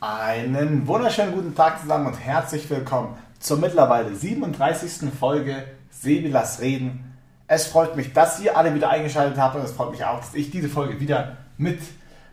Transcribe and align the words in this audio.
Einen 0.00 0.86
wunderschönen 0.86 1.32
guten 1.32 1.56
Tag 1.56 1.80
zusammen 1.80 2.06
und 2.06 2.14
herzlich 2.14 2.70
willkommen 2.70 3.16
zur 3.40 3.58
mittlerweile 3.58 4.14
37. 4.14 5.10
Folge 5.10 5.64
Sebilas 5.90 6.60
Reden. 6.60 7.16
Es 7.48 7.66
freut 7.66 7.96
mich, 7.96 8.12
dass 8.12 8.38
ihr 8.38 8.56
alle 8.56 8.72
wieder 8.76 8.90
eingeschaltet 8.90 9.38
habt 9.38 9.56
und 9.56 9.62
es 9.62 9.72
freut 9.72 9.90
mich 9.90 10.04
auch, 10.04 10.20
dass 10.20 10.34
ich 10.34 10.52
diese 10.52 10.68
Folge 10.68 11.00
wieder 11.00 11.38
mit 11.56 11.80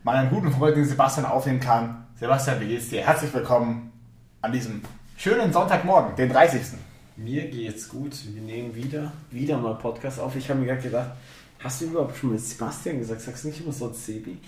meinem 0.04 0.30
guten 0.30 0.52
Freund 0.52 0.76
Sebastian 0.86 1.26
aufnehmen 1.26 1.58
kann. 1.58 2.06
Sebastian, 2.20 2.60
wie 2.60 2.68
geht's 2.68 2.88
dir? 2.88 3.04
Herzlich 3.04 3.34
willkommen 3.34 3.90
an 4.42 4.52
diesem 4.52 4.82
schönen 5.16 5.52
Sonntagmorgen, 5.52 6.14
den 6.14 6.28
30. 6.28 6.78
Mir 7.16 7.50
geht's 7.50 7.88
gut. 7.88 8.12
Wir 8.32 8.42
nehmen 8.42 8.76
wieder, 8.76 9.10
wieder 9.32 9.58
mal 9.58 9.74
Podcast 9.74 10.20
auf. 10.20 10.36
Ich 10.36 10.48
habe 10.48 10.60
mir 10.60 10.66
gerade 10.66 10.82
gedacht, 10.82 11.10
hast 11.58 11.80
du 11.80 11.86
überhaupt 11.86 12.16
schon 12.16 12.30
mit 12.30 12.40
Sebastian 12.40 13.00
gesagt? 13.00 13.22
Sagst 13.22 13.42
du 13.42 13.48
nicht 13.48 13.60
immer 13.60 13.72
so 13.72 13.92
Sebi? 13.92 14.38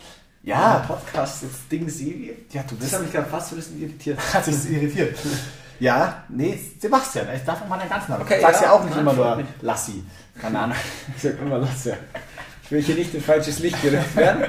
Ja. 0.48 0.84
Podcast, 0.86 1.42
das 1.42 1.68
Ding 1.70 1.88
Sebi. 1.88 2.34
Ja, 2.50 2.62
du 2.62 2.74
Das 2.74 2.78
bist 2.78 2.92
hat 2.94 3.02
mich 3.02 3.12
gerade 3.12 3.28
fast 3.28 3.52
ein 3.52 3.56
bisschen 3.56 3.82
irritiert. 3.82 4.18
hat 4.34 4.44
sich 4.44 4.70
irritiert. 4.72 5.18
Ja, 5.80 6.24
nee, 6.28 6.58
Sebastian, 6.80 7.26
ich 7.36 7.44
darf 7.44 7.66
mal 7.68 7.78
deinen 7.78 7.90
ganzen 7.90 8.10
Namen. 8.12 8.22
Okay, 8.22 8.36
du 8.36 8.40
sagst 8.42 8.62
ja, 8.62 8.66
ja, 8.68 8.72
auch 8.72 8.82
nicht 8.82 8.90
nein, 8.96 9.00
immer 9.00 9.12
nur. 9.12 9.44
Lassi. 9.60 10.02
Keine 10.40 10.58
Ahnung. 10.58 10.76
Ich 11.16 11.22
sag 11.22 11.40
immer, 11.40 11.58
lass 11.58 11.84
ja. 11.84 11.94
Ich 12.64 12.70
will 12.70 12.82
hier 12.82 12.94
nicht 12.96 13.14
in 13.14 13.20
falsches 13.20 13.58
Licht 13.60 13.80
gerückt 13.82 14.16
werden. 14.16 14.44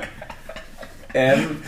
ähm, 1.13 1.61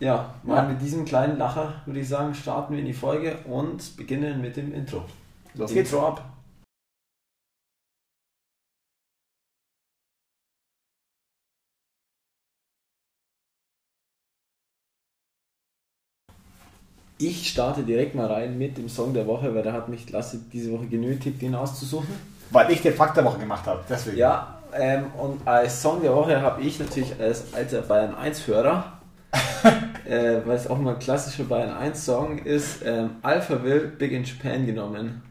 ja, 0.00 0.34
mal 0.44 0.56
Ja. 0.56 0.62
mit 0.62 0.80
diesem 0.80 1.04
kleinen 1.04 1.36
Lacher 1.36 1.82
würde 1.84 2.00
ich 2.00 2.08
sagen, 2.08 2.34
starten 2.34 2.72
wir 2.74 2.80
in 2.80 2.86
die 2.86 2.94
Folge 2.94 3.38
und 3.44 3.96
beginnen 3.96 4.40
mit 4.40 4.56
dem 4.56 4.72
Intro. 4.72 5.04
Los 5.54 5.72
geht's. 5.72 5.90
Intro 5.92 6.06
ab. 6.06 6.24
Ich 17.18 17.48
starte 17.48 17.82
direkt 17.82 18.14
mal 18.14 18.26
rein 18.26 18.56
mit 18.58 18.78
dem 18.78 18.88
Song 18.88 19.12
der 19.12 19.26
Woche, 19.26 19.52
weil 19.54 19.62
der 19.62 19.72
hat 19.72 19.88
mich 19.88 20.08
Lasse 20.10 20.38
diese 20.52 20.72
Woche 20.72 20.86
genötigt, 20.86 21.42
den 21.42 21.54
auszusuchen. 21.54 22.08
Weil 22.50 22.70
ich 22.70 22.80
den 22.80 22.94
Fakt 22.94 23.16
der 23.16 23.24
Woche 23.24 23.38
gemacht 23.38 23.66
habe. 23.66 23.82
Deswegen. 23.88 24.16
Ja, 24.18 24.58
ähm, 24.72 25.06
und 25.18 25.46
als 25.46 25.82
Song 25.82 26.00
der 26.00 26.14
Woche 26.14 26.40
habe 26.40 26.62
ich 26.62 26.78
natürlich 26.78 27.18
als 27.20 27.52
alter 27.52 27.82
Bayern 27.82 28.14
1-Hörer, 28.14 28.92
äh, 30.08 30.36
weil 30.44 30.56
es 30.56 30.68
auch 30.68 30.78
mal 30.78 30.94
ein 30.94 30.98
klassischer 31.00 31.44
Bayern 31.44 31.70
1-Song 31.70 32.38
ist, 32.38 32.82
ähm, 32.84 33.10
Alphaville 33.22 33.80
Big 33.88 34.12
in 34.12 34.24
Japan 34.24 34.64
genommen. 34.64 35.22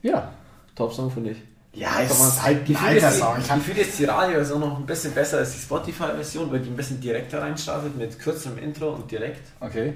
Ja. 0.00 0.32
Top-Song 0.74 1.10
finde 1.10 1.30
ich. 1.32 1.38
Ja, 1.74 1.88
Kann 1.90 2.06
man- 2.18 2.28
ist 2.28 2.42
halt 2.42 2.68
ein 2.68 2.76
alter 2.76 3.08
ist 3.10 3.18
Song. 3.18 3.34
Ich 3.40 3.48
Gefühlt 3.48 3.78
ist 3.78 3.98
die 3.98 4.04
Radio-Version 4.04 4.60
noch 4.60 4.78
ein 4.78 4.86
bisschen 4.86 5.12
besser 5.12 5.38
als 5.38 5.52
die 5.52 5.58
Spotify-Version, 5.58 6.50
weil 6.50 6.60
die 6.60 6.70
ein 6.70 6.76
bisschen 6.76 7.00
direkter 7.00 7.40
reinstartet 7.42 7.96
mit 7.96 8.18
kürzerem 8.18 8.58
Intro 8.58 8.90
und 8.90 9.10
direkt. 9.10 9.46
Okay. 9.60 9.94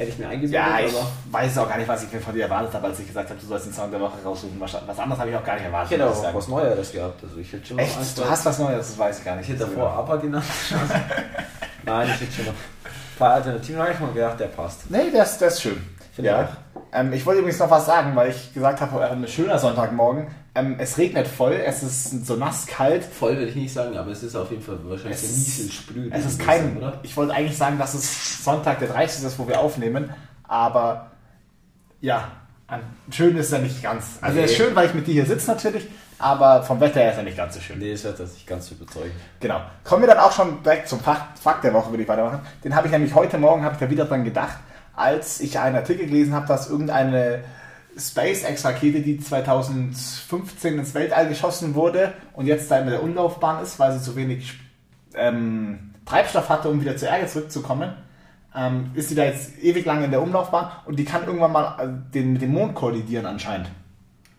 Hätte 0.00 0.12
ich 0.12 0.18
mir 0.18 0.28
eingebildet, 0.28 0.54
Ja, 0.54 0.80
ich 0.80 0.94
aber 0.94 1.06
weiß 1.30 1.58
auch 1.58 1.68
gar 1.68 1.76
nicht, 1.76 1.86
was 1.86 2.02
ich 2.04 2.10
mir 2.10 2.20
von 2.20 2.32
dir 2.34 2.44
erwartet 2.44 2.72
habe, 2.72 2.86
als 2.86 2.98
ich 3.00 3.06
gesagt 3.06 3.28
habe, 3.28 3.38
du 3.38 3.46
sollst 3.46 3.66
den 3.66 3.74
Song 3.74 3.90
der 3.90 4.00
Woche 4.00 4.16
raussuchen. 4.24 4.58
Was 4.58 4.74
was 4.86 4.98
anderes 4.98 5.20
habe 5.20 5.28
ich 5.30 5.36
auch 5.36 5.44
gar 5.44 5.54
nicht 5.56 5.64
erwartet. 5.66 5.92
ich 5.92 5.98
hätte 5.98 6.10
ich 6.10 6.26
auch 6.26 6.34
was 6.34 6.48
Neueres 6.48 6.90
gehabt. 6.92 7.22
Also 7.22 7.36
ich 7.36 7.52
hätte 7.52 7.66
schon 7.66 7.78
Echt? 7.78 7.92
zwei- 8.14 8.22
Du 8.22 8.30
hast 8.30 8.46
was 8.46 8.58
Neues, 8.58 8.86
das 8.88 8.98
weiß 8.98 9.18
ich 9.18 9.24
gar 9.26 9.38
Ich 9.38 9.48
nicht. 9.48 9.60
hätte 9.60 9.70
davor 9.70 9.90
ABBA 9.92 10.16
genannt. 10.16 10.44
Nein, 11.84 12.08
ich 12.14 12.20
hätte 12.20 12.32
schon 12.32 12.44
noch 12.46 12.52
ein 12.52 13.18
paar 13.18 13.34
Alternativen. 13.34 13.80
Habe 13.82 13.92
ich 13.92 14.00
mal 14.00 14.12
gedacht, 14.12 14.40
der 14.40 14.46
passt. 14.46 14.90
Nee, 14.90 15.10
das, 15.12 15.36
das 15.38 15.54
ist 15.54 15.62
schön. 15.62 15.84
Finde 16.14 16.30
ja. 16.30 16.42
ich 16.44 16.48
Ähm, 16.98 17.12
ich 17.12 17.24
wollte 17.26 17.40
übrigens 17.40 17.58
noch 17.60 17.70
was 17.70 17.84
sagen, 17.86 18.16
weil 18.16 18.30
ich 18.30 18.54
gesagt 18.54 18.80
habe, 18.80 19.00
äh, 19.04 19.08
ein 19.10 19.28
schöner 19.28 19.58
Sonntagmorgen. 19.58 20.26
Ähm, 20.54 20.76
es 20.78 20.98
regnet 20.98 21.28
voll, 21.28 21.52
es 21.52 21.82
ist 21.84 22.26
so 22.26 22.34
nass 22.34 22.66
kalt. 22.66 23.04
Voll 23.04 23.36
will 23.38 23.48
ich 23.48 23.54
nicht 23.54 23.72
sagen, 23.72 23.96
aber 23.96 24.10
es 24.10 24.22
ist 24.24 24.34
auf 24.34 24.50
jeden 24.50 24.62
Fall 24.62 24.78
wahrscheinlich 24.82 25.16
Es 25.16 25.22
ist- 25.22 25.36
Niesel 25.58 25.70
sprüht. 25.72 26.12
Es 26.12 26.24
ist 26.26 26.40
ein 26.40 26.46
kein, 26.46 26.62
bisschen, 26.74 26.76
oder? 26.78 26.98
ich 27.04 27.16
wollte 27.16 27.34
eigentlich 27.34 27.56
sagen, 27.56 27.78
dass 27.78 27.94
es 27.94 28.42
Sonntag 28.44 28.80
der 28.80 28.88
30. 28.88 29.24
ist, 29.24 29.38
wo 29.38 29.46
wir 29.46 29.60
aufnehmen, 29.60 30.10
aber 30.48 31.12
ja, 32.00 32.28
schön 33.12 33.36
ist 33.36 33.52
er 33.52 33.60
nicht 33.60 33.80
ganz. 33.82 34.18
Also 34.20 34.38
er 34.38 34.44
ist 34.46 34.50
Nee. 34.52 34.56
schön, 34.56 34.74
weil 34.74 34.86
ich 34.88 34.94
mit 34.94 35.06
dir 35.06 35.12
hier 35.14 35.26
sitze 35.26 35.50
natürlich, 35.52 35.86
aber 36.18 36.62
vom 36.64 36.80
Wetter 36.80 36.98
her 37.00 37.12
ist 37.12 37.18
er 37.18 37.22
nicht 37.24 37.36
ganz 37.36 37.54
so 37.54 37.60
schön. 37.60 37.78
Nee, 37.78 37.92
das 37.92 38.02
wird 38.04 38.18
das 38.18 38.32
nicht 38.32 38.46
ganz 38.46 38.66
so 38.68 38.74
überzeugend. 38.74 39.12
Genau. 39.38 39.60
Kommen 39.84 40.02
wir 40.02 40.08
dann 40.08 40.18
auch 40.18 40.32
schon 40.32 40.62
direkt 40.64 40.88
zum 40.88 40.98
Fakt, 41.00 41.38
Fakt 41.38 41.62
der 41.62 41.72
Woche, 41.74 41.90
würde 41.90 42.02
ich 42.02 42.08
weitermachen. 42.08 42.40
Den 42.64 42.74
habe 42.74 42.88
ich 42.88 42.92
nämlich 42.92 43.14
heute 43.14 43.38
Morgen, 43.38 43.62
habe 43.64 43.74
ich 43.74 43.80
da 43.80 43.88
wieder 43.88 44.04
dran 44.04 44.24
gedacht, 44.24 44.58
als 44.96 45.40
ich 45.40 45.58
einen 45.60 45.76
Artikel 45.76 46.06
gelesen 46.06 46.34
habe, 46.34 46.46
dass 46.48 46.68
irgendeine 46.68 47.44
SpaceX-Rakete, 47.98 49.00
die 49.00 49.18
2015 49.18 50.78
ins 50.78 50.94
Weltall 50.94 51.28
geschossen 51.28 51.74
wurde 51.74 52.12
und 52.34 52.46
jetzt 52.46 52.70
da 52.70 52.78
in 52.78 52.88
der 52.88 53.02
Umlaufbahn 53.02 53.62
ist, 53.62 53.78
weil 53.78 53.92
sie 53.92 54.02
zu 54.02 54.16
wenig 54.16 54.58
ähm, 55.14 55.90
Treibstoff 56.06 56.48
hatte, 56.48 56.68
um 56.68 56.80
wieder 56.80 56.96
zur 56.96 57.08
Erde 57.08 57.26
zurückzukommen, 57.26 57.92
ähm, 58.54 58.90
ist 58.94 59.08
sie 59.08 59.14
da 59.14 59.24
jetzt 59.24 59.58
ewig 59.62 59.84
lang 59.84 60.02
in 60.04 60.10
der 60.10 60.22
Umlaufbahn 60.22 60.70
und 60.86 60.98
die 60.98 61.04
kann 61.04 61.24
irgendwann 61.24 61.52
mal 61.52 61.78
äh, 61.80 62.12
den, 62.14 62.32
mit 62.32 62.42
dem 62.42 62.52
Mond 62.52 62.74
kollidieren 62.74 63.26
anscheinend 63.26 63.70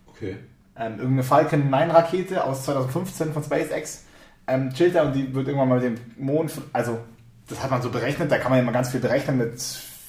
Okay. 0.06 0.36
ähm, 0.76 0.92
irgendeine 0.94 1.22
Falcon 1.22 1.70
9 1.70 1.90
Rakete 1.90 2.44
aus 2.44 2.64
2015 2.64 3.32
von 3.32 3.42
SpaceX 3.42 4.04
ähm, 4.46 4.72
chillt 4.74 4.94
da 4.94 5.04
und 5.04 5.14
die 5.14 5.34
wird 5.34 5.46
irgendwann 5.46 5.68
mal 5.68 5.80
mit 5.80 5.84
dem 5.84 6.24
Mond, 6.24 6.52
also 6.72 6.98
das 7.48 7.62
hat 7.62 7.70
man 7.70 7.80
so 7.82 7.90
berechnet, 7.90 8.30
da 8.30 8.38
kann 8.38 8.50
man 8.50 8.58
ja 8.58 8.64
mal 8.64 8.72
ganz 8.72 8.90
viel 8.90 9.00
berechnen 9.00 9.38
mit 9.38 9.60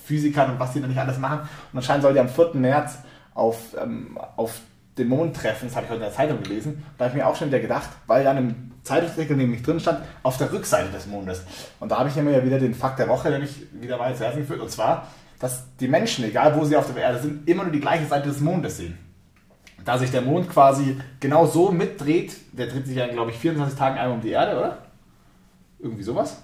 Physikern 0.06 0.52
und 0.52 0.59
was 0.59 0.74
die 0.74 0.82
da 0.82 0.88
nicht 0.88 1.00
alles 1.00 1.18
machen 1.18 1.40
und 1.72 1.78
anscheinend 1.78 2.03
soll 2.03 2.14
die 2.14 2.20
am 2.20 2.30
4. 2.30 2.52
März 2.56 2.98
auf, 3.34 3.76
ähm, 3.82 4.18
auf 4.36 4.60
den 4.98 5.08
Mond 5.08 5.36
treffen, 5.36 5.68
das 5.68 5.76
habe 5.76 5.86
ich 5.86 5.92
heute 5.92 6.04
in 6.04 6.10
der 6.10 6.14
Zeitung 6.14 6.44
gelesen, 6.44 6.84
da 6.98 7.06
habe 7.06 7.18
ich 7.18 7.24
mir 7.24 7.28
auch 7.28 7.36
schon 7.36 7.48
wieder 7.48 7.60
gedacht, 7.60 7.90
weil 8.06 8.24
dann 8.24 8.38
im 8.38 8.72
Zeitungsartikel 8.84 9.36
nämlich 9.36 9.64
drin 9.64 9.80
stand, 9.80 10.00
auf 10.22 10.38
der 10.38 10.52
Rückseite 10.52 10.92
des 10.92 11.08
Mondes 11.08 11.44
und 11.80 11.92
da 11.92 12.00
habe 12.00 12.10
ich 12.10 12.16
mir 12.16 12.32
ja 12.32 12.46
wieder 12.46 12.60
den 12.60 12.76
Fakt 12.76 13.00
der 13.00 13.10
Woche 13.10 13.30
nämlich 13.30 13.68
wieder 13.74 13.98
mal 13.98 14.16
zuerst 14.16 14.38
geführt 14.38 14.60
und 14.60 14.70
zwar, 14.70 15.08
dass 15.40 15.64
die 15.80 15.88
Menschen, 15.88 16.26
egal 16.26 16.56
wo 16.56 16.64
sie 16.64 16.76
auf 16.76 16.94
der 16.94 17.04
Erde 17.04 17.20
sind, 17.20 17.50
immer 17.50 17.64
nur 17.64 17.72
die 17.72 17.80
gleiche 17.80 18.06
Seite 18.06 18.30
des 18.30 18.40
Mondes 18.40 18.78
sehen 18.78 18.98
da 19.86 19.98
sich 19.98 20.12
der 20.12 20.22
Mond 20.22 20.50
quasi 20.50 20.98
genau 21.20 21.46
so 21.46 21.72
mitdreht, 21.72 22.36
der 22.52 22.68
dreht 22.68 22.88
sich 22.88 22.96
ja, 22.96 23.08
glaube 23.08 23.32
ich, 23.32 23.38
24 23.38 23.78
Tagen 23.78 23.98
einmal 23.98 24.18
um 24.18 24.22
die 24.22 24.30
Erde, 24.30 24.58
oder? 24.58 24.78
Irgendwie 25.80 26.04
sowas? 26.04 26.42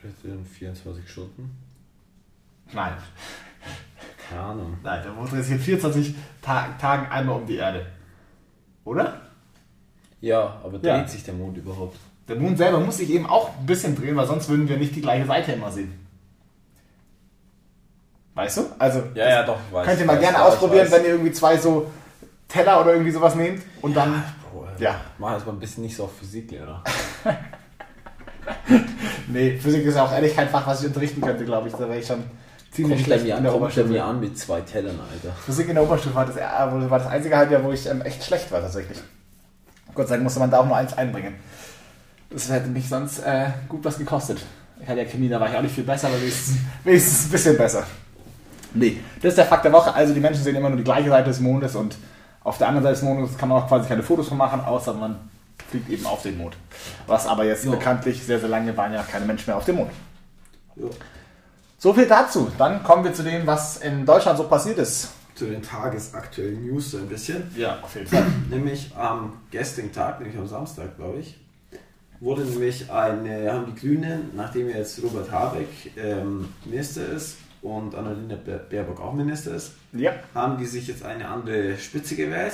Vielleicht 0.00 0.24
in 0.24 0.44
24 0.44 1.08
Stunden. 1.08 1.50
Nein. 2.72 2.94
Keine 4.30 4.42
Ahnung. 4.42 4.76
Nein, 4.82 5.02
der 5.02 5.12
Mond 5.12 5.32
dreht 5.32 5.42
sich 5.44 5.52
in 5.54 5.60
24 5.60 6.14
Ta 6.40 6.68
Tagen 6.80 7.06
einmal 7.10 7.36
um 7.40 7.46
die 7.46 7.56
Erde. 7.56 7.86
Oder? 8.84 9.20
Ja, 10.20 10.60
aber 10.62 10.72
dreht 10.78 10.84
Ja. 10.84 11.06
sich 11.06 11.24
der 11.24 11.34
Mond 11.34 11.56
überhaupt? 11.58 11.96
Der 12.28 12.36
Mond 12.36 12.56
selber 12.58 12.78
muss 12.80 12.98
sich 12.98 13.10
eben 13.10 13.26
auch 13.26 13.50
ein 13.58 13.66
bisschen 13.66 13.96
drehen, 13.96 14.16
weil 14.16 14.26
sonst 14.26 14.48
würden 14.48 14.68
wir 14.68 14.76
nicht 14.76 14.94
die 14.94 15.00
gleiche 15.00 15.26
Seite 15.26 15.52
immer 15.52 15.70
sehen. 15.72 16.06
Weißt 18.34 18.58
du? 18.58 18.62
Also, 18.78 19.02
Ja, 19.14 19.28
ja, 19.28 19.42
doch, 19.42 19.56
ich 19.68 19.74
weiß. 19.74 19.86
könnt 19.86 20.00
ihr 20.00 20.06
mal 20.06 20.14
ich 20.14 20.20
gerne 20.20 20.34
weiß, 20.38 20.42
ja, 20.44 20.48
ausprobieren, 20.48 20.84
weiß. 20.86 20.92
wenn 20.92 21.02
ihr 21.02 21.08
irgendwie 21.10 21.32
zwei 21.32 21.56
so 21.58 21.90
Teller 22.48 22.80
oder 22.80 22.92
irgendwie 22.92 23.10
sowas 23.10 23.34
nehmt 23.34 23.62
und 23.82 23.94
dann. 23.96 24.22
Boah, 24.52 24.68
Ja. 24.78 25.00
Mach 25.18 25.32
jetzt 25.34 25.46
mal 25.46 25.52
ein 25.52 25.58
bisschen 25.60 25.82
nicht 25.82 25.96
so 25.96 26.04
auf 26.04 26.16
Physiklehrer. 26.18 26.82
Nee, 29.28 29.56
Physik 29.58 29.84
ist 29.84 29.94
ja 29.94 30.04
auch 30.04 30.12
ehrlich 30.12 30.34
kein 30.34 30.48
Fach, 30.48 30.66
was 30.66 30.80
ich 30.80 30.88
unterrichten 30.88 31.20
könnte, 31.20 31.44
glaube 31.44 31.68
ich. 31.68 31.74
Da 31.74 31.80
wäre 31.88 31.98
ich 31.98 32.06
schon 32.06 32.24
ziemlich 32.70 33.02
schlecht 33.04 33.24
mir, 33.24 33.36
in 33.36 33.42
der 33.44 33.54
Oberstufe. 33.54 33.88
mir 33.88 34.04
an 34.04 34.20
mit 34.20 34.38
zwei 34.38 34.60
Tellern, 34.60 34.98
Alter. 35.00 35.34
Physik 35.44 35.68
in 35.68 35.74
der 35.74 35.84
Oberstufe 35.84 36.14
war 36.14 36.26
das, 36.26 36.36
war 36.36 36.98
das 36.98 37.08
einzige 37.08 37.36
Halbjahr, 37.36 37.62
wo 37.64 37.72
ich 37.72 37.86
ähm, 37.86 38.02
echt 38.02 38.22
schlecht 38.24 38.50
war 38.52 38.60
tatsächlich. 38.60 38.98
Gott 39.94 40.08
sei 40.08 40.14
Dank 40.14 40.24
musste 40.24 40.40
man 40.40 40.50
da 40.50 40.58
auch 40.60 40.66
nur 40.66 40.76
eins 40.76 40.96
einbringen. 40.96 41.34
Das 42.30 42.48
hätte 42.48 42.68
mich 42.68 42.88
sonst 42.88 43.18
äh, 43.20 43.46
gut 43.68 43.84
was 43.84 43.98
gekostet. 43.98 44.40
Ich 44.80 44.88
hatte 44.88 45.00
ja 45.00 45.04
Chemie, 45.06 45.28
da 45.28 45.40
war 45.40 45.50
ich 45.50 45.56
auch 45.56 45.62
nicht 45.62 45.74
viel 45.74 45.84
besser, 45.84 46.06
aber 46.08 46.20
wenigstens, 46.20 46.56
wenigstens 46.84 47.26
ein 47.26 47.30
bisschen 47.30 47.56
besser. 47.56 47.84
Nee, 48.72 49.00
das 49.20 49.30
ist 49.30 49.38
der 49.38 49.46
Fakt 49.46 49.64
der 49.64 49.72
Woche. 49.72 49.92
Also 49.92 50.14
die 50.14 50.20
Menschen 50.20 50.42
sehen 50.44 50.54
immer 50.54 50.68
nur 50.68 50.78
die 50.78 50.84
gleiche 50.84 51.08
Seite 51.08 51.28
des 51.28 51.40
Mondes 51.40 51.74
und 51.74 51.96
auf 52.44 52.56
der 52.56 52.68
anderen 52.68 52.84
Seite 52.84 52.94
des 52.94 53.02
Mondes 53.02 53.36
kann 53.36 53.48
man 53.48 53.60
auch 53.62 53.68
quasi 53.68 53.88
keine 53.88 54.02
Fotos 54.04 54.28
von 54.28 54.38
machen, 54.38 54.60
außer 54.60 54.94
man 54.94 55.16
fliegt 55.68 55.90
eben 55.90 56.06
auf 56.06 56.22
den 56.22 56.38
Mond. 56.38 56.56
Was 57.08 57.26
aber 57.26 57.44
jetzt 57.44 57.64
Ja. 57.64 57.72
bekanntlich 57.72 58.22
sehr, 58.24 58.38
sehr 58.38 58.48
lange 58.48 58.76
waren 58.76 58.92
ja 58.94 59.02
keine 59.02 59.26
Menschen 59.26 59.46
mehr 59.50 59.56
auf 59.56 59.64
dem 59.64 59.76
Mond. 59.76 59.90
Ja. 60.76 60.86
So 61.82 61.94
viel 61.94 62.06
dazu. 62.06 62.52
Dann 62.58 62.82
kommen 62.82 63.04
wir 63.04 63.14
zu 63.14 63.22
dem, 63.22 63.46
was 63.46 63.78
in 63.78 64.04
Deutschland 64.04 64.36
so 64.36 64.44
passiert 64.44 64.76
ist. 64.76 65.12
Zu 65.34 65.46
den 65.46 65.62
tagesaktuellen 65.62 66.66
News 66.66 66.90
so 66.90 66.98
ein 66.98 67.08
bisschen. 67.08 67.50
Ja, 67.56 67.78
auf 67.80 67.94
jeden 67.94 68.06
Fall. 68.06 68.26
Nämlich 68.50 68.92
am 68.94 69.32
gestrigen 69.50 69.90
Tag, 69.90 70.20
nämlich 70.20 70.36
am 70.36 70.46
Samstag, 70.46 70.94
glaube 70.98 71.20
ich, 71.20 71.40
wurde 72.20 72.42
nämlich 72.42 72.90
eine, 72.92 73.50
haben 73.50 73.64
die 73.74 73.80
Grünen, 73.80 74.30
nachdem 74.36 74.68
jetzt 74.68 75.02
Robert 75.02 75.30
Habeck 75.32 75.68
ähm, 75.96 76.48
Minister 76.66 77.08
ist 77.08 77.38
und 77.62 77.94
Annalena 77.94 78.34
Baer- 78.36 78.58
Baerbock 78.68 79.00
auch 79.00 79.14
Minister 79.14 79.54
ist, 79.54 79.72
Ja. 79.94 80.12
haben 80.34 80.58
die 80.58 80.66
sich 80.66 80.86
jetzt 80.86 81.02
eine 81.02 81.26
andere 81.26 81.78
Spitze 81.78 82.14
gewählt. 82.16 82.52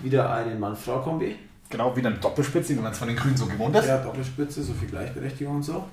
Wieder 0.00 0.32
eine 0.32 0.56
Mann-Frau-Kombi. 0.56 1.36
Genau, 1.70 1.94
wie 1.94 2.04
eine 2.04 2.16
Doppelspitze, 2.16 2.74
wie 2.74 2.80
man 2.80 2.90
es 2.90 2.98
von 2.98 3.06
den 3.06 3.16
Grünen 3.16 3.36
so 3.36 3.46
gewohnt 3.46 3.76
ist. 3.76 3.86
Ja, 3.86 3.98
Doppelspitze, 3.98 4.64
so 4.64 4.72
viel 4.72 4.88
Gleichberechtigung 4.88 5.56
und 5.56 5.62
so. 5.62 5.84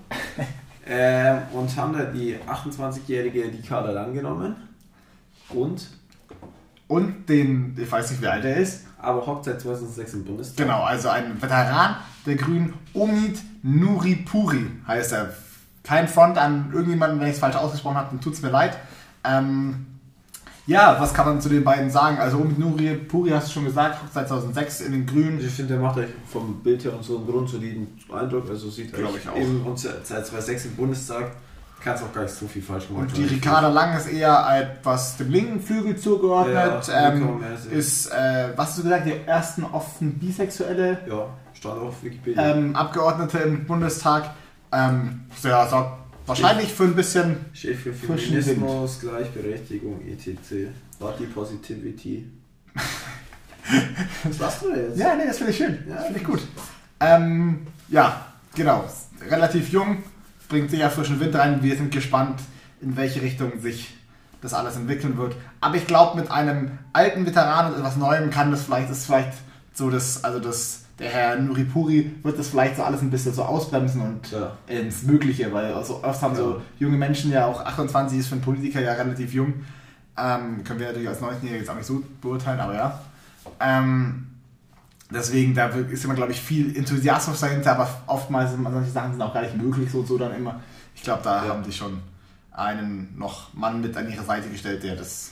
Ähm, 0.87 1.37
und 1.53 1.75
haben 1.77 1.93
da 1.93 2.03
die 2.05 2.37
28-jährige 2.47 3.43
Ricarda 3.45 3.91
Lang 3.91 4.13
genommen. 4.13 4.55
Und, 5.49 5.87
Und 6.87 7.27
den, 7.29 7.75
ich 7.79 7.91
weiß 7.91 8.11
nicht, 8.11 8.21
wie 8.21 8.27
alt 8.27 8.45
er 8.45 8.57
ist. 8.57 8.85
aber 8.97 9.25
hockt 9.25 9.45
seit 9.45 9.61
2006 9.61 10.13
im 10.13 10.25
Bundestag. 10.25 10.65
Genau, 10.65 10.83
also 10.83 11.09
ein 11.09 11.41
Veteran 11.41 11.97
der 12.25 12.35
Grünen, 12.35 12.73
Omid 12.93 13.39
Nuripuri 13.63 14.65
heißt 14.87 15.11
er. 15.13 15.33
kein 15.83 16.07
Front 16.07 16.37
an 16.37 16.71
irgendjemanden, 16.73 17.19
wenn 17.19 17.27
ich 17.27 17.33
es 17.33 17.39
falsch 17.39 17.55
ausgesprochen 17.55 17.97
habe, 17.97 18.09
dann 18.11 18.21
tut 18.21 18.33
es 18.33 18.41
mir 18.41 18.49
leid. 18.49 18.77
Ähm, 19.23 19.85
ja, 20.67 20.97
was 21.00 21.13
kann 21.13 21.27
man 21.27 21.41
zu 21.41 21.50
den 21.50 21.63
beiden 21.63 21.89
sagen? 21.91 22.17
Also 22.17 22.38
um 22.38 22.56
Nuri 22.57 22.95
Puri 22.95 23.29
hast 23.29 23.50
du 23.50 23.53
schon 23.53 23.65
gesagt, 23.65 24.00
seit 24.13 24.27
2006 24.27 24.81
in 24.81 24.91
den 24.94 25.06
Grünen. 25.06 25.39
Ich 25.39 25.51
finde, 25.53 25.73
der 25.73 25.83
macht 25.83 25.97
euch 25.97 26.09
vom 26.31 26.56
Bild 26.62 26.83
her 26.83 26.94
und 26.94 27.03
so 27.03 27.17
einen 27.17 27.27
grundsoliden 27.27 27.88
Eindruck. 28.12 28.50
Also 28.50 28.69
sieht 28.69 28.91
Glaub 28.94 29.13
euch 29.13 29.21
ich 29.23 29.29
auch. 29.29 29.35
eben 29.35 29.62
und 29.65 29.77
seit 29.79 30.06
2006 30.06 30.65
im 30.65 30.75
Bundestag 30.75 31.31
kann 31.83 31.94
es 31.95 32.01
auch 32.01 32.12
gar 32.13 32.23
nicht 32.23 32.33
so 32.33 32.47
viel 32.47 32.63
falsch 32.63 32.88
gemacht 32.88 33.03
Und 33.09 33.17
die 33.17 33.25
Ricarda 33.25 33.67
Lang 33.69 33.95
ist 33.95 34.07
eher 34.07 34.44
etwas 34.79 35.17
dem 35.17 35.29
linken 35.29 35.59
Flügel 35.59 35.95
zugeordnet. 35.95 36.88
Ja, 36.88 37.09
ähm, 37.11 37.44
ist, 37.71 38.07
äh, 38.07 38.47
was 38.56 38.69
hast 38.69 38.77
du 38.79 38.83
gesagt, 38.83 39.06
die 39.06 39.13
ersten 39.27 39.63
offen 39.65 40.18
bisexuelle 40.18 40.97
Ja, 41.07 41.27
stand 41.53 41.79
auf 41.79 42.01
Wikipedia. 42.01 42.41
ähm, 42.56 42.75
Abgeordnete 42.75 43.38
im 43.39 43.65
Bundestag. 43.65 44.31
Ähm, 44.71 45.25
ja, 45.44 45.68
sorgt 45.68 46.05
wahrscheinlich 46.25 46.74
für 46.74 46.83
ein 46.83 46.95
bisschen. 46.95 47.38
Steht 47.54 47.77
für 47.77 47.94
Feminismus, 47.94 49.00
Gleichberechtigung, 49.00 50.01
etc. 50.07 50.69
Body 51.00 51.25
Positivity. 51.25 52.25
Was 54.24 54.39
machst 54.39 54.62
du 54.62 54.72
denn 54.72 54.89
jetzt? 54.89 55.00
Ja, 55.00 55.16
nee, 55.16 55.25
das 55.25 55.38
finde 55.38 55.51
ich 55.51 55.57
schön. 55.57 55.77
Ja, 55.88 55.95
das 55.95 56.06
finde 56.06 56.19
ich 56.19 56.25
gut. 56.25 56.42
Ähm, 57.00 57.68
ja, 57.89 58.27
genau. 58.54 58.86
Relativ 59.30 59.69
jung, 59.69 60.04
bringt 60.50 60.69
sicher 60.69 60.89
frischen 60.89 61.19
Wind 61.19 61.36
rein. 61.36 61.63
Wir 61.63 61.75
sind 61.75 61.92
gespannt, 61.92 62.39
in 62.81 62.95
welche 62.95 63.21
Richtung 63.21 63.60
sich 63.60 63.95
das 64.42 64.54
alles 64.54 64.75
entwickeln 64.75 65.18
wird. 65.18 65.36
Aber 65.60 65.75
ich 65.75 65.88
glaube, 65.88 66.19
mit 66.19 66.31
einem 66.31 66.78
alten 66.94 67.25
Veteran 67.25 67.74
und 67.74 67.80
etwas 67.80 67.98
Neuem 67.98 68.30
kann 68.30 68.51
das 68.51 68.63
vielleicht, 68.63 68.89
ist 68.92 69.06
vielleicht 69.06 69.33
so 69.74 69.89
das, 69.89 70.24
also 70.24 70.39
das, 70.39 70.84
der 71.00 71.09
Herr 71.09 71.36
Nuripuri 71.38 72.12
wird 72.24 72.39
das 72.39 72.47
vielleicht 72.50 72.77
so 72.77 72.83
alles 72.83 73.01
ein 73.01 73.09
bisschen 73.12 73.33
so 73.33 73.44
ausbremsen 73.44 74.01
und 74.01 74.31
Ja. 74.31 74.57
ins 74.68 75.03
Mögliche, 75.03 75.51
weil 75.53 75.74
also 75.74 76.03
oft 76.03 76.21
haben 76.21 76.36
so 76.36 76.51
Ja. 76.56 76.62
junge 76.80 76.97
Menschen 76.97 77.31
ja 77.31 77.45
auch 77.45 77.59
28 77.65 78.19
ist 78.19 78.27
für 78.27 78.36
einen 78.36 78.42
Politiker 78.42 78.80
ja 78.81 78.94
relativ 78.94 79.33
jung. 79.33 79.53
Ähm, 80.18 80.63
können 80.63 80.80
wir 80.80 80.88
natürlich 80.88 81.09
als 81.09 81.19
19-Jährige 81.21 81.59
jetzt 81.59 81.69
auch 81.69 81.75
nicht 81.75 81.86
so 81.86 82.01
beurteilen, 82.21 82.59
aber 82.62 82.74
ja. 82.75 83.00
Ähm, 83.59 84.27
deswegen, 85.12 85.53
da 85.53 85.68
ist 85.68 86.06
immer, 86.06 86.15
glaube 86.15 86.31
ich, 86.31 86.39
viel 86.39 86.75
Enthusiasmus 86.77 87.42
dahinter, 87.42 87.74
aber 87.74 87.89
oftmals 88.07 88.51
sind 88.51 88.63
solche 88.63 88.92
Sachen 88.92 89.12
sind 89.12 89.21
auch 89.21 89.33
gar 89.33 89.42
nicht 89.42 89.57
möglich, 89.57 89.92
so 89.92 90.00
und 90.00 90.07
so 90.07 90.18
dann 90.18 90.33
immer. 90.33 90.62
Ich 90.95 91.03
glaube, 91.03 91.21
da 91.24 91.44
Ja. 91.45 91.51
haben 91.51 91.63
die 91.63 91.74
schon 91.74 92.00
einen 92.51 93.13
noch 93.18 93.53
Mann 93.53 93.81
mit 93.81 93.97
an 93.97 94.09
ihre 94.09 94.24
Seite 94.24 94.47
gestellt, 94.50 94.81
der 94.83 94.95
das, 94.95 95.31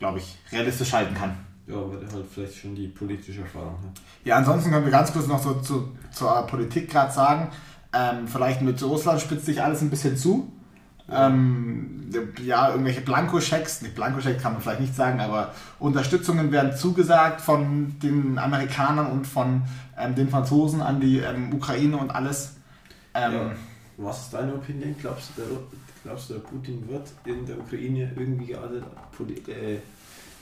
glaube 0.00 0.18
ich, 0.18 0.36
realistisch 0.50 0.92
halten 0.92 1.14
kann. 1.14 1.36
Ja, 1.70 1.76
weil 1.88 2.00
der 2.00 2.12
halt 2.12 2.26
vielleicht 2.32 2.56
schon 2.56 2.74
die 2.74 2.88
politische 2.88 3.42
Erfahrung 3.42 3.74
hat. 3.78 4.00
Ja, 4.24 4.36
ansonsten 4.36 4.70
können 4.70 4.84
wir 4.84 4.92
ganz 4.92 5.12
kurz 5.12 5.26
noch 5.26 5.42
so 5.42 5.54
zu, 5.60 5.88
zur 6.10 6.46
Politik 6.46 6.90
gerade 6.90 7.12
sagen. 7.12 7.48
Ähm, 7.92 8.26
vielleicht 8.28 8.62
mit 8.62 8.82
Russland 8.82 9.20
spitzt 9.20 9.46
sich 9.46 9.62
alles 9.62 9.80
ein 9.80 9.90
bisschen 9.90 10.16
zu. 10.16 10.52
Ähm, 11.12 12.08
ja, 12.44 12.70
irgendwelche 12.70 13.00
Blankoschecks, 13.00 13.82
nicht 13.82 13.96
Blankoscheck 13.96 14.40
kann 14.40 14.52
man 14.52 14.62
vielleicht 14.62 14.80
nicht 14.80 14.94
sagen, 14.94 15.18
aber 15.20 15.52
Unterstützungen 15.80 16.52
werden 16.52 16.76
zugesagt 16.76 17.40
von 17.40 17.98
den 18.00 18.38
Amerikanern 18.38 19.06
und 19.10 19.26
von 19.26 19.62
ähm, 19.98 20.14
den 20.14 20.28
Franzosen 20.28 20.80
an 20.80 21.00
die 21.00 21.18
ähm, 21.18 21.52
Ukraine 21.52 21.96
und 21.96 22.10
alles. 22.10 22.54
Ähm, 23.14 23.32
Ja. 23.32 23.50
Was 23.96 24.22
ist 24.22 24.34
deine 24.34 24.54
Opinion? 24.54 24.94
Glaubst 25.00 25.32
du, 25.36 25.42
der, 25.42 25.50
glaubst 26.04 26.30
du, 26.30 26.34
der 26.34 26.40
Putin 26.40 26.88
wird 26.88 27.08
in 27.24 27.44
der 27.44 27.58
Ukraine 27.58 28.10
irgendwie 28.16 28.54
poli- 29.16 29.42
äh, 29.50 29.78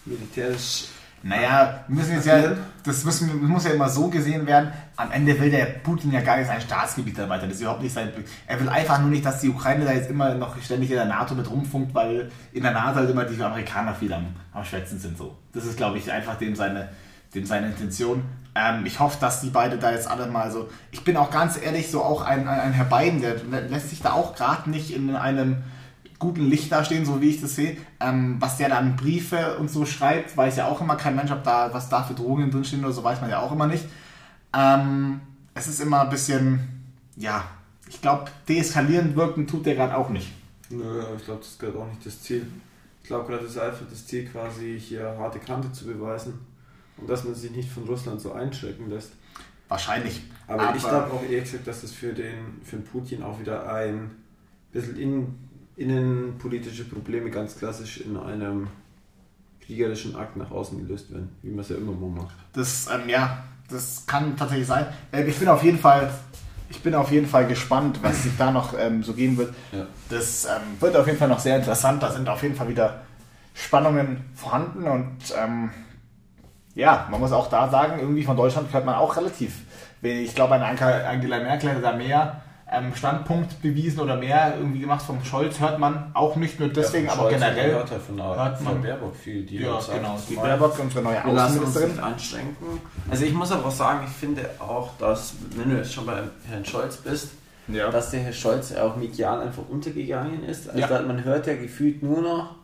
militärisch 0.05 0.89
Naja, 1.23 1.85
wir 1.89 1.97
müssen 1.97 2.15
jetzt 2.15 2.27
ja, 2.27 2.53
das 2.85 3.05
müssen, 3.05 3.29
das 3.41 3.49
muss 3.49 3.65
ja 3.65 3.73
immer 3.73 3.89
so 3.89 4.09
gesehen 4.09 4.47
werden. 4.47 4.73
Am 4.97 5.11
Ende 5.11 5.39
will 5.41 5.51
der 5.51 5.67
Putin 5.67 6.13
ja 6.13 6.21
gar 6.21 6.37
nicht 6.37 6.47
sein 6.47 6.61
Staatsgebiet 6.61 7.19
erweitern. 7.19 7.49
Das 7.49 7.57
ist 7.57 7.63
überhaupt 7.63 7.83
nicht 7.83 7.93
sein. 7.93 8.11
Er 8.47 8.61
will 8.61 8.69
einfach 8.69 9.01
nur 9.01 9.11
nicht, 9.11 9.25
dass 9.25 9.41
die 9.41 9.49
Ukraine 9.49 9.85
da 9.85 9.93
jetzt 9.93 10.11
immer 10.11 10.35
noch 10.35 10.61
ständig 10.63 10.91
in 10.91 10.97
der 10.97 11.07
NATO 11.07 11.35
mit 11.35 11.51
rumfunkt, 11.51 11.93
weil 11.95 12.31
in 12.53 12.63
der 12.63 12.73
NATO 12.73 12.97
halt 12.97 13.11
immer 13.11 13.25
die 13.25 13.43
Amerikaner 13.43 13.95
viel 13.95 14.13
am, 14.13 14.27
am 14.53 14.65
Schwätzen 14.65 14.99
sind. 14.99 15.19
So. 15.19 15.37
Das 15.53 15.65
ist, 15.65 15.77
glaube 15.77 15.99
ich, 15.99 16.11
einfach 16.11 16.37
dem 16.37 16.55
seine, 16.55 16.89
dem 17.35 17.45
seine 17.45 17.67
Intention. 17.67 18.23
Ähm, 18.55 18.87
ich 18.87 19.01
hoffe, 19.01 19.19
dass 19.21 19.41
die 19.41 19.51
beide 19.51 19.77
da 19.77 19.91
jetzt 19.91 20.09
alle 20.09 20.27
mal 20.29 20.53
so. 20.53 20.69
Ich 20.93 21.03
bin 21.03 21.17
auch 21.17 21.31
ganz 21.31 21.61
ehrlich, 21.61 21.91
so 21.91 22.03
auch 22.03 22.23
ein, 22.23 22.47
ein, 22.47 22.61
ein 22.61 22.73
Herr 22.73 22.85
Biden, 22.85 23.21
der 23.21 23.37
lässt 23.69 23.91
sich 23.91 24.01
da 24.01 24.13
auch 24.13 24.37
gerade 24.37 24.71
nicht 24.71 24.95
in 24.95 25.15
einem 25.17 25.59
guten 26.19 26.47
Licht 26.47 26.73
dastehen, 26.73 27.05
so 27.05 27.21
wie 27.21 27.31
ich 27.31 27.41
das 27.41 27.55
sehe. 27.55 27.77
Ähm, 28.01 28.37
was 28.41 28.57
der 28.57 28.69
dann 28.69 28.97
Briefe 28.97 29.59
und 29.59 29.71
so 29.71 29.87
schreibt, 29.87 30.37
weiß 30.37 30.57
ja 30.57 30.67
auch 30.67 30.81
immer 30.81 30.97
kein 30.97 31.17
Mensch, 31.17 31.31
ob 31.31 31.45
da 31.45 31.73
was 31.73 31.89
da 31.89 32.03
für 32.03 32.15
Drohungen 32.15 32.51
drinstehen 32.51 32.85
oder 32.85 32.93
so, 32.93 33.05
weiß 33.05 33.21
man 33.21 33.31
ja 33.31 33.41
auch 33.41 33.53
immer 33.53 33.67
nicht. 33.67 33.85
Ähm, 34.53 35.21
es 35.55 35.67
ist 35.69 35.81
immer 35.81 36.03
ein 36.03 36.11
bisschen, 36.11 36.61
ja, 37.17 37.45
ich 37.89 38.01
glaube, 38.01 38.27
deeskalierend 38.49 39.17
wirken 39.17 39.47
tut 39.47 39.67
der 39.67 39.75
gerade 39.75 39.97
auch 39.97 40.09
nicht. 40.09 40.33
Nö, 40.71 41.03
aber 41.03 41.17
ich 41.17 41.25
glaube, 41.25 41.41
das 41.41 41.51
ist 41.51 41.61
gerade 41.61 41.79
auch 41.79 41.87
nicht 41.87 42.05
das 42.05 42.23
Ziel. 42.23 42.47
Ich 43.03 43.09
glaube 43.09 43.27
gerade, 43.27 43.45
das 43.45 43.53
ist 43.53 43.59
einfach 43.59 43.87
das 43.89 44.07
Ziel, 44.07 44.27
quasi 44.27 44.79
hier 44.79 45.17
harte 45.19 45.39
Kante 45.39 45.73
zu 45.73 45.87
beweisen 45.87 46.35
und 46.99 47.09
dass 47.09 47.25
man 47.25 47.35
sich 47.35 47.51
nicht 47.51 47.71
von 47.71 47.85
Russland 47.85 48.21
so 48.21 48.33
einschrecken 48.33 48.91
lässt. 48.91 49.13
Wahrscheinlich. 49.69 50.23
Aber, 50.47 50.75
ich 50.75 50.83
glaube 50.83 51.13
auch 51.13 51.23
ehrlich 51.23 51.45
gesagt, 51.45 51.67
dass 51.67 51.83
das 51.83 51.93
für 51.93 52.13
den, 52.13 52.61
für 52.65 52.77
den 52.77 52.85
Putin 52.85 53.23
auch 53.23 53.39
wieder 53.39 53.71
ein 53.71 54.11
bisschen 54.73 54.97
in, 54.97 55.35
innenpolitische 55.79 56.85
Probleme 56.85 57.31
ganz 57.31 57.57
klassisch 57.57 58.01
in 58.01 58.17
einem 58.17 58.67
kriegerischen 59.65 60.17
Akt 60.17 60.37
nach 60.37 60.51
außen 60.51 60.79
gelöst 60.79 61.11
werden, 61.13 61.31
wie 61.43 61.51
man 61.51 61.61
es 61.61 61.69
ja 61.69 61.77
immer 61.77 61.93
mal 61.93 62.23
macht. 62.23 62.35
Das, 62.53 62.89
ähm, 62.93 63.09
ja, 63.09 63.45
das 63.71 64.05
kann 64.07 64.37
tatsächlich 64.37 64.67
sein. 64.67 64.87
Äh, 65.13 65.25
ich 65.25 65.39
bin 65.39 65.49
auf 65.49 65.63
jeden 65.63 65.79
Fall, 65.79 66.11
ich 66.69 66.83
bin 66.83 66.95
auf 66.95 67.13
jeden 67.13 67.27
Fall 67.27 67.47
gespannt, 67.47 68.01
was 68.03 68.25
sich 68.25 68.33
da 68.37 68.51
noch 68.51 68.75
ähm, 68.79 69.03
so 69.03 69.13
geben 69.15 69.37
wird. 69.37 69.55
Ja. 69.73 69.87
Das 70.09 70.47
ähm, 70.47 70.81
wird 70.81 70.97
auf 70.97 71.07
jeden 71.07 71.19
Fall 71.19 71.29
noch 71.29 71.39
sehr 71.39 71.57
interessant. 71.57 72.03
Da 72.03 72.11
sind 72.11 72.29
auf 72.29 72.43
jeden 72.43 72.55
Fall 72.57 72.69
wieder 72.69 73.03
Spannungen 73.55 74.25
vorhanden 74.35 74.85
und 74.85 75.17
ähm, 75.37 75.71
ja, 76.75 77.09
man 77.11 77.21
muss 77.21 77.33
auch 77.33 77.51
da 77.51 77.69
sagen, 77.69 77.99
irgendwie 78.01 78.23
von 78.23 78.37
Deutschland 78.37 78.73
hört 78.73 78.87
man 78.87 78.95
auch 78.95 79.17
relativ 79.17 79.63
wenig. 80.01 80.29
Ich 80.29 80.35
glaube, 80.35 80.55
Anke- 80.55 81.05
Angela 81.05 81.41
Merkel 81.41 81.71
hätte 81.71 81.81
da 81.83 81.93
mehr 81.93 82.43
ähm, 82.71 82.95
Standpunkt 82.95 83.63
bewiesen 83.63 84.01
oder 84.01 84.17
mehr 84.17 84.55
irgendwie 84.59 84.81
gemacht. 84.81 85.03
Vom 85.03 85.25
Scholz 85.25 85.59
hört 85.61 85.79
man 85.79 86.11
auch 86.15 86.37
nicht 86.37 86.61
nur 86.61 86.69
deswegen, 86.69 87.07
Ja, 87.07 87.13
von 87.13 87.21
aber 87.21 87.31
Scholz 87.31 87.43
generell. 87.43 87.71
hört 87.73 87.89
von, 87.89 88.17
der, 88.17 88.27
hört 88.37 88.57
von 88.59 88.65
man- 88.67 88.83
Baerbock 88.83 89.17
viel. 89.17 89.43
Die 89.47 89.57
Ja, 89.59 89.81
sagt, 89.81 89.99
genau. 89.99 90.19
Die 90.29 90.35
Baerbock, 90.35 90.79
unsere 90.79 91.03
neue 91.03 91.15
Wir 91.25 91.33
lassen 91.33 91.59
uns 91.61 91.69
Außenministerin. 91.69 91.89
nicht 91.91 92.03
einschränken. 92.03 92.81
Also 93.11 93.25
ich 93.25 93.33
muss 93.33 93.53
aber 93.53 93.67
auch 93.67 93.71
sagen, 93.71 94.01
ich 94.07 94.13
finde 94.13 94.43
auch, 94.59 94.91
dass, 94.99 95.35
wenn 95.57 95.71
du 95.71 95.77
jetzt 95.77 95.93
schon 95.95 96.05
bei 96.07 96.21
Herrn 96.49 96.65
Scholz 96.65 96.97
bist, 96.99 97.31
Ja. 97.69 97.91
dass 97.91 98.11
der 98.11 98.21
Herr 98.21 98.33
Scholz 98.33 98.71
ja 98.71 98.83
auch 98.83 98.97
medial 98.97 99.41
einfach 99.41 99.63
untergegangen 99.69 100.45
ist. 100.45 100.69
Also 100.69 100.81
Ja. 100.95 101.03
man 101.03 101.25
hört 101.25 101.47
ja 101.47 101.55
gefühlt 101.55 102.03
nur 102.03 102.21
noch 102.23 102.55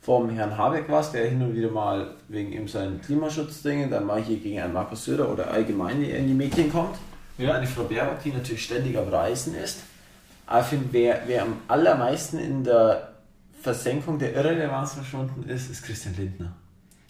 vom 0.00 0.30
Herrn 0.30 0.56
Habeck 0.56 0.84
was, 0.88 1.12
der 1.12 1.26
hin 1.28 1.42
und 1.42 1.54
wieder 1.54 1.70
mal 1.70 2.12
wegen 2.28 2.52
eben 2.52 2.66
seinen 2.68 3.00
Klimaschutzdingen, 3.02 3.90
dann 3.90 4.06
mal 4.06 4.20
hier 4.22 4.38
gegen 4.38 4.60
einen 4.60 4.72
Markus 4.72 5.04
Söder 5.04 5.28
oder 5.30 5.50
allgemein 5.50 6.02
in 6.02 6.26
die 6.26 6.34
Medien 6.34 6.72
kommt. 6.72 6.96
Ja. 7.38 7.54
Eine 7.54 7.66
Frau 7.66 7.84
Baerbock, 7.84 8.22
die 8.22 8.32
natürlich 8.32 8.64
ständig 8.64 8.98
am 8.98 9.08
Reisen 9.08 9.54
ist. 9.54 9.78
Aber 10.46 10.60
ich 10.60 10.66
finde, 10.66 10.88
wer, 10.90 11.22
wer 11.26 11.42
am 11.42 11.56
allermeisten 11.68 12.38
in 12.38 12.64
der 12.64 13.08
Versenkung 13.62 14.18
der 14.18 14.34
Irrelevanz 14.34 14.94
verschwunden 14.94 15.48
ist, 15.48 15.70
ist 15.70 15.82
Christian 15.84 16.14
Lindner. 16.16 16.52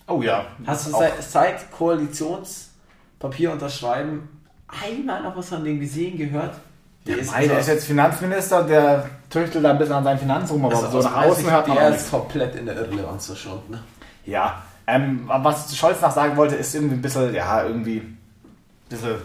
Oh 0.06 0.22
ja. 0.22 0.46
Hast 0.66 0.88
du 0.88 0.90
seit, 0.92 1.22
seit 1.22 1.70
Koalitionspapier 1.70 3.52
unterschreiben 3.52 4.28
einmal 4.68 5.22
noch 5.22 5.36
was 5.36 5.48
von 5.48 5.64
dem 5.64 5.80
gesehen, 5.80 6.16
gehört? 6.16 6.54
Ja, 7.04 7.16
mei, 7.30 7.46
der 7.46 7.60
ist 7.60 7.68
jetzt 7.68 7.86
Finanzminister 7.86 8.64
der 8.64 9.08
tüchtelt 9.30 9.64
da 9.64 9.70
ein 9.70 9.78
bisschen 9.78 9.94
an 9.94 10.04
seinen 10.04 10.18
Finanzen 10.18 10.52
rum, 10.52 10.64
aber 10.66 10.76
also 10.76 11.00
so 11.00 11.08
nach 11.08 11.24
außen 11.24 11.50
hört 11.50 11.68
man 11.68 11.76
der 11.76 11.94
ist 11.94 12.10
komplett 12.10 12.54
in 12.54 12.66
der 12.66 12.76
Irrelevanz 12.76 13.26
verschwunden. 13.26 13.72
Ne? 13.72 13.80
Ja, 14.26 14.62
ähm, 14.86 15.24
was 15.26 15.74
Scholz 15.76 16.00
noch 16.00 16.12
sagen 16.12 16.36
wollte, 16.36 16.56
ist 16.56 16.74
irgendwie 16.74 16.96
ein 16.96 17.02
bisschen, 17.02 17.34
ja, 17.34 17.62
irgendwie 17.62 17.98
ein 17.98 18.18
bisschen, 18.88 19.16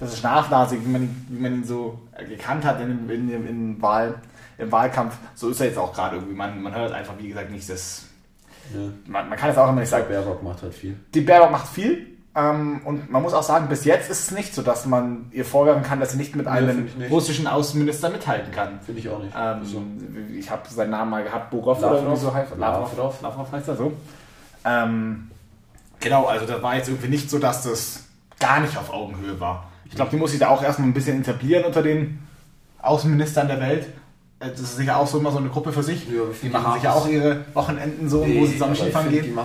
bisschen 0.00 0.16
schnarfnasig, 0.18 0.80
wie 0.84 0.88
man, 0.88 1.02
ihn- 1.02 1.26
wie 1.28 1.40
man 1.40 1.52
ihn 1.54 1.64
so 1.64 1.98
gekannt 2.28 2.64
hat 2.64 2.80
in, 2.80 3.08
in, 3.10 3.30
in, 3.30 3.46
in 3.46 3.82
Wahl, 3.82 4.14
im 4.58 4.70
Wahlkampf. 4.72 5.14
So 5.34 5.48
ist 5.50 5.60
er 5.60 5.66
jetzt 5.68 5.78
auch 5.78 5.92
gerade 5.92 6.16
irgendwie. 6.16 6.34
Man, 6.34 6.60
man 6.62 6.74
hört 6.74 6.92
einfach, 6.92 7.14
wie 7.18 7.28
gesagt, 7.28 7.50
nicht 7.50 7.68
das. 7.68 8.04
Ja. 8.74 8.80
Man, 9.06 9.28
man 9.28 9.38
kann 9.38 9.50
es 9.50 9.56
auch 9.58 9.64
immer 9.64 9.74
nicht 9.80 9.84
Ich 9.84 9.90
sag, 9.90 10.00
sagen. 10.02 10.12
Baerbock 10.12 10.42
macht 10.42 10.62
halt 10.62 10.74
viel. 10.74 10.96
Die 11.14 11.20
Baerbock 11.20 11.50
macht 11.50 11.68
viel. 11.68 12.06
Ähm, 12.34 12.80
und 12.86 13.10
man 13.10 13.20
muss 13.20 13.34
auch 13.34 13.42
sagen, 13.42 13.68
bis 13.68 13.84
jetzt 13.84 14.10
ist 14.10 14.20
es 14.20 14.30
nicht 14.30 14.54
so, 14.54 14.62
dass 14.62 14.86
man 14.86 15.26
ihr 15.32 15.44
vorwerfen 15.44 15.82
kann, 15.82 16.00
dass 16.00 16.12
sie 16.12 16.16
nicht 16.16 16.34
mit 16.34 16.46
Nee, 16.46 16.52
einem 16.52 16.88
russischen 17.10 17.46
Außenminister 17.46 18.08
mithalten 18.08 18.50
kann. 18.52 18.80
Finde 18.80 19.00
ich 19.00 19.08
auch 19.10 19.18
nicht. 19.22 19.34
Ähm, 19.36 19.58
Also, 19.60 19.82
ich 20.34 20.50
habe 20.50 20.62
seinen 20.70 20.90
Namen 20.92 21.10
mal 21.10 21.22
gehabt, 21.24 21.50
Borov 21.50 21.80
Lavrov. 21.82 22.06
oder 22.06 22.16
so 22.16 22.32
heißt 22.32 22.56
Lavrov. 22.56 22.96
Lavrov. 22.96 23.20
Lavrov 23.22 23.52
heißt 23.52 23.68
er 23.68 23.76
so. 23.76 23.92
Ähm, 24.64 25.30
genau, 26.00 26.24
also 26.26 26.46
das 26.46 26.62
war 26.62 26.76
jetzt 26.76 26.88
irgendwie 26.88 27.08
nicht 27.08 27.28
so, 27.28 27.38
dass 27.38 27.64
das 27.64 28.04
gar 28.40 28.60
nicht 28.60 28.78
auf 28.78 28.90
Augenhöhe 28.90 29.38
war. 29.38 29.70
Ich 29.92 29.96
glaube, 29.96 30.10
die 30.10 30.16
muss 30.16 30.30
sich 30.30 30.40
da 30.40 30.48
auch 30.48 30.62
erstmal 30.62 30.88
ein 30.88 30.94
bisschen 30.94 31.20
etablieren 31.20 31.64
unter 31.66 31.82
den 31.82 32.18
Außenministern 32.80 33.46
der 33.46 33.60
Welt. 33.60 33.84
Äh, 34.40 34.48
Das 34.50 34.60
ist 34.60 34.76
sicher 34.78 34.96
auch 34.96 35.06
so 35.06 35.18
immer 35.18 35.30
so 35.30 35.36
eine 35.36 35.50
Gruppe 35.50 35.70
für 35.70 35.82
sich. 35.82 36.08
Ja, 36.08 36.22
die 36.42 36.48
machen 36.48 36.64
die 36.68 36.74
sich 36.76 36.82
ja 36.84 36.90
machen 36.94 37.02
auch 37.02 37.06
ihre 37.08 37.44
Wochenenden 37.52 38.08
so, 38.08 38.20
wo 38.26 38.46
sie 38.46 38.54
zusammen 38.54 38.74
Skifahren 38.74 39.08
finde, 39.10 39.22
die 39.22 39.28
gehen. 39.34 39.38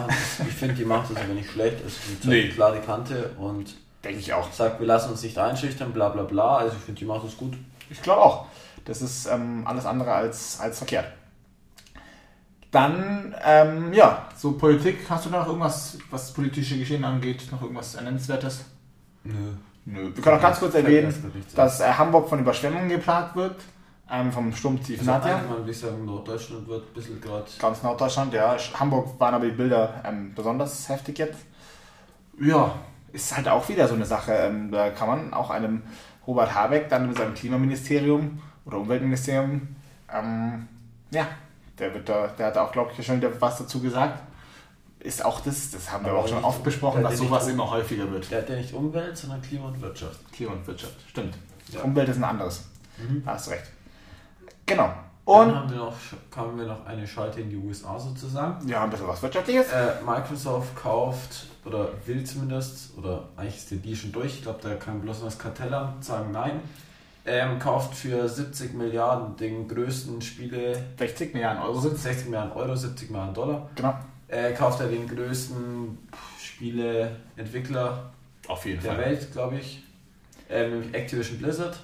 Ich 0.48 0.54
finde, 0.56 0.76
die 0.76 0.86
macht 0.86 1.12
das 1.12 1.18
aber 1.22 1.34
nicht 1.34 1.52
schlecht. 1.52 1.80
Die 1.82 2.14
zeigt 2.22 2.26
Nee. 2.26 2.44
eine 2.46 2.50
klare 2.54 2.80
Kante 2.80 3.32
und 3.38 3.76
Denke 4.06 4.20
ich 4.20 4.32
auch. 4.34 4.50
sagt, 4.54 4.80
wir 4.80 4.88
lassen 4.88 5.12
uns 5.12 5.22
nicht 5.22 5.38
einschüchtern, 5.38 5.92
bla 5.92 6.08
bla 6.08 6.24
bla. 6.24 6.60
Also 6.60 6.78
ich 6.78 6.84
finde, 6.84 7.00
die 7.00 7.06
macht 7.06 7.26
das 7.26 7.36
gut. 7.36 7.58
Ich 7.90 8.02
glaube 8.02 8.22
auch. 8.22 8.46
Das 8.86 9.02
ist 9.02 9.26
ähm, 9.28 9.64
alles 9.66 9.86
andere 9.86 10.14
als, 10.14 10.62
als 10.62 10.78
verkehrt. 10.78 11.08
Dann, 12.72 13.36
ähm, 13.46 13.92
ja, 13.94 14.30
so 14.38 14.54
Politik. 14.54 15.00
Hast 15.10 15.26
du 15.26 15.30
da 15.30 15.40
noch 15.40 15.48
irgendwas, 15.48 15.98
was 16.10 16.32
politische 16.34 16.78
Geschehen 16.78 17.04
angeht, 17.04 17.48
noch 17.52 17.62
irgendwas 17.62 17.96
Nennenswertes? 17.96 18.64
Nö. 19.26 19.34
Nö. 19.90 20.12
Wir 20.14 20.22
können 20.22 20.38
auch 20.38 20.42
ganz 20.42 20.60
kurz 20.60 20.76
erwähnen, 20.76 21.14
dass 21.56 21.80
äh, 21.80 21.86
Hamburg 21.86 22.28
von 22.28 22.40
Überschwemmungen 22.40 22.90
geplagt 22.90 23.36
wird. 23.36 23.56
Ähm, 24.10 24.32
vom 24.32 24.54
Sturmtief 24.54 25.00
Also 25.00 25.12
Nadja. 25.12 25.36
allgemein 25.36 25.58
würde 25.58 25.72
ich 25.72 25.80
sagen, 25.80 26.06
Norddeutschland 26.06 26.68
wird 26.68 26.84
ein 26.90 26.94
bisschen 26.94 27.20
gerade. 27.20 27.46
Ganz 27.60 27.84
Norddeutschland, 27.84 28.34
ja. 28.34 28.56
Hamburg 28.80 29.20
waren 29.20 29.34
aber 29.34 29.46
die 29.46 29.52
Bilder 29.52 30.02
ähm, 30.06 30.34
besonders 30.34 30.88
heftig 30.88 31.18
jetzt. 31.20 31.40
Ja, 32.40 32.74
ist 33.12 33.36
halt 33.36 33.48
auch 33.50 33.68
wieder 33.68 33.88
so 33.88 33.96
eine 33.96 34.06
Sache. 34.06 34.32
Ähm, 34.34 34.72
da 34.72 34.92
kann 34.92 35.08
man 35.08 35.34
auch 35.34 35.50
einem 35.50 35.82
Robert 36.26 36.54
Habeck 36.54 36.90
dann 36.90 37.08
mit 37.08 37.18
seinem 37.18 37.34
Klimaministerium 37.34 38.42
oder 38.66 38.78
Umweltministerium, 38.78 39.76
ähm, 40.14 40.68
ja, 41.12 41.28
der 41.80 41.94
wird 41.94 42.10
da, 42.10 42.28
der 42.28 42.48
hat 42.48 42.58
auch, 42.58 42.72
glaube 42.72 42.92
ich, 42.98 43.06
schon 43.06 43.22
was 43.40 43.58
dazu 43.58 43.82
gesagt. 43.82 44.20
Ist 45.08 45.24
auch 45.24 45.40
das, 45.40 45.72
das 45.72 45.90
haben 45.92 46.04
wir 46.06 46.12
Aber 46.12 46.20
auch 46.22 46.28
schon 46.28 46.44
oft 46.44 46.64
besprochen, 46.64 47.02
dass 47.02 47.18
sowas 47.18 47.48
immer 47.48 47.70
häufiger 47.72 48.12
wird. 48.12 48.30
Der 48.30 48.42
hat 48.42 48.50
ja 48.50 48.56
nicht 48.58 48.74
Umwelt, 48.74 49.18
sondern 49.18 49.42
Klima 49.42 49.68
und 49.68 49.82
Wirtschaft. 49.82 50.20
Klima 50.34 50.52
und 50.52 50.68
Wirtschaft, 50.68 50.96
stimmt. 51.10 51.36
Ja. 51.72 51.82
Umwelt 51.82 52.10
ist 52.10 52.18
ein 52.18 52.24
anderes. 52.26 52.66
Mhm. 52.98 53.24
Da 53.26 53.32
hast 53.34 53.48
du 53.48 53.52
recht. 53.52 53.64
Genau. 54.66 54.86
Dann 55.26 55.50
Und 55.50 55.56
haben 55.56 55.70
wir 55.70 55.78
noch, 55.78 55.94
haben 56.36 56.58
wir 56.58 56.66
noch 56.66 56.86
eine 56.86 57.06
Schalte 57.08 57.42
in 57.42 57.50
die 57.50 57.56
USA 57.58 57.98
sozusagen. 58.00 58.68
ja, 58.68 58.84
ein 58.84 58.90
bisschen 58.90 59.08
was 59.08 59.22
Wirtschaftliches. 59.22 59.68
Äh, 59.72 59.94
Microsoft 60.06 60.76
kauft 60.76 61.48
oder 61.66 61.90
will 62.06 62.24
zumindest, 62.26 62.98
oder 62.98 63.28
eigentlich 63.38 63.58
ist 63.58 63.72
der 63.72 63.78
Deal 63.80 63.96
schon 63.96 64.12
durch, 64.14 64.36
ich 64.36 64.42
glaube, 64.44 64.60
da 64.62 64.76
kann 64.76 65.02
bloß 65.02 65.20
noch 65.20 65.26
das 65.26 65.38
Kartellamt 65.40 66.04
sagen 66.04 66.32
nein, 66.32 66.62
ähm, 67.26 67.60
kauft 67.60 67.94
für 67.94 68.28
70 68.28 68.74
Milliarden 68.74 69.36
den 69.36 69.68
größten 69.68 70.22
Spiele, 70.22 70.82
60 70.98 71.34
Milliarden 71.34 71.62
Euro 71.62 71.80
sind 71.80 71.98
60 71.98 72.26
Milliarden 72.28 72.54
Euro, 72.54 72.74
70 72.76 73.10
Milliarden 73.10 73.34
Dollar, 73.34 73.70
Genau. 73.76 73.96
Äh, 74.28 74.54
kauft 74.54 74.80
er 74.82 74.88
den 74.88 75.08
größten 75.08 75.98
Spieleentwickler 76.42 78.12
Auf 78.48 78.66
jeden 78.66 78.82
der 78.82 78.98
Welt, 78.98 79.32
glaube 79.32 79.58
ich, 79.58 79.84
ähm, 80.50 80.72
nämlich 80.72 80.94
Activision 80.94 81.38
Blizzard. 81.38 81.80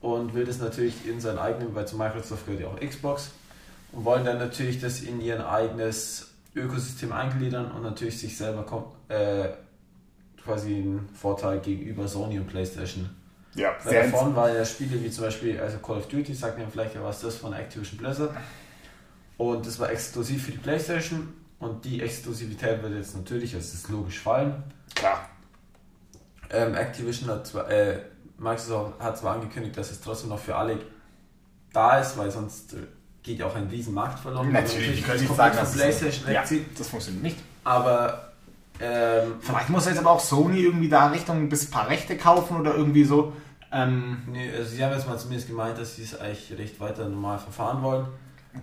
Und 0.00 0.34
will 0.34 0.44
das 0.44 0.58
natürlich 0.58 1.06
in 1.06 1.20
sein 1.20 1.38
eigenes, 1.38 1.74
weil 1.74 1.86
zu 1.86 1.96
Microsoft 1.96 2.46
gehört 2.46 2.62
ja 2.62 2.68
auch 2.68 2.78
Xbox. 2.78 3.30
Und 3.92 4.04
wollen 4.04 4.24
dann 4.24 4.38
natürlich 4.38 4.80
das 4.80 5.00
in 5.00 5.20
ihr 5.20 5.48
eigenes 5.48 6.32
Ökosystem 6.54 7.12
eingliedern 7.12 7.70
und 7.70 7.82
natürlich 7.82 8.18
sich 8.18 8.36
selber 8.36 8.64
äh, 9.08 9.48
quasi 10.42 10.76
einen 10.76 11.08
Vorteil 11.14 11.60
gegenüber 11.60 12.06
Sony 12.06 12.38
und 12.38 12.46
PlayStation. 12.46 13.10
Ja, 13.54 13.74
Weil 13.82 13.90
sehr 13.90 14.10
davon 14.10 14.36
war 14.36 14.50
ja 14.50 14.64
Spiele 14.64 15.02
wie 15.02 15.10
zum 15.10 15.24
Beispiel 15.24 15.58
also 15.58 15.78
Call 15.78 15.96
of 15.96 16.08
Duty, 16.08 16.34
sagt 16.34 16.58
mir 16.58 16.66
vielleicht 16.68 16.94
ja 16.94 17.02
was, 17.02 17.20
das 17.22 17.36
von 17.36 17.52
Activision 17.54 17.98
Blizzard 17.98 18.36
und 19.36 19.66
das 19.66 19.78
war 19.78 19.90
exklusiv 19.90 20.44
für 20.44 20.52
die 20.52 20.58
PlayStation 20.58 21.32
und 21.58 21.84
die 21.84 22.02
Exklusivität 22.02 22.82
wird 22.82 22.94
jetzt 22.94 23.16
natürlich, 23.16 23.52
das 23.52 23.74
ist 23.74 23.88
logisch 23.88 24.18
fallen, 24.20 24.62
klar. 24.94 25.28
ähm, 26.50 26.74
Activision 26.74 27.30
hat 27.30 27.46
zwar, 27.46 27.70
äh, 27.70 28.00
Microsoft 28.38 29.00
hat 29.00 29.18
zwar 29.18 29.34
angekündigt, 29.34 29.76
dass 29.76 29.90
es 29.90 30.00
trotzdem 30.00 30.30
noch 30.30 30.38
für 30.38 30.56
alle 30.56 30.78
da 31.72 31.98
ist, 31.98 32.16
weil 32.18 32.30
sonst 32.30 32.74
äh, 32.74 32.78
geht 33.22 33.38
ja 33.38 33.46
auch 33.46 33.54
ein 33.54 33.68
riesen 33.68 33.94
Markt 33.94 34.18
verloren. 34.18 34.52
Natürlich, 34.52 35.00
ich 35.00 35.06
nicht 35.06 35.26
komplett 35.26 35.36
sagen, 35.36 35.56
dass 35.56 35.72
PlayStation 35.74 36.32
ja, 36.32 36.44
das 36.76 36.88
funktioniert 36.88 37.22
nicht. 37.22 37.38
Aber 37.64 38.26
ähm, 38.80 39.36
Vielleicht 39.40 39.70
muss 39.70 39.86
jetzt 39.86 39.98
aber 39.98 40.10
auch 40.10 40.20
Sony 40.20 40.60
irgendwie 40.60 40.88
da 40.88 41.08
Richtung 41.08 41.38
ein 41.38 41.48
bisschen 41.48 41.70
paar 41.70 41.88
Rechte 41.88 42.16
kaufen 42.16 42.58
oder 42.60 42.74
irgendwie 42.74 43.04
so. 43.04 43.32
Ähm, 43.72 44.22
nee, 44.30 44.50
also 44.54 44.70
sie 44.70 44.84
haben 44.84 44.92
jetzt 44.92 45.08
mal 45.08 45.18
zumindest 45.18 45.48
gemeint, 45.48 45.78
dass 45.78 45.96
sie 45.96 46.02
es 46.02 46.18
eigentlich 46.18 46.56
recht 46.58 46.78
weiter 46.80 47.08
normal 47.08 47.38
verfahren 47.38 47.82
wollen. 47.82 48.06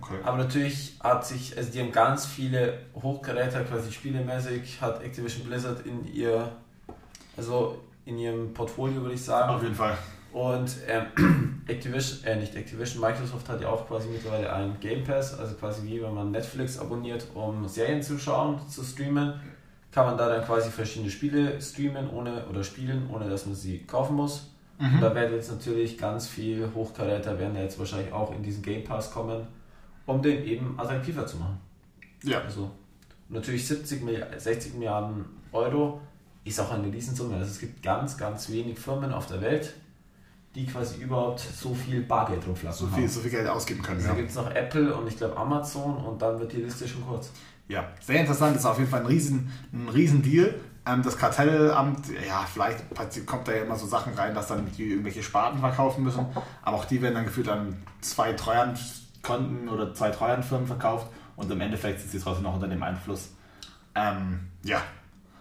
Okay. 0.00 0.16
Aber 0.22 0.38
natürlich 0.38 0.96
hat 1.00 1.26
sich, 1.26 1.56
also 1.56 1.70
die 1.70 1.80
haben 1.80 1.92
ganz 1.92 2.26
viele 2.26 2.78
Hochgeräte, 2.94 3.64
quasi 3.64 3.92
spielemäßig, 3.92 4.80
hat 4.80 5.02
Activision 5.02 5.46
Blizzard 5.46 5.86
in 5.86 6.12
ihr, 6.12 6.50
also 7.36 7.78
in 8.04 8.18
ihrem 8.18 8.52
Portfolio, 8.52 9.02
würde 9.02 9.14
ich 9.14 9.22
sagen. 9.22 9.54
Auf 9.54 9.62
jeden 9.62 9.74
Fall. 9.74 9.96
Und 10.32 10.76
ähm, 10.88 11.62
Activision, 11.68 12.24
äh, 12.24 12.36
nicht 12.36 12.56
Activision, 12.56 13.00
Microsoft 13.00 13.48
hat 13.48 13.60
ja 13.60 13.68
auch 13.68 13.86
quasi 13.86 14.08
mittlerweile 14.08 14.52
einen 14.52 14.78
Game 14.80 15.04
Pass, 15.04 15.38
also 15.38 15.54
quasi 15.54 15.86
wie 15.86 16.02
wenn 16.02 16.12
man 16.12 16.32
Netflix 16.32 16.78
abonniert, 16.78 17.26
um 17.34 17.68
Serien 17.68 18.02
zu 18.02 18.18
schauen, 18.18 18.58
zu 18.68 18.82
streamen, 18.82 19.34
kann 19.92 20.06
man 20.06 20.18
da 20.18 20.28
dann 20.28 20.44
quasi 20.44 20.70
verschiedene 20.70 21.10
Spiele 21.10 21.60
streamen 21.62 22.10
ohne 22.10 22.44
oder 22.46 22.64
spielen, 22.64 23.08
ohne 23.12 23.28
dass 23.28 23.46
man 23.46 23.54
sie 23.54 23.84
kaufen 23.84 24.16
muss. 24.16 24.50
Und 24.80 25.00
da 25.00 25.14
werden 25.14 25.34
jetzt 25.34 25.50
natürlich 25.50 25.96
ganz 25.96 26.26
viel 26.26 26.68
Hochkaräter 26.74 27.38
werden 27.38 27.54
ja 27.54 27.62
jetzt 27.62 27.78
wahrscheinlich 27.78 28.12
auch 28.12 28.34
in 28.34 28.42
diesen 28.42 28.62
Game 28.62 28.82
Pass 28.82 29.12
kommen, 29.12 29.46
um 30.06 30.22
den 30.22 30.44
eben 30.44 30.78
attraktiver 30.78 31.26
zu 31.26 31.36
machen. 31.38 31.58
Ja. 32.22 32.40
Also 32.40 32.70
natürlich 33.28 33.66
70 33.66 34.02
Milliarden, 34.02 34.38
60 34.38 34.74
Milliarden 34.74 35.24
Euro 35.52 36.00
ist 36.44 36.60
auch 36.60 36.70
eine 36.72 36.92
Riesensumme. 36.92 37.36
Also 37.36 37.50
es 37.50 37.58
gibt 37.58 37.82
ganz, 37.82 38.16
ganz 38.16 38.50
wenig 38.50 38.78
Firmen 38.78 39.12
auf 39.12 39.26
der 39.26 39.40
Welt, 39.40 39.72
die 40.54 40.66
quasi 40.66 41.02
überhaupt 41.02 41.40
so 41.40 41.74
viel 41.74 42.02
Bargeld 42.02 42.46
rumflassen 42.46 42.88
So 42.88 42.94
viel, 42.94 43.08
so 43.08 43.20
viel 43.20 43.30
Geld 43.30 43.48
ausgeben 43.48 43.82
können. 43.82 43.96
Also 43.98 44.10
Ja. 44.10 44.14
gibt 44.14 44.30
es 44.30 44.36
noch 44.36 44.50
Apple 44.50 44.94
und 44.94 45.06
ich 45.08 45.16
glaube 45.16 45.36
Amazon 45.36 45.96
und 45.96 46.20
dann 46.20 46.38
wird 46.38 46.52
die 46.52 46.58
Liste 46.58 46.86
schon 46.86 47.04
kurz. 47.06 47.30
ja, 47.68 47.88
sehr 48.00 48.20
interessant. 48.20 48.56
Ist 48.56 48.66
auf 48.66 48.78
jeden 48.78 48.90
Fall 48.90 49.00
ein 49.00 49.06
riesen, 49.06 49.50
ein 49.72 49.88
riesen 49.88 50.22
Deal. 50.22 50.54
Ähm, 50.86 51.02
das 51.02 51.16
Kartellamt, 51.16 52.06
ja, 52.28 52.46
vielleicht 52.52 52.84
kommt 53.26 53.48
da 53.48 53.52
ja 53.52 53.62
immer 53.62 53.74
so 53.74 53.86
Sachen 53.86 54.12
rein, 54.12 54.34
dass 54.34 54.48
dann 54.48 54.66
die 54.76 54.90
irgendwelche 54.90 55.22
Sparten 55.22 55.58
verkaufen 55.58 56.04
müssen. 56.04 56.26
Aber 56.62 56.76
auch 56.76 56.84
die 56.84 57.00
werden 57.00 57.14
dann 57.14 57.24
gefühlt 57.24 57.48
an 57.48 57.82
zwei 58.02 58.34
Treuhandkonten 59.24 59.68
oder 59.68 59.94
zwei 59.94 60.10
Treuhandfirmen 60.10 60.66
verkauft 60.66 61.08
und 61.36 61.50
im 61.50 61.60
Endeffekt 61.60 62.00
sind 62.00 62.12
sie 62.12 62.20
trotzdem 62.20 62.44
noch 62.44 62.54
unter 62.54 62.68
dem 62.68 62.82
Einfluss. 62.82 63.30
Ähm, 63.94 64.40
ja. 64.62 64.80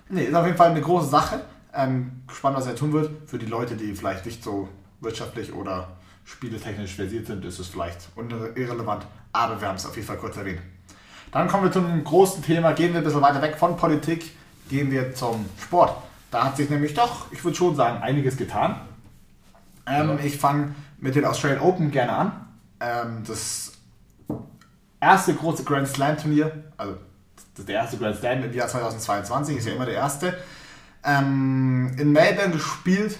Nee, 0.09 0.25
ist 0.25 0.35
auf 0.35 0.45
jeden 0.45 0.57
Fall 0.57 0.71
eine 0.71 0.81
große 0.81 1.09
Sache. 1.09 1.41
Ähm, 1.73 2.23
gespannt, 2.27 2.55
was 2.57 2.67
er 2.67 2.75
tun 2.75 2.93
wird. 2.93 3.11
Für 3.27 3.37
die 3.37 3.45
Leute, 3.45 3.75
die 3.75 3.93
vielleicht 3.95 4.25
nicht 4.25 4.43
so 4.43 4.69
wirtschaftlich 5.01 5.53
oder 5.53 5.89
spieletechnisch 6.23 6.95
versiert 6.95 7.27
sind, 7.27 7.43
ist 7.45 7.59
es 7.59 7.67
vielleicht 7.67 8.09
irrelevant. 8.55 9.05
Aber 9.31 9.59
wir 9.59 9.67
haben 9.67 9.75
es 9.75 9.85
auf 9.85 9.95
jeden 9.95 10.07
Fall 10.07 10.17
kurz 10.17 10.37
erwähnt. 10.37 10.61
Dann 11.31 11.47
kommen 11.47 11.63
wir 11.63 11.71
zum 11.71 12.03
großen 12.03 12.43
Thema. 12.43 12.73
Gehen 12.73 12.93
wir 12.93 12.99
ein 12.99 13.03
bisschen 13.03 13.21
weiter 13.21 13.41
weg 13.41 13.57
von 13.57 13.75
Politik. 13.75 14.35
Gehen 14.69 14.91
wir 14.91 15.15
zum 15.15 15.45
Sport. 15.59 15.97
Da 16.29 16.45
hat 16.45 16.57
sich 16.57 16.69
nämlich 16.69 16.93
doch, 16.93 17.31
ich 17.31 17.43
würde 17.43 17.57
schon 17.57 17.75
sagen, 17.75 18.01
einiges 18.01 18.37
getan. 18.37 18.75
Ähm, 19.87 20.09
Ja. 20.09 20.19
Ich 20.23 20.37
fange 20.37 20.75
mit 20.99 21.15
den 21.15 21.25
Australian 21.25 21.61
Open 21.61 21.91
gerne 21.91 22.13
an. 22.13 22.47
Ähm, 22.79 23.23
das 23.25 23.62
erste 24.99 25.33
große 25.33 25.63
Grand 25.63 25.87
Slam 25.87 26.17
Turnier, 26.17 26.51
also 26.77 26.95
der 27.57 27.75
erste 27.75 27.97
Grand 27.97 28.15
Slam 28.15 28.43
im 28.43 28.53
Jahr 28.53 28.67
2022, 28.67 29.57
ist 29.57 29.67
ja 29.67 29.73
immer 29.73 29.85
der 29.85 29.95
erste, 29.95 30.37
ähm, 31.03 31.91
in 31.97 32.11
Melbourne 32.11 32.53
gespielt. 32.53 33.19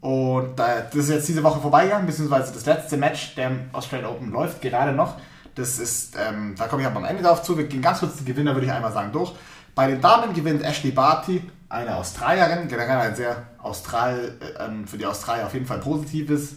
Und 0.00 0.58
da, 0.58 0.82
das 0.82 0.96
ist 0.96 1.08
jetzt 1.08 1.28
diese 1.28 1.42
Woche 1.42 1.60
vorbeigegangen, 1.60 2.06
beziehungsweise 2.06 2.52
das 2.52 2.66
letzte 2.66 2.98
Match 2.98 3.34
der 3.36 3.52
Australian 3.72 4.10
Open 4.10 4.30
läuft 4.30 4.60
gerade 4.60 4.92
noch. 4.92 5.16
Das 5.54 5.78
ist, 5.78 6.14
ähm, 6.16 6.54
da 6.58 6.66
komme 6.66 6.82
ich 6.82 6.88
aber 6.88 6.98
am 6.98 7.04
Ende 7.04 7.22
darauf 7.22 7.42
zu. 7.42 7.56
Wir 7.56 7.64
gehen 7.64 7.80
ganz 7.80 8.00
kurz 8.00 8.16
die 8.16 8.24
Gewinner, 8.24 8.54
würde 8.54 8.66
ich 8.66 8.72
einmal 8.72 8.92
sagen, 8.92 9.12
durch. 9.12 9.32
Bei 9.74 9.86
den 9.86 10.00
Damen 10.00 10.34
gewinnt 10.34 10.62
Ashley 10.62 10.90
Barty, 10.90 11.42
eine 11.68 11.96
Australierin, 11.96 12.68
generell 12.68 12.98
ein 12.98 13.16
sehr 13.16 13.44
Austral, 13.62 14.36
äh, 14.40 14.64
ähm, 14.64 14.86
für 14.86 14.98
die 14.98 15.06
Australier 15.06 15.46
auf 15.46 15.54
jeden 15.54 15.66
Fall 15.66 15.78
positives 15.78 16.56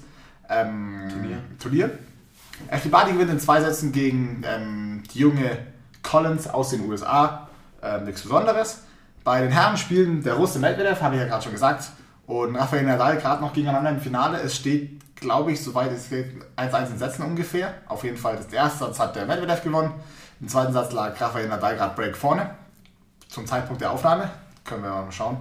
ähm, 0.50 1.08
Turnier. 1.10 1.38
Turnier. 1.60 2.00
Barty 2.90 3.14
gewinnt 3.14 3.32
in 3.32 3.40
zwei 3.40 3.62
Sätzen 3.62 3.92
gegen 3.92 4.44
ähm, 4.46 5.04
die 5.14 5.20
junge 5.20 5.58
Collins 6.04 6.48
aus 6.48 6.70
den 6.70 6.90
USA. 6.90 7.48
Ähm, 7.82 8.06
nichts 8.06 8.24
Besonderes. 8.24 8.82
Bei 9.24 9.42
den 9.42 9.52
Herren 9.52 9.78
spielen 9.78 10.24
der 10.24 10.36
Russe 10.36 10.58
Medvedev, 10.60 11.02
habe 11.02 11.16
ich 11.16 11.22
ja 11.22 11.28
gerade 11.28 11.44
schon 11.44 11.52
gesagt, 11.52 11.92
und 12.28 12.56
Rafael 12.56 12.84
Nadal 12.84 13.18
gerade 13.18 13.42
noch 13.42 13.54
gegeneinander 13.54 13.90
im 13.92 14.00
Finale. 14.00 14.40
Es 14.40 14.56
steht, 14.56 15.02
glaube 15.16 15.52
ich, 15.52 15.64
soweit 15.64 15.92
es 15.92 16.10
geht, 16.10 16.32
1-1 16.56 16.92
in 16.92 16.98
Sätzen 16.98 17.24
ungefähr. 17.24 17.74
Auf 17.88 18.04
jeden 18.04 18.18
Fall, 18.18 18.36
das 18.38 18.48
erste 18.48 18.80
Satz 18.80 19.00
hat 19.00 19.16
der 19.16 19.26
Medvedev 19.26 19.64
gewonnen. 19.64 19.94
Im 20.40 20.48
zweiten 20.48 20.74
Satz 20.74 20.92
lag 20.94 21.20
Rafael 21.20 21.48
Nadal 21.48 21.76
gerade 21.76 21.96
Break 21.96 22.16
vorne. 22.16 22.52
Zum 23.28 23.46
Zeitpunkt 23.46 23.82
der 23.82 23.92
Aufnahme. 23.92 24.30
Können 24.64 24.84
wir 24.84 24.90
mal 24.90 25.12
schauen, 25.12 25.38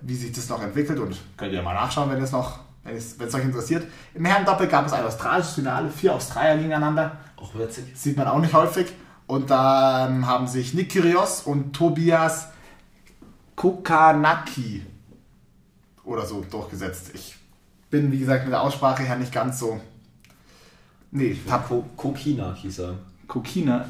wie 0.00 0.14
sich 0.14 0.32
das 0.32 0.48
noch 0.48 0.62
entwickelt 0.62 0.98
und 0.98 1.16
könnt 1.36 1.52
ihr 1.52 1.62
mal 1.62 1.74
nachschauen, 1.74 2.10
wenn 2.10 2.22
es 2.22 2.32
noch, 2.32 2.60
wenn 2.84 2.96
es, 2.96 3.34
euch 3.34 3.42
interessiert. 3.42 3.86
Im 4.14 4.24
Herren-Doppel 4.24 4.68
gab 4.68 4.86
es 4.86 4.92
ein 4.92 5.04
australisches 5.04 5.54
Finale, 5.54 5.90
vier 5.90 6.14
Australier 6.14 6.56
gegeneinander. 6.56 7.16
Auch 7.36 7.54
witzig. 7.54 7.84
Sieht 7.94 8.16
man 8.16 8.26
auch 8.28 8.38
nicht 8.38 8.52
häufig. 8.52 8.92
Und 9.26 9.50
da 9.50 10.06
ähm, 10.06 10.26
haben 10.26 10.46
sich 10.46 10.74
Nick 10.74 10.90
Kyrgios 10.90 11.42
und 11.42 11.72
Tobias 11.72 12.48
Kokanaki 13.56 14.84
oder 16.04 16.26
so 16.26 16.44
durchgesetzt. 16.50 17.10
Ich 17.14 17.36
bin, 17.90 18.12
wie 18.12 18.18
gesagt, 18.18 18.44
mit 18.44 18.52
der 18.52 18.60
Aussprache 18.60 19.02
her 19.02 19.16
nicht 19.16 19.32
ganz 19.32 19.58
so. 19.58 19.80
Nee, 21.10 21.38
Ko 21.68 21.84
Kokina 21.96 22.54
hieß 22.54 22.80
er. 22.80 22.94
Kokina. 23.28 23.88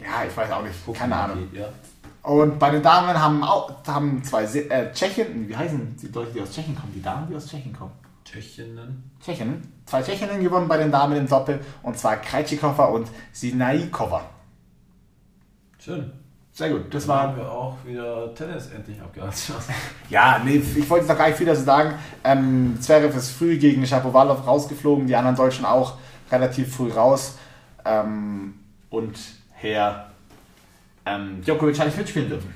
Ja, 0.00 0.24
ich 0.26 0.36
weiß 0.36 0.50
auch 0.50 0.62
nicht. 0.62 0.74
Keine 0.94 1.14
Ahnung. 1.14 1.48
Ja. 1.52 1.68
Und 2.22 2.58
bei 2.58 2.70
den 2.70 2.82
Damen 2.82 3.20
haben, 3.20 3.42
auch, 3.44 3.84
haben 3.86 4.22
zwei 4.24 4.44
äh, 4.44 4.92
Tschechen, 4.92 5.48
wie 5.48 5.56
heißen 5.56 5.96
die 6.00 6.08
Leute, 6.08 6.32
die 6.32 6.40
aus 6.40 6.52
Tschechien 6.52 6.74
kommen? 6.74 6.92
Die 6.94 7.02
Damen, 7.02 7.28
die 7.28 7.36
aus 7.36 7.46
Tschechien 7.46 7.72
kommen. 7.72 7.92
Tschechinnen. 8.32 9.10
Tschechinnen. 9.22 9.62
Zwei 9.84 10.02
Tschechinnen 10.02 10.42
gewonnen 10.42 10.68
bei 10.68 10.78
den 10.78 10.90
Damen 10.90 11.16
im 11.16 11.28
Doppel 11.28 11.60
und 11.82 11.98
zwar 11.98 12.16
Krejcikova 12.16 12.86
und 12.86 13.08
Sinaikova. 13.32 14.22
Schön. 15.78 16.10
Sehr 16.54 16.70
gut. 16.70 16.92
Das 16.94 17.04
Da 17.06 17.08
war 17.12 17.22
haben 17.22 17.36
wir 17.36 17.50
auch 17.50 17.76
wieder 17.84 18.34
Tennis 18.34 18.68
endlich 18.68 19.00
abgehalten. 19.00 19.36
Ja, 20.10 20.40
nee, 20.44 20.56
ich 20.76 20.88
wollte 20.88 21.06
noch 21.06 21.16
gar 21.16 21.28
nicht 21.28 21.36
viel 21.38 21.46
dazu 21.46 21.62
sagen. 21.62 21.94
Ähm, 22.24 22.76
Zverev 22.80 23.16
ist 23.16 23.30
früh 23.30 23.56
gegen 23.58 23.86
Shapovalov 23.86 24.46
rausgeflogen, 24.46 25.06
die 25.06 25.16
anderen 25.16 25.36
Deutschen 25.36 25.64
auch 25.64 25.96
relativ 26.30 26.74
früh 26.74 26.90
raus. 26.90 27.36
Ähm, 27.84 28.54
und 28.90 29.18
Herr 29.52 30.10
ähm, 31.06 31.42
Djokovic 31.42 31.78
hat 31.78 31.86
nicht 31.86 31.98
mitspielen 31.98 32.28
dürfen. 32.28 32.54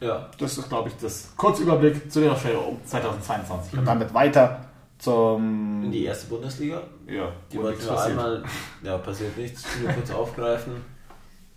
ja. 0.00 0.28
Das 0.38 0.58
ist, 0.58 0.68
glaube 0.68 0.88
ich, 0.90 0.96
das 1.00 1.32
Kurzüberblick 1.36 2.10
zu 2.10 2.20
der 2.20 2.32
Aufstellung 2.32 2.78
2022. 2.84 3.78
Und 3.78 3.84
damit 3.84 4.12
weiter 4.12 4.67
zum... 4.98 5.84
In 5.84 5.90
die 5.92 6.04
erste 6.04 6.26
Bundesliga. 6.26 6.82
ja, 7.06 7.32
Die 7.52 7.58
wo 7.58 7.62
wollten 7.62 7.80
wir 7.80 7.88
passiert. 7.88 8.10
einmal, 8.18 8.42
ja, 8.82 8.98
passiert 8.98 9.36
nichts, 9.36 9.64
nur 9.82 9.92
kurz 9.92 10.10
aufgreifen. 10.10 10.84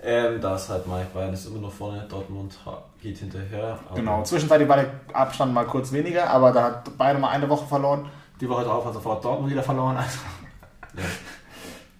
Ähm, 0.04 0.42
da 0.42 0.56
ist 0.56 0.68
halt 0.70 0.88
Mike 0.88 1.10
Bayern 1.14 1.32
ist 1.34 1.46
immer 1.46 1.60
noch 1.60 1.72
vorne, 1.72 2.06
Dortmund 2.10 2.58
geht 3.00 3.18
hinterher. 3.20 3.78
Genau, 3.94 4.24
zwischenzeitlich 4.24 4.68
war 4.68 4.78
der 4.78 4.90
Abstand 5.14 5.54
mal 5.54 5.66
kurz 5.66 5.92
weniger, 5.92 6.28
aber 6.30 6.52
da 6.52 6.64
hat 6.64 6.98
beide 6.98 7.20
mal 7.20 7.30
eine 7.30 7.48
Woche 7.48 7.68
verloren. 7.68 8.10
Die 8.40 8.50
Woche 8.50 8.64
drauf 8.64 8.84
hat 8.86 8.94
sofort 8.96 9.24
Dortmund 9.24 9.52
wieder 9.52 9.62
verloren. 9.62 9.98
Also, 9.98 10.18
Ja. 10.98 11.04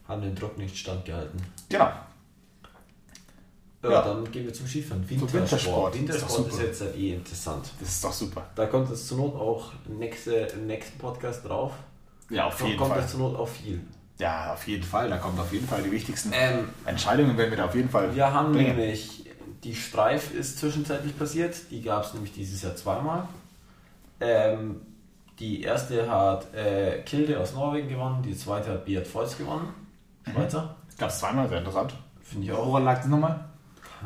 Haben 0.08 0.22
den 0.24 0.36
Druck 0.36 0.58
nicht 0.58 0.76
standgehalten. 0.76 1.40
genau. 1.70 1.90
Ja, 3.84 3.90
Ja. 3.92 4.02
dann 4.04 4.32
gehen 4.32 4.46
wir 4.46 4.54
zum 4.54 4.68
Skifahren. 4.68 5.08
Wintersport. 5.10 5.34
Wintersport. 5.42 5.96
Ist 5.96 6.02
Wintersport 6.02 6.40
doch 6.40 6.48
ist, 6.48 6.54
super. 6.54 6.66
jetzt 6.68 6.82
halt 6.82 6.96
eh 6.98 7.14
interessant. 7.16 7.72
Das 7.80 7.90
ist 7.90 8.04
doch 8.04 8.14
super. 8.14 8.46
Da 8.56 8.66
kommt 8.68 8.92
es 8.92 9.08
zur 9.08 9.18
Not 9.18 9.36
auch 9.36 9.72
nächste, 9.88 10.34
im 10.36 10.68
nächsten 10.68 11.00
Podcast 11.00 11.46
drauf. 11.48 11.74
Ja, 12.30 12.46
auf 12.46 12.58
Da 12.60 12.66
jeden 12.66 12.78
kommt 12.78 12.92
Fall. 12.94 13.00
es 13.04 13.12
zur 13.12 13.20
Not 13.22 13.36
auch 13.40 13.48
viel. 13.48 13.82
Ja, 14.20 14.54
auf 14.54 14.68
jeden 14.68 14.84
Fall. 14.84 15.10
Da 15.10 15.18
kommt 15.18 15.40
auf 15.40 15.52
jeden 15.52 15.68
Fall 15.68 15.82
die 15.82 15.92
wichtigsten 15.92 16.32
Ähm, 16.34 16.70
Entscheidungen 16.86 17.36
werden 17.38 17.50
wir 17.50 17.58
da 17.58 17.66
auf 17.66 17.74
jeden 17.76 17.90
Fall 17.90 18.16
wir 18.16 18.32
haben 18.32 18.52
bringen. 18.54 18.76
nämlich, 18.76 19.26
die 19.64 19.74
Streif 19.74 20.32
ist 20.34 20.60
zwischenzeitlich 20.60 21.18
passiert. 21.18 21.56
Die 21.72 21.82
gab 21.82 22.04
es 22.06 22.14
nämlich 22.14 22.32
dieses 22.34 22.62
Jahr 22.62 22.76
zweimal. 22.76 23.28
Ähm, 24.20 24.82
die 25.40 25.64
erste 25.64 26.10
hat 26.10 26.54
äh, 26.54 27.02
Kilde 27.02 27.40
aus 27.40 27.54
Norwegen 27.56 27.90
gewonnen, 27.90 28.22
die 28.22 28.38
zweite 28.38 28.70
hat 28.72 28.86
Beat 28.86 29.12
Voits 29.12 29.38
gewonnen. 29.38 29.70
Schweizer. 30.32 30.76
Gab 31.00 31.10
es 31.10 31.18
zweimal, 31.20 31.50
sehr 31.50 31.58
interessant. 31.58 31.96
Finde 32.22 32.46
ich 32.46 32.52
auch. 32.54 32.68
Woran 32.68 32.86
lag 32.86 32.98
das 32.98 33.08
nochmal? 33.08 33.44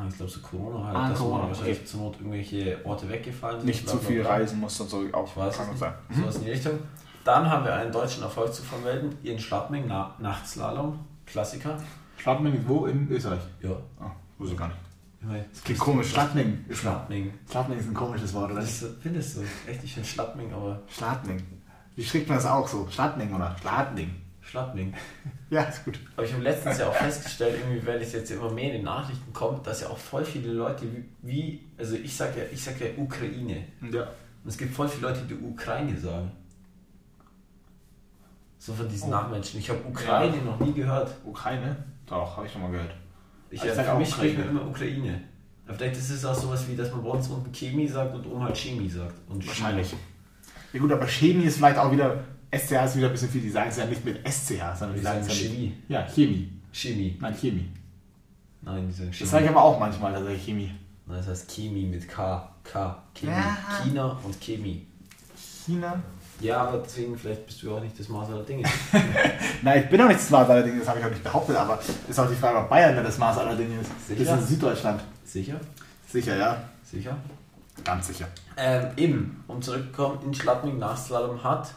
Ich 0.09 0.15
glaube, 0.17 0.31
so 0.31 0.39
Corona 0.41 0.85
halt, 0.87 0.97
Ah, 0.97 1.09
dass 1.09 1.19
Corona, 1.19 1.37
man 1.39 1.47
wahrscheinlich 1.49 1.77
okay. 1.77 1.85
zur 1.85 1.99
Not 2.01 2.15
irgendwelche 2.17 2.79
Orte 2.85 3.09
weggefallen 3.09 3.59
sind. 3.59 3.67
Nicht 3.67 3.87
zu 3.89 3.97
viel 3.97 4.21
bla. 4.21 4.31
reisen 4.31 4.59
musst 4.59 4.81
und 4.81 4.89
so 4.89 4.97
auch. 5.13 5.27
Ich 5.27 5.37
weiß 5.37 5.57
kann 5.57 5.67
nicht. 5.69 5.79
sein. 5.79 5.93
Sowas 6.09 6.35
in 6.37 6.43
die 6.45 6.51
Richtung. 6.51 6.79
Dann 7.23 7.49
haben 7.49 7.63
wir 7.65 7.73
einen 7.73 7.91
deutschen 7.91 8.23
Erfolg 8.23 8.53
zu 8.53 8.61
vermelden. 8.61 9.15
Ihren 9.23 9.39
Schladming, 9.39 9.85
Na 9.87 10.13
Nachtslalom, 10.19 10.99
Klassiker. 11.25 11.77
Schladming 12.17 12.53
ist 12.55 12.67
wo? 12.67 12.85
In 12.85 13.09
Österreich. 13.09 13.39
Ja. 13.61 13.71
Oh, 13.99 14.03
wusste 14.37 14.53
ich 14.53 14.59
gar 14.59 14.67
nicht. 14.67 14.79
Das 15.53 15.63
klingt 15.63 15.79
komisch. 15.79 16.11
Schladming. 16.11 16.65
ist- 16.67 16.79
Schladming. 16.81 17.33
Schladming 17.49 17.79
ist 17.79 17.87
ein 17.87 17.93
komisches 17.95 18.31
Wort, 18.33 18.51
oder? 18.51 18.61
Das 18.61 18.85
findest 19.01 19.37
du. 19.37 19.41
Echt, 19.67 19.83
ich 19.83 19.93
finde 19.93 20.07
Schladming, 20.07 20.53
aber 20.53 20.81
Schladming. 20.87 21.41
Wie 21.95 22.03
schreibt 22.03 22.27
man 22.27 22.37
das 22.37 22.45
auch 22.45 22.67
so? 22.67 22.87
Schladming 22.91 23.33
oder 23.33 23.55
Schladming? 23.59 24.13
Schladming. 24.49 24.93
Ja, 25.51 25.61
ist 25.63 25.85
gut. 25.85 25.99
Aber 26.17 26.25
ich 26.25 26.33
habe 26.33 26.41
letztens 26.41 26.79
ja 26.79 26.87
auch 26.89 26.95
festgestellt, 26.95 27.55
irgendwie, 27.61 27.85
weil 27.85 28.01
es 28.01 28.13
jetzt 28.13 28.31
immer 28.31 28.49
mehr 28.51 28.65
in 28.65 28.73
den 28.77 28.83
Nachrichten 28.83 29.31
kommt, 29.31 29.65
dass 29.67 29.81
ja 29.81 29.89
auch 29.89 29.97
voll 29.97 30.25
viele 30.25 30.51
Leute 30.53 30.85
wie, 31.21 31.61
also 31.77 31.95
ich 31.95 32.15
sage 32.17 32.39
ja, 32.39 32.45
ich 32.51 32.63
sag 32.63 32.79
ja 32.81 32.87
Ukraine. 32.97 33.63
Ja. 33.91 34.01
Und 34.43 34.49
es 34.49 34.57
gibt 34.57 34.73
voll 34.73 34.87
viele 34.89 35.07
Leute, 35.07 35.21
die 35.29 35.35
Ukraine 35.35 35.95
sagen. 35.97 36.31
So 38.57 38.73
von 38.73 38.89
diesen 38.89 39.09
Oh. 39.09 39.11
Nachmenschen. 39.11 39.59
Ich 39.59 39.69
habe 39.69 39.79
Ukraine 39.87 40.37
noch 40.37 40.59
nie 40.59 40.73
gehört. 40.73 41.11
Ukraine? 41.23 41.75
Doch, 42.07 42.35
habe 42.37 42.47
ich 42.47 42.51
schon 42.51 42.63
mal 42.63 42.71
gehört. 42.71 42.95
Ich, 43.51 43.61
Also 43.61 43.73
ich 43.73 43.85
ja, 43.87 43.93
für 43.93 43.99
mich 43.99 44.09
spricht 44.09 44.37
man 44.37 44.47
Ukraine. 44.47 44.59
immer 44.61 44.69
Ukraine. 44.71 45.21
Aber 45.67 45.77
vielleicht 45.77 45.97
ist 45.97 46.09
es 46.09 46.25
auch 46.25 46.35
sowas 46.35 46.67
wie, 46.67 46.75
dass 46.75 46.91
man 46.91 47.03
bei 47.03 47.09
uns 47.09 47.27
unten 47.27 47.51
Chemie 47.53 47.87
sagt 47.87 48.15
und 48.15 48.25
oben 48.25 48.43
halt 48.43 48.57
Chemie 48.57 48.89
sagt. 48.89 49.13
Und 49.29 49.45
Wahrscheinlich. 49.47 49.89
China. 49.89 50.01
Ja 50.73 50.79
gut, 50.79 50.91
aber 50.91 51.07
Chemie 51.07 51.45
ist 51.45 51.57
vielleicht 51.57 51.77
auch 51.77 51.91
wieder, 51.91 52.23
SCH 52.57 52.71
ist 52.85 52.95
wieder 52.97 53.07
ein 53.07 53.11
bisschen 53.13 53.29
viel, 53.29 53.41
die 53.41 53.49
sagen 53.49 53.69
es 53.69 53.77
ja 53.77 53.85
nicht 53.85 54.03
mit 54.05 54.17
SCH, 54.27 54.77
sondern 54.77 54.93
die 54.93 54.99
Die 54.99 55.03
sagen 55.05 55.19
es 55.21 55.27
ja 55.27 55.33
Chemie. 55.33 55.67
mit, 55.67 55.89
Ja, 55.89 56.07
Chemie. 56.07 56.51
Chemie. 56.71 57.17
Nein, 57.21 57.35
Chemie. 57.35 57.69
Nein, 58.61 58.87
die 58.87 58.93
sagen 58.93 59.11
Chemie. 59.11 59.19
Das 59.21 59.29
sage 59.29 59.43
ich 59.45 59.49
aber 59.49 59.63
auch 59.63 59.79
manchmal, 59.79 60.13
dass 60.13 60.27
ich 60.27 60.43
Chemie. 60.45 60.71
Nein, 61.07 61.17
das 61.17 61.27
heißt 61.27 61.51
Chemie 61.51 61.85
mit 61.85 62.07
K. 62.07 62.49
K. 62.63 63.03
Chemie. 63.13 63.31
Ja. 63.31 63.57
China 63.83 64.19
und 64.23 64.39
Chemie. 64.41 64.85
China? 65.65 66.01
Ja, 66.41 66.63
aber 66.63 66.79
deswegen, 66.79 67.17
vielleicht 67.17 67.45
bist 67.45 67.63
du 67.63 67.75
auch 67.75 67.81
nicht 67.81 67.97
das 67.97 68.09
Maß 68.09 68.29
aller 68.29 68.43
Dinge. 68.43 68.63
Nein, 69.61 69.83
ich 69.83 69.89
bin 69.89 70.01
auch 70.01 70.07
nicht 70.09 70.19
smart 70.19 70.49
allerdings, 70.49 70.79
das 70.79 70.89
habe 70.89 70.99
ich 70.99 71.05
auch 71.05 71.09
nicht 71.09 71.23
behauptet, 71.23 71.55
aber 71.55 71.79
ist 72.09 72.19
auch 72.19 72.27
die 72.29 72.35
Frage, 72.35 72.57
ob 72.57 72.69
Bayern 72.69 72.93
denn 72.93 73.05
das 73.05 73.17
Maß 73.17 73.37
aller 73.37 73.55
Dinge 73.55 73.79
ist. 73.79 74.07
Sicher? 74.07 74.25
Das 74.25 74.41
ist 74.41 74.49
Süddeutschland. 74.49 75.01
Sicher? 75.23 75.59
Sicher, 76.07 76.35
ja. 76.35 76.63
Sicher? 76.83 77.15
Ganz 77.85 78.07
sicher. 78.07 78.27
Ähm, 78.57 78.87
eben, 78.97 79.43
um 79.47 79.61
zurückzukommen, 79.61 80.19
in 80.25 80.33
Schladming 80.33 80.77
Nachslalom 80.77 81.41
hat 81.43 81.73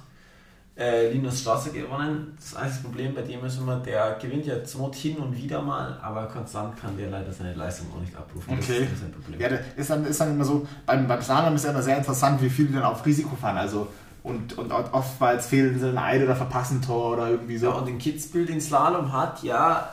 äh, 0.79 1.11
Linus 1.11 1.41
Strasser 1.41 1.71
gewonnen. 1.71 2.37
Das 2.39 2.55
einzige 2.55 2.85
Problem 2.85 3.15
bei 3.15 3.23
dem 3.23 3.45
ist 3.45 3.59
immer, 3.59 3.81
der 3.81 4.17
gewinnt 4.23 4.47
ja 4.47 4.63
zur 4.63 4.95
hin 4.95 5.17
und 5.17 5.37
wieder 5.37 5.61
mal, 5.61 5.99
aber 6.01 6.27
konstant 6.27 6.81
kann 6.81 6.97
der 6.97 7.11
leider 7.11 7.33
seine 7.33 7.55
Leistung 7.55 7.89
auch 7.95 8.01
nicht 8.01 8.15
abrufen. 8.17 8.55
Okay. 8.55 8.87
Das 8.89 8.99
ist 8.99 9.05
ein 9.05 9.13
Problem. 9.13 9.41
Ja, 9.41 9.49
ist 9.77 9.91
dann, 9.91 10.07
ist 10.07 10.21
dann 10.21 10.31
immer 10.31 10.45
so, 10.45 10.67
beim, 10.87 11.09
beim 11.09 11.21
Slalom 11.21 11.57
ist 11.57 11.65
ja 11.65 11.73
immer 11.73 11.83
sehr 11.83 11.99
interessant, 11.99 12.41
wie 12.41 12.49
viele 12.49 12.69
dann 12.71 12.85
auf 12.85 13.05
Risiko 13.05 13.35
fahren. 13.35 13.57
Also, 13.57 13.89
und, 14.23 14.57
und 14.57 14.71
oftmals 14.71 15.47
fehlen 15.47 15.79
sie 15.79 15.89
ein 15.89 15.99
Eid 15.99 16.23
oder 16.23 16.37
verpassen 16.37 16.81
Tor 16.81 17.15
oder 17.15 17.31
irgendwie 17.31 17.59
So, 17.59 17.73
so. 17.73 17.79
und 17.79 17.87
den 17.87 17.99
Kitzbühel, 17.99 18.47
den 18.47 18.61
Slalom 18.61 19.13
hat, 19.13 19.43
ja, 19.43 19.93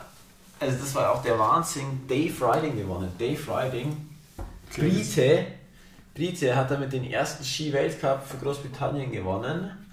also 0.60 0.78
das 0.78 0.94
war 0.94 1.12
auch 1.12 1.22
der 1.22 1.38
Wahnsinn, 1.38 2.02
Dave 2.08 2.32
Riding 2.40 2.76
gewonnen. 2.76 3.08
Dave 3.18 3.40
Riding, 3.52 3.96
Brite, 4.74 5.46
Brite 6.14 6.56
hat 6.56 6.70
damit 6.70 6.92
den 6.92 7.04
ersten 7.04 7.44
Ski-Weltcup 7.44 8.24
für 8.26 8.36
Großbritannien 8.36 9.10
gewonnen. 9.10 9.85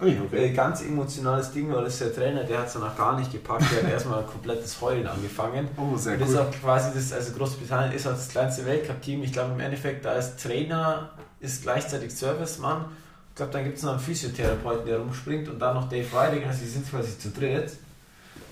Ui, 0.00 0.10
Äh, 0.12 0.20
okay. 0.20 0.52
Ganz 0.52 0.82
emotionales 0.82 1.50
Ding, 1.52 1.72
weil 1.72 1.84
das 1.84 1.94
ist 1.94 2.00
der 2.02 2.14
Trainer, 2.14 2.44
der 2.44 2.58
hat 2.60 2.66
es 2.68 2.74
danach 2.74 2.96
gar 2.96 3.18
nicht 3.18 3.32
gepackt, 3.32 3.64
der 3.72 3.82
hat 3.82 3.90
erstmal 3.92 4.20
ein 4.20 4.26
komplettes 4.26 4.80
Heulen 4.80 5.06
angefangen. 5.06 5.68
Oh, 5.76 5.96
sehr 5.96 6.14
Und 6.14 6.20
das 6.20 6.28
cool. 6.28 6.34
ist 6.34 6.40
auch 6.40 6.50
quasi 6.52 6.90
das, 6.94 7.12
also 7.12 7.32
Großbritannien 7.36 7.92
ist 7.92 8.06
auch 8.06 8.12
das 8.12 8.28
kleinste 8.28 8.64
Weltcup-Team. 8.66 9.22
Ich 9.24 9.32
glaube 9.32 9.52
im 9.54 9.60
Endeffekt, 9.60 10.04
da 10.04 10.14
ist 10.14 10.40
Trainer, 10.42 11.10
ist 11.40 11.62
gleichzeitig 11.62 12.14
Servicemann. 12.14 12.84
Ich 13.30 13.36
glaube, 13.36 13.52
dann 13.52 13.64
gibt 13.64 13.76
es 13.76 13.82
noch 13.84 13.92
einen 13.92 14.00
Physiotherapeuten, 14.00 14.86
der 14.86 14.98
rumspringt 14.98 15.48
und 15.48 15.58
dann 15.60 15.74
noch 15.74 15.88
Dave 15.88 16.06
Riding, 16.12 16.46
also 16.48 16.60
die 16.60 16.68
sind 16.68 16.88
quasi 16.90 17.18
zu 17.18 17.30
dritt. 17.30 17.72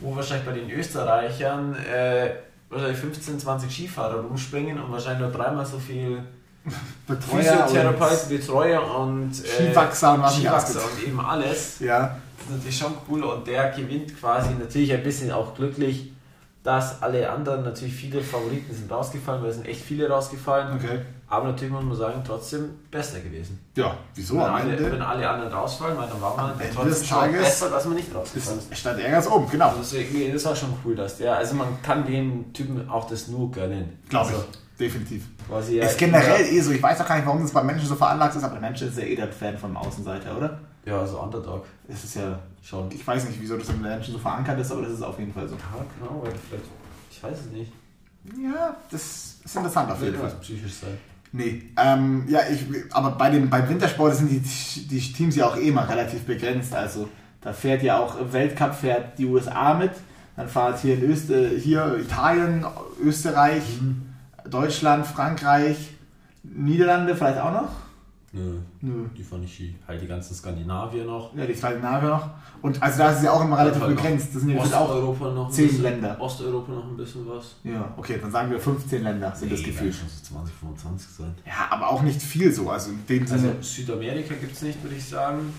Wo 0.01 0.15
wahrscheinlich 0.15 0.47
bei 0.47 0.53
den 0.53 0.71
Österreichern 0.71 1.75
äh, 1.75 2.31
wahrscheinlich 2.69 2.99
15, 2.99 3.41
20 3.41 3.71
Skifahrer 3.73 4.21
rumspringen 4.21 4.79
und 4.81 4.93
wahrscheinlich 4.93 5.21
nur 5.21 5.31
dreimal 5.31 5.65
so 5.65 5.79
viel 5.79 6.23
Betreuer 7.07 7.43
Physiotherapeut, 7.43 8.29
Betreuer 8.29 8.97
und 8.99 9.31
äh, 9.31 9.69
Skiwachser 9.69 10.15
und 10.15 10.23
was 10.23 10.37
Skiwachser 10.37 10.81
und 10.81 11.07
eben 11.07 11.21
alles. 11.21 11.79
Ja. 11.81 12.19
Das 12.39 12.47
ist 12.47 12.51
natürlich 12.51 12.79
schon 12.79 12.95
cool 13.09 13.25
und 13.25 13.47
der 13.47 13.71
gewinnt 13.71 14.19
quasi 14.19 14.51
natürlich 14.59 14.93
ein 14.93 15.03
bisschen 15.03 15.31
auch 15.31 15.55
glücklich, 15.55 16.13
dass 16.63 17.01
alle 17.01 17.31
anderen, 17.31 17.63
natürlich 17.63 17.95
viele 17.95 18.21
Favoriten 18.21 18.75
sind 18.75 18.91
rausgefallen, 18.91 19.41
weil 19.43 19.51
es 19.51 19.57
sind 19.57 19.67
echt 19.67 19.83
viele 19.83 20.09
rausgefallen. 20.09 20.77
Okay. 20.77 21.01
Aber 21.29 21.47
natürlich 21.47 21.73
muss 21.73 21.85
man 21.85 21.97
sagen, 21.97 22.23
trotzdem 22.25 22.71
besser 22.91 23.21
gewesen. 23.21 23.59
Ja, 23.75 23.97
wieso 24.15 24.35
wenn, 24.35 24.43
am 24.43 24.55
alle, 24.55 24.79
wenn 24.79 24.85
Ende? 24.85 25.07
alle 25.07 25.29
anderen 25.29 25.53
rausfallen, 25.53 25.97
weil 25.97 26.09
dann 26.09 26.21
war 26.21 26.37
man 26.37 26.53
trotzdem 26.73 27.09
Tages 27.09 27.41
besser, 27.41 27.71
dass 27.71 27.85
man 27.85 27.95
nicht 27.95 28.15
rausgefallen 28.15 28.59
ist. 28.59 28.79
Stand 28.79 29.01
er 29.01 29.11
ganz 29.11 29.27
oben, 29.29 29.51
genau. 29.51 29.69
Also 29.69 29.79
deswegen 29.81 30.33
ist 30.33 30.47
auch 30.47 30.57
schon 30.57 30.73
cool, 30.85 30.95
dass 30.95 31.19
der, 31.19 31.37
also 31.37 31.55
man 31.55 31.83
kann 31.83 32.07
dem 32.07 32.53
Typen 32.53 32.89
auch 32.89 33.09
das 33.09 33.29
nur 33.29 33.51
gönnen. 33.51 33.99
Glaube 34.09 34.29
also, 34.29 34.45
ich. 34.51 34.79
Definitiv. 34.79 35.25
Ja 35.49 35.85
ist 35.85 35.99
generell 35.99 36.45
eh 36.45 36.61
so, 36.61 36.73
ich 36.73 36.83
weiß 36.83 37.01
auch 37.01 37.09
gar 37.09 37.17
nicht, 37.17 37.27
warum 37.27 37.43
das 37.43 37.53
bei 37.53 37.63
Menschen 37.63 37.87
so 37.87 37.95
veranlagt 37.95 38.35
ist, 38.37 38.43
aber 38.43 38.55
der 38.55 38.63
Mensch 38.63 38.83
ist 38.83 38.99
ja 38.99 39.05
eh 39.05 39.15
der 39.15 39.33
Fan 39.33 39.57
vom 39.57 39.77
Außenseiter, 39.77 40.37
oder? 40.37 40.59
Ja, 40.85 41.01
also 41.01 41.21
Underdog 41.21 41.65
Es 41.89 42.05
ist 42.05 42.17
ja, 42.17 42.39
schon. 42.63 42.91
ich 42.91 43.05
weiß 43.07 43.29
nicht, 43.29 43.41
wieso 43.41 43.57
das 43.57 43.69
im 43.69 43.83
Menschen 43.83 44.13
so 44.13 44.19
verankert 44.19 44.59
ist, 44.61 44.71
aber 44.71 44.83
das 44.83 44.93
ist 44.93 45.03
auf 45.03 45.19
jeden 45.19 45.33
Fall 45.33 45.49
so. 45.49 45.55
Ja, 45.57 45.85
genau, 45.99 46.23
vielleicht, 46.23 46.65
ich 47.11 47.23
weiß 47.23 47.39
es 47.41 47.53
nicht. 47.53 47.73
Ja, 48.41 48.77
das 48.91 49.39
ist 49.45 49.57
interessant 49.57 49.91
auf 49.91 50.03
jeden 50.03 50.17
Fall. 50.17 50.33
psychisch 50.41 50.75
sein. 50.75 50.99
Nee, 51.33 51.63
ähm, 51.77 52.25
ja, 52.29 52.41
ich, 52.51 52.65
aber 52.93 53.11
bei 53.11 53.31
dem, 53.31 53.51
beim 53.51 53.69
Wintersport 53.69 54.15
sind 54.15 54.31
die, 54.31 54.41
die 54.89 55.13
Teams 55.13 55.37
ja 55.37 55.47
auch 55.47 55.57
eh 55.57 55.71
mal 55.71 55.85
relativ 55.85 56.25
begrenzt. 56.25 56.75
Also 56.75 57.09
da 57.41 57.53
fährt 57.53 57.83
ja 57.83 57.99
auch 57.99 58.19
im 58.19 58.33
Weltcup 58.33 58.75
fährt 58.75 59.19
die 59.19 59.27
USA 59.27 59.75
mit, 59.75 59.93
dann 60.37 60.49
fahrt 60.49 60.81
hier 60.81 60.95
in 60.95 61.11
Öster 61.11 61.49
hier 61.49 61.99
Italien, 61.99 62.65
Österreich, 63.03 63.63
Deutschland, 64.51 65.07
Frankreich, 65.07 65.77
Niederlande 66.43 67.15
vielleicht 67.17 67.39
auch 67.39 67.53
noch. 67.53 67.69
Nö, 68.33 68.59
Nö. 68.83 69.07
die 69.17 69.23
fand 69.23 69.45
ich 69.45 69.75
halt 69.89 70.03
die 70.03 70.07
ganzen 70.07 70.35
Skandinavier 70.35 71.05
noch. 71.05 71.35
Ja, 71.35 71.47
die 71.47 71.55
Skandinavier 71.55 72.11
noch. 72.11 72.29
Und 72.61 72.83
also 72.83 72.99
da 72.99 73.11
ist 73.11 73.19
es 73.19 73.25
ja 73.25 73.33
auch 73.33 73.43
immer 73.43 73.57
relativ 73.59 73.81
Halt 73.81 73.95
noch 73.95 74.03
begrenzt. 74.03 74.35
Das 74.35 74.43
sind 74.43 74.51
jetzt 74.51 74.75
auch. 74.75 74.91
Osteuropa 74.91 75.31
noch 75.31 75.47
ein 75.47 75.53
zehn 75.53 75.67
bisschen, 75.69 75.83
Länder. 75.85 76.17
Osteuropa 76.21 76.73
noch 76.73 76.85
ein 76.87 76.97
bisschen 76.99 77.27
was. 77.27 77.55
Ja, 77.65 77.95
okay, 77.97 78.19
dann 78.21 78.31
sagen 78.31 78.51
wir 78.51 78.61
15 78.61 79.03
Länder 79.03 79.35
sind 79.35 79.51
das 79.53 79.61
Nee, 79.61 79.67
Gefühl. 79.67 79.87
werden 79.87 79.93
schon 79.95 80.09
so 80.09 80.35
20, 80.35 80.55
25 80.55 81.09
sein. 81.09 81.35
Ja, 81.47 81.69
aber 81.71 81.89
auch 81.89 82.03
nicht 82.03 82.21
viel 82.21 82.53
so. 82.53 82.69
Also 82.69 82.91
in 82.91 83.07
dem 83.07 83.23
Also 83.23 83.39
Sinne. 83.39 83.55
Südamerika 83.63 84.35
gibt 84.35 84.53
es 84.53 84.63
nicht, 84.63 84.83
würde 84.83 84.97
ich 84.97 85.09
sagen. 85.09 85.55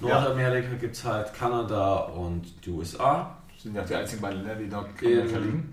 Nordamerika 0.00 0.74
gibt 0.80 0.96
es 0.96 1.04
halt 1.04 1.34
Kanada 1.34 1.96
und 1.96 2.44
die 2.64 2.70
USA. 2.70 3.36
Das 3.52 3.62
sind 3.64 3.74
ja 3.76 3.82
die 3.82 3.94
einzigen 3.94 4.22
beiden 4.22 4.38
Länder, 4.42 4.54
die 4.62 4.68
dort 4.70 4.88
Amerika 5.00 5.38
liegen. 5.38 5.70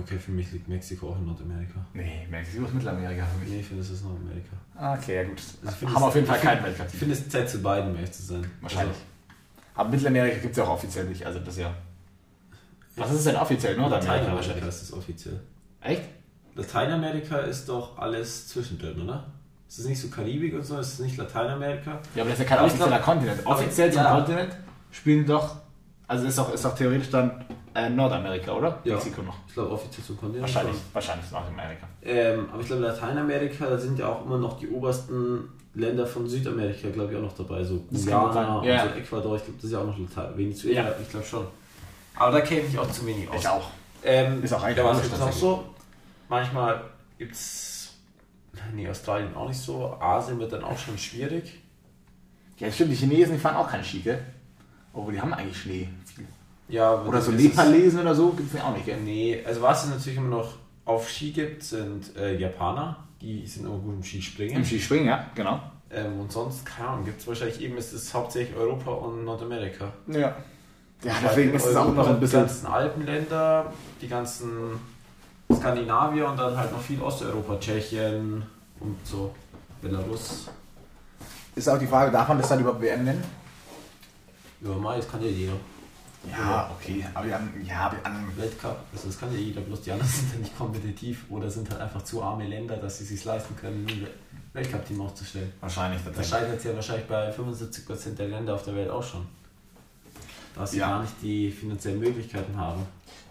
Okay, 0.00 0.18
für 0.18 0.30
mich 0.30 0.52
liegt 0.52 0.68
Mexiko 0.68 1.10
auch 1.10 1.16
in 1.18 1.26
Nordamerika. 1.26 1.74
Nee, 1.92 2.26
Mexiko 2.30 2.64
ist 2.66 2.74
Mittelamerika 2.74 3.24
für 3.26 3.38
mich. 3.40 3.48
Nee, 3.50 3.60
ich 3.60 3.66
finde, 3.66 3.82
das 3.82 3.90
ist 3.92 4.04
Nordamerika. 4.04 4.56
Ah, 4.76 4.94
Okay, 4.94 5.16
ja 5.16 5.24
gut. 5.24 5.40
Finde 5.40 5.94
haben 5.94 6.02
es- 6.02 6.08
auf 6.08 6.14
jeden 6.14 6.26
Fall 6.26 6.38
keinen 6.38 6.62
Weltcup. 6.64 6.86
Ich 6.92 6.98
finde, 6.98 7.14
es 7.14 7.28
zählt 7.28 7.50
zu 7.50 7.58
beiden, 7.62 7.90
um 7.90 7.96
ehrlich 7.96 8.12
zu 8.12 8.22
sein. 8.22 8.48
Wahrscheinlich. 8.60 8.96
Aber 9.74 9.88
Mittelamerika 9.90 10.38
gibt 10.38 10.52
es 10.52 10.58
ja 10.58 10.64
auch 10.64 10.70
offiziell 10.70 11.04
nicht, 11.06 11.24
also 11.26 11.38
das 11.40 11.56
ja. 11.56 11.74
Was 12.96 13.10
ist 13.10 13.18
es 13.18 13.24
denn 13.24 13.36
offiziell? 13.36 13.72
Also, 13.72 13.82
Nordamerika 13.82 14.12
Lateinamerika 14.12 14.36
wahrscheinlich. 14.48 14.68
ist 14.74 14.82
es 14.82 14.92
offiziell. 14.92 15.40
Echt? 15.80 16.02
Lateinamerika 16.54 17.38
ist 17.38 17.68
doch 17.68 17.98
alles 17.98 18.48
zwischendrin, 18.48 19.00
oder? 19.02 19.24
Ist 19.68 19.78
es 19.80 19.86
nicht 19.86 20.00
so 20.00 20.08
Karibik 20.08 20.54
und 20.54 20.64
so? 20.64 20.78
Ist 20.78 20.94
es 20.94 20.98
nicht 20.98 21.16
Lateinamerika? 21.16 22.00
Ja, 22.14 22.22
aber 22.22 22.30
das 22.30 22.40
ist 22.40 22.48
ja 22.48 22.56
kein 22.56 22.64
offizieller 22.64 22.98
Kontinent. 22.98 23.46
Offiziell 23.46 23.92
zum 23.92 24.02
ja. 24.02 24.14
Kontinent 24.14 24.56
spielen 24.90 25.26
doch, 25.26 25.56
also 26.08 26.26
ist 26.26 26.38
doch, 26.38 26.52
ist 26.52 26.64
doch 26.64 26.74
theoretisch 26.74 27.10
dann 27.10 27.44
äh, 27.86 27.90
Nordamerika, 27.90 28.52
oder? 28.52 28.78
Ja. 28.84 28.94
Mexiko 28.94 29.22
noch. 29.22 29.36
Ich 29.46 29.54
glaube, 29.54 29.70
offiziell 29.72 30.04
zum 30.06 30.16
Kontinent. 30.18 30.42
Wahrscheinlich, 30.42 30.76
wahrscheinlich 30.92 31.26
ist 31.26 31.32
Nordamerika. 31.32 31.86
Ähm, 32.02 32.48
aber 32.52 32.60
ich 32.60 32.66
glaube, 32.66 32.82
Lateinamerika, 32.82 33.66
da 33.66 33.78
sind 33.78 33.98
ja 33.98 34.08
auch 34.08 34.24
immer 34.24 34.38
noch 34.38 34.58
die 34.58 34.68
obersten 34.68 35.48
Länder 35.74 36.06
von 36.06 36.28
Südamerika, 36.28 36.88
glaube 36.90 37.12
ich, 37.12 37.18
auch 37.18 37.22
noch 37.22 37.36
dabei. 37.36 37.62
So 37.62 37.84
Guyana 37.90 38.58
und 38.58 38.64
Ja. 38.64 38.84
so 38.88 38.94
Ecuador. 38.98 39.36
Ich 39.36 39.44
glaube, 39.44 39.56
das 39.58 39.64
ist 39.64 39.72
ja 39.72 39.78
auch 39.80 39.86
noch 39.86 39.98
Latein- 39.98 40.36
wenig 40.36 40.56
zu 40.56 40.70
Ja. 40.72 40.92
Ich 41.00 41.08
glaube 41.10 41.24
schon. 41.26 41.46
Aber 42.16 42.32
da 42.32 42.40
kenne 42.40 42.62
ich 42.62 42.78
auch 42.78 42.90
zu 42.90 43.06
wenig 43.06 43.28
aus. 43.30 43.40
Ich 43.40 43.48
auch. 43.48 43.68
Ähm, 44.04 44.42
Ist 44.42 44.52
auch 44.52 44.62
eigentlich 44.62 44.76
gibt's 44.84 45.10
noch 45.10 45.18
tatsächlich. 45.18 45.34
so? 45.40 45.64
Manchmal 46.28 46.82
gibt 47.18 47.32
es. 47.32 47.92
Nee, 48.74 48.88
Australien 48.88 49.34
auch 49.36 49.46
nicht 49.48 49.60
so. 49.60 49.96
Asien 50.00 50.38
wird 50.40 50.52
dann 50.52 50.64
auch 50.64 50.76
schon 50.78 50.98
schwierig. 50.98 51.60
Ja, 52.58 52.70
stimmt, 52.72 52.90
die 52.90 52.96
Chinesen, 52.96 53.34
die 53.34 53.38
fahren 53.40 53.56
auch 53.56 53.68
keinen 53.70 53.84
Ski, 53.84 54.00
gell? 54.00 54.20
Obwohl, 54.92 55.12
die 55.12 55.20
haben 55.20 55.32
eigentlich 55.32 55.56
Schnee. 55.60 55.88
Ja, 56.68 57.02
Oder 57.02 57.20
so 57.20 57.32
Nepalesen 57.32 58.00
oder 58.00 58.14
so 58.14 58.30
gibt 58.30 58.54
es 58.54 58.60
auch 58.60 58.74
nicht, 58.74 58.84
gell? 58.84 58.98
Nee, 59.02 59.42
also 59.46 59.62
was 59.62 59.84
es 59.84 59.90
natürlich 59.90 60.18
immer 60.18 60.28
noch 60.28 60.54
auf 60.84 61.08
Ski 61.08 61.30
gibt, 61.32 61.62
sind 61.62 62.14
äh, 62.16 62.36
Japaner. 62.36 62.96
Die 63.20 63.46
sind 63.46 63.66
immer 63.66 63.78
gut 63.78 63.94
im 63.94 64.02
Skispringen. 64.02 64.56
Im 64.56 64.64
Skispringen, 64.64 65.06
ja, 65.06 65.26
genau. 65.34 65.60
Ähm, 65.90 66.20
und 66.20 66.30
sonst, 66.30 66.64
keine 66.66 66.88
Ahnung, 66.88 67.04
gibt 67.06 67.20
es 67.20 67.26
wahrscheinlich 67.26 67.60
eben, 67.62 67.76
ist 67.78 67.92
es 67.92 68.12
hauptsächlich 68.12 68.56
Europa 68.56 68.90
und 68.90 69.24
Nordamerika. 69.24 69.92
Ja. 70.06 70.36
Ja, 71.04 71.12
Weil 71.14 71.28
deswegen 71.28 71.54
ist 71.54 71.66
es 71.66 71.76
auch 71.76 71.94
noch 71.94 72.08
ein 72.08 72.20
bisschen. 72.20 72.40
Die 72.40 72.46
ganzen 72.46 72.66
Alpenländer, 72.66 73.72
die 74.02 74.08
ganzen 74.08 74.50
Skandinavier 75.52 76.28
und 76.28 76.36
dann 76.36 76.56
halt 76.56 76.72
noch 76.72 76.80
viel 76.80 77.00
Osteuropa, 77.00 77.56
Tschechien 77.58 78.42
und 78.80 78.96
so, 79.04 79.34
Belarus. 79.80 80.48
Ist 81.54 81.68
auch 81.68 81.78
die 81.78 81.86
Frage, 81.86 82.10
darf 82.10 82.28
man 82.28 82.38
das 82.38 82.48
dann 82.48 82.60
überhaupt 82.60 82.82
WM 82.82 83.04
nennen? 83.04 83.22
Ja, 84.60 84.70
mal, 84.72 84.96
das 84.96 85.08
kann 85.08 85.22
ja 85.22 85.28
jeder. 85.28 85.52
Ja, 86.30 86.70
okay. 86.76 87.04
Aber 87.14 87.26
die 87.26 87.32
anderen, 87.32 87.66
ja, 87.66 87.90
die 87.90 88.04
anderen. 88.04 88.36
Weltcup, 88.36 88.78
also 88.92 89.06
das 89.06 89.18
kann 89.18 89.32
ja 89.32 89.38
jeder, 89.38 89.60
bloß 89.60 89.82
die 89.82 89.92
anderen 89.92 90.10
sind 90.12 90.32
ja 90.32 90.38
nicht 90.40 90.56
kompetitiv 90.58 91.24
oder 91.30 91.50
sind 91.50 91.70
halt 91.70 91.80
einfach 91.80 92.02
zu 92.02 92.22
arme 92.22 92.46
Länder, 92.46 92.76
dass 92.76 92.98
sie 92.98 93.04
es 93.04 93.10
sich 93.10 93.24
leisten 93.24 93.56
können, 93.56 93.86
ein 93.88 94.06
Weltcup-Team 94.52 95.00
aufzustellen. 95.00 95.52
Wahrscheinlich 95.60 96.00
Das 96.14 96.28
scheitert 96.28 96.62
ja 96.64 96.74
wahrscheinlich 96.74 97.06
bei 97.06 97.30
75% 97.32 98.14
der 98.16 98.28
Länder 98.28 98.54
auf 98.54 98.64
der 98.64 98.74
Welt 98.74 98.90
auch 98.90 99.02
schon. 99.02 99.26
Dass 100.54 100.72
sie 100.72 100.78
Ja. 100.78 100.88
gar 100.88 101.02
nicht 101.02 101.14
die 101.22 101.50
finanziellen 101.50 102.00
Möglichkeiten 102.00 102.56
haben. 102.56 102.84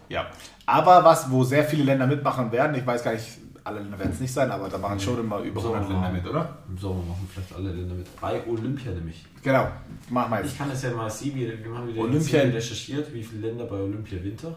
Ja. 0.08 0.26
Aber 0.64 1.04
was, 1.04 1.30
wo 1.30 1.44
sehr 1.44 1.64
viele 1.64 1.84
Länder 1.84 2.06
mitmachen 2.06 2.50
werden, 2.50 2.74
ich 2.74 2.86
weiß 2.86 3.04
gar 3.04 3.12
nicht, 3.12 3.26
alle 3.68 3.80
Länder 3.80 3.98
werden 3.98 4.12
es 4.12 4.20
nicht 4.20 4.32
sein, 4.32 4.50
aber 4.50 4.68
da 4.68 4.78
machen 4.78 4.98
schon 4.98 5.18
immer 5.20 5.38
über 5.40 5.60
So, 5.60 5.72
100 5.72 5.90
Länder 5.92 6.10
mit, 6.10 6.26
oder? 6.26 6.58
Im 6.68 6.76
Sommer 6.78 7.02
machen 7.04 7.28
vielleicht 7.32 7.54
alle 7.54 7.70
Länder 7.72 7.94
mit. 7.94 8.20
Bei 8.20 8.44
Olympia 8.46 8.92
nämlich. 8.92 9.24
Genau. 9.42 9.68
Machen 10.10 10.30
wir 10.32 10.38
jetzt. 10.40 10.52
Ich 10.52 10.58
kann 10.58 10.70
es 10.70 10.82
ja 10.82 10.90
mal 10.90 11.10
sehen, 11.10 11.34
wir, 11.36 11.64
wir 11.64 11.74
haben 11.76 11.88
wieder 11.88 12.02
Olympia- 12.02 12.40
recherchiert, 12.42 13.12
wie 13.14 13.22
viele 13.22 13.48
Länder 13.48 13.64
bei 13.66 13.76
Olympia 13.76 14.22
Winter. 14.22 14.56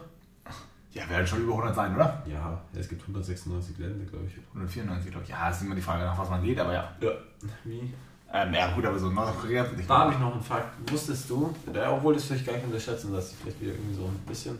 Ja, 0.92 1.08
werden 1.08 1.26
schon 1.26 1.42
über 1.42 1.52
100 1.52 1.74
sein, 1.74 1.94
oder? 1.94 2.22
Ja, 2.26 2.60
es 2.74 2.86
gibt 2.88 3.00
196 3.02 3.78
Länder, 3.78 4.04
glaube 4.10 4.26
ich. 4.26 4.34
194, 4.48 5.10
glaube 5.10 5.24
ich. 5.24 5.30
Ja, 5.30 5.48
ist 5.48 5.62
immer 5.62 5.74
die 5.74 5.80
Frage, 5.80 6.04
nach 6.04 6.18
was 6.18 6.28
man 6.28 6.42
geht, 6.42 6.58
aber 6.60 6.74
ja. 6.74 6.92
Ja. 7.00 7.10
Wie? 7.64 7.92
Ähm, 8.34 8.54
ja, 8.54 8.74
gut, 8.74 8.84
aber 8.84 8.98
so 8.98 9.10
Nordkorea. 9.10 9.66
Ich 9.78 9.86
Da 9.86 9.98
habe 10.00 10.12
ich 10.12 10.18
noch 10.18 10.32
einen 10.32 10.42
Fakt. 10.42 10.90
Wusstest 10.90 11.28
du, 11.30 11.54
obwohl 11.90 12.14
das 12.14 12.24
vielleicht 12.24 12.46
gar 12.46 12.54
nicht 12.54 12.64
unterschätzen, 12.64 13.12
dass 13.12 13.30
ich 13.32 13.36
vielleicht 13.38 13.60
wieder 13.60 13.72
irgendwie 13.72 13.94
so 13.94 14.04
ein 14.04 14.18
bisschen. 14.26 14.58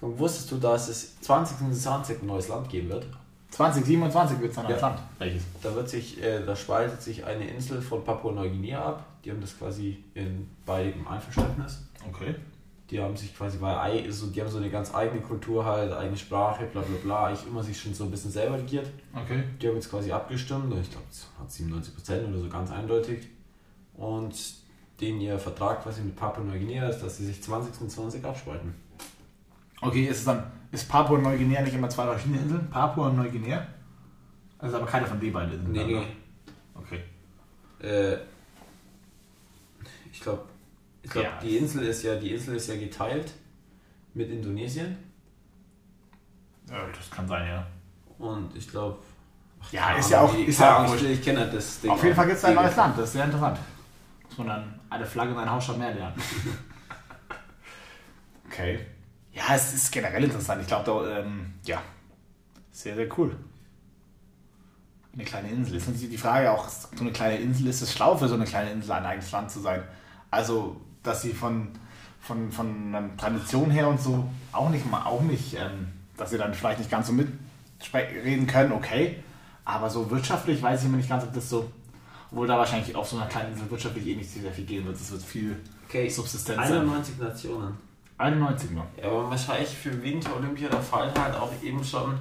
Wusstest 0.00 0.50
du, 0.52 0.56
dass 0.58 0.88
es 0.88 1.20
2020 1.20 2.22
ein 2.22 2.26
neues 2.26 2.48
Land 2.48 2.68
geben 2.68 2.88
wird? 2.90 3.06
2027 3.54 4.40
wird 4.40 4.50
es 4.50 4.56
dann 4.56 4.66
Ja. 4.66 4.72
als 4.72 4.82
Land. 4.82 4.98
Welches? 5.18 5.42
Da 5.62 5.74
wird 5.74 5.88
sich, 5.88 6.20
äh, 6.22 6.44
da 6.44 6.56
spaltet 6.56 7.00
sich 7.00 7.24
eine 7.24 7.46
Insel 7.48 7.80
von 7.80 8.02
Papua-Neuguinea 8.04 8.84
ab. 8.84 9.06
Die 9.24 9.30
haben 9.30 9.40
das 9.40 9.56
quasi 9.56 10.02
in 10.14 10.48
beidem 10.66 11.06
Einverständnis. 11.06 11.82
Okay. 12.08 12.34
Die 12.90 13.00
haben 13.00 13.16
sich 13.16 13.34
quasi, 13.36 13.60
weil 13.60 13.76
ei- 13.76 14.10
so, 14.10 14.26
die 14.26 14.40
haben 14.40 14.50
so 14.50 14.58
eine 14.58 14.70
ganz 14.70 14.92
eigene 14.94 15.20
Kultur 15.20 15.64
halt, 15.64 15.92
eigene 15.92 16.16
Sprache, 16.16 16.64
bla 16.66 16.82
bla 16.82 16.96
bla, 17.02 17.26
eigentlich 17.26 17.46
immer 17.46 17.62
sich 17.62 17.80
schon 17.80 17.94
so 17.94 18.04
ein 18.04 18.10
bisschen 18.10 18.30
selber 18.32 18.58
regiert. 18.58 18.88
Okay. 19.14 19.44
Die 19.62 19.68
haben 19.68 19.76
jetzt 19.76 19.88
quasi 19.90 20.10
abgestimmt, 20.12 20.72
und 20.72 20.80
ich 20.80 20.90
glaube, 20.90 21.06
es 21.10 21.26
hat 21.38 21.50
97% 21.50 22.28
oder 22.28 22.38
so 22.40 22.48
ganz 22.48 22.70
eindeutig. 22.72 23.28
Und 23.94 24.34
den 25.00 25.20
ihr 25.20 25.38
Vertrag 25.38 25.82
quasi 25.82 26.02
mit 26.02 26.16
Papua-Neuguinea 26.16 26.88
ist, 26.88 27.00
dass 27.00 27.16
sie 27.18 27.26
sich 27.26 27.40
2020 27.42 28.24
abspalten. 28.24 28.74
Okay, 29.80 30.04
ist 30.06 30.18
es 30.18 30.24
dann, 30.24 30.42
ist 30.74 30.88
Papua-Neuguinea 30.88 31.62
nicht 31.62 31.74
immer 31.74 31.88
zwei 31.88 32.04
verschiedene 32.06 32.40
Inseln? 32.42 32.68
Papua 32.70 33.08
und 33.08 33.16
Neuguinea? 33.16 33.66
Also 34.58 34.76
aber 34.76 34.86
keine 34.86 35.06
von 35.06 35.18
den 35.20 35.32
beiden 35.32 35.52
Inseln. 35.52 35.72
Nee, 35.72 35.78
dann, 35.78 35.88
nee. 35.88 36.06
Okay. 36.74 37.00
Äh, 37.80 38.18
ich 40.12 40.20
glaube, 40.20 40.42
ich 41.02 41.10
glaub, 41.10 41.24
Ja. 41.24 41.38
die 41.42 41.56
Insel 41.56 41.86
ist 41.86 42.02
ja, 42.02 42.16
die 42.16 42.32
Insel 42.32 42.56
ist 42.56 42.68
ja 42.68 42.76
geteilt 42.76 43.32
mit 44.14 44.30
Indonesien. 44.30 44.96
Ja, 46.68 46.86
das 46.96 47.10
kann 47.10 47.26
sein, 47.28 47.46
ja. 47.48 47.66
Und 48.18 48.54
ich 48.56 48.68
glaube. 48.68 48.98
Ja, 49.70 49.96
ist 49.96 50.10
ja 50.10 50.20
auch- 50.22 50.34
ist 50.36 50.60
ja 50.60 50.84
auch 50.84 50.94
ich, 50.96 51.22
kenne 51.22 51.40
halt 51.40 51.54
das 51.54 51.80
Ding. 51.80 51.90
Auf 51.90 52.02
jeden 52.02 52.14
Fall 52.14 52.26
gibt 52.26 52.38
es 52.38 52.44
ein 52.44 52.54
neues 52.54 52.76
Land, 52.76 52.98
das 52.98 53.04
ist 53.06 53.12
sehr 53.14 53.24
interessant. 53.24 53.58
Muss 54.28 54.38
man 54.38 54.46
dann 54.48 54.80
eine 54.90 55.06
Flagge 55.06 55.30
in 55.30 55.36
seinen 55.36 55.50
Hausstadt 55.50 55.78
mehr 55.78 55.94
lernen. 55.94 56.14
okay. 58.46 58.80
Ja, 59.34 59.54
es 59.54 59.74
ist 59.74 59.90
generell 59.92 60.24
interessant. 60.24 60.60
Ich 60.62 60.68
glaube, 60.68 60.84
da, 60.84 61.18
ähm, 61.20 61.54
ja, 61.64 61.82
sehr, 62.70 62.94
sehr 62.94 63.08
cool. 63.18 63.34
Eine 65.12 65.24
kleine 65.24 65.48
Insel. 65.50 65.76
Ist 65.76 65.86
natürlich 65.88 66.10
die 66.10 66.18
Frage 66.18 66.50
auch, 66.50 66.68
so 66.68 66.88
eine 67.00 67.12
kleine 67.12 67.38
Insel, 67.38 67.66
ist 67.68 67.82
es 67.82 67.92
schlau 67.92 68.16
für 68.16 68.28
so 68.28 68.34
eine 68.34 68.44
kleine 68.44 68.70
Insel 68.72 68.92
ein 68.92 69.04
eigenes 69.04 69.30
Land 69.32 69.50
zu 69.50 69.60
sein? 69.60 69.82
Also, 70.30 70.80
dass 71.02 71.22
sie 71.22 71.32
von, 71.32 71.68
von, 72.20 72.50
von 72.50 72.94
ähm, 72.94 73.16
Tradition 73.16 73.70
her 73.70 73.88
und 73.88 74.00
so 74.00 74.28
auch 74.52 74.70
nicht, 74.70 74.88
mal- 74.90 75.04
auch 75.04 75.22
nicht, 75.22 75.54
ähm, 75.54 75.88
dass 76.16 76.30
sie 76.30 76.38
dann 76.38 76.54
vielleicht 76.54 76.78
nicht 76.78 76.90
ganz 76.90 77.06
so 77.08 77.12
mitreden 77.12 78.46
können, 78.46 78.72
okay. 78.72 79.22
Aber 79.64 79.88
so 79.88 80.10
wirtschaftlich 80.10 80.60
weiß 80.62 80.80
ich 80.80 80.86
immer 80.88 80.96
nicht 80.96 81.08
ganz, 81.08 81.24
ob 81.24 81.32
das 81.32 81.48
so, 81.48 81.70
obwohl 82.30 82.46
da 82.46 82.58
wahrscheinlich 82.58 82.94
auf 82.96 83.08
so 83.08 83.16
einer 83.16 83.26
kleinen 83.26 83.52
Insel 83.52 83.70
wirtschaftlich 83.70 84.06
eh 84.06 84.16
nicht 84.16 84.30
sehr 84.30 84.52
viel 84.52 84.64
gehen 84.64 84.84
wird. 84.84 84.96
Es 84.96 85.10
wird 85.10 85.22
viel 85.22 85.56
Okay, 85.88 86.08
Subsistenz 86.08 86.58
sein. 86.58 86.72
91 86.78 87.18
Nationen. 87.18 87.76
91 88.18 88.70
nur. 88.70 88.86
Ja, 89.00 89.08
aber 89.08 89.30
wahrscheinlich 89.30 89.70
für 89.70 90.02
Winter 90.02 90.36
Olympia, 90.36 90.68
da 90.68 90.80
fallen 90.80 91.12
halt 91.20 91.34
auch 91.34 91.50
eben 91.62 91.82
schon 91.84 92.18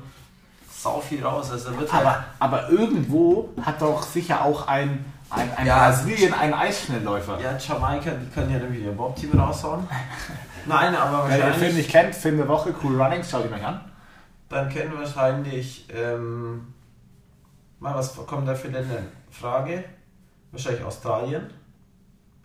sau 0.70 1.00
viel 1.00 1.24
raus. 1.24 1.52
Also 1.52 1.78
wird 1.78 1.92
halt. 1.92 2.06
Aber, 2.06 2.26
aber 2.40 2.70
irgendwo 2.70 3.50
hat 3.62 3.82
doch 3.82 4.02
sicher 4.02 4.44
auch 4.44 4.68
ein, 4.68 5.06
ein, 5.30 5.52
ein 5.56 5.68
Ja, 5.68 5.90
Brasilien 5.90 6.34
einen 6.34 6.54
Eisschnellläufer. 6.54 7.40
Ja, 7.40 7.58
Jamaika, 7.58 8.12
die 8.12 8.30
können 8.34 8.52
ja 8.52 8.60
nämlich 8.60 8.84
ihr 8.84 8.92
Bob-Team 8.92 9.40
raushauen. 9.40 9.88
Nein, 10.66 10.96
aber 10.96 11.28
Wer 11.28 11.38
den 11.38 11.40
Film 11.40 11.52
wahrscheinlich. 11.52 11.76
nicht 11.76 11.92
kennt, 11.92 12.16
Film 12.16 12.38
der 12.38 12.48
Woche, 12.48 12.74
Cool 12.82 13.00
Runnings, 13.02 13.30
schaut 13.30 13.46
ihn 13.46 13.54
euch 13.54 13.66
an. 13.66 13.82
Dann 14.50 14.70
kennen 14.70 14.94
wahrscheinlich. 14.98 15.88
Ähm, 15.94 16.74
mal, 17.80 17.94
was 17.96 18.16
kommen 18.26 18.46
da 18.46 18.56
für 18.56 18.70
Länder 18.70 18.98
in 19.00 19.08
Frage? 19.30 19.84
Wahrscheinlich 20.52 20.84
Australien. 20.84 21.50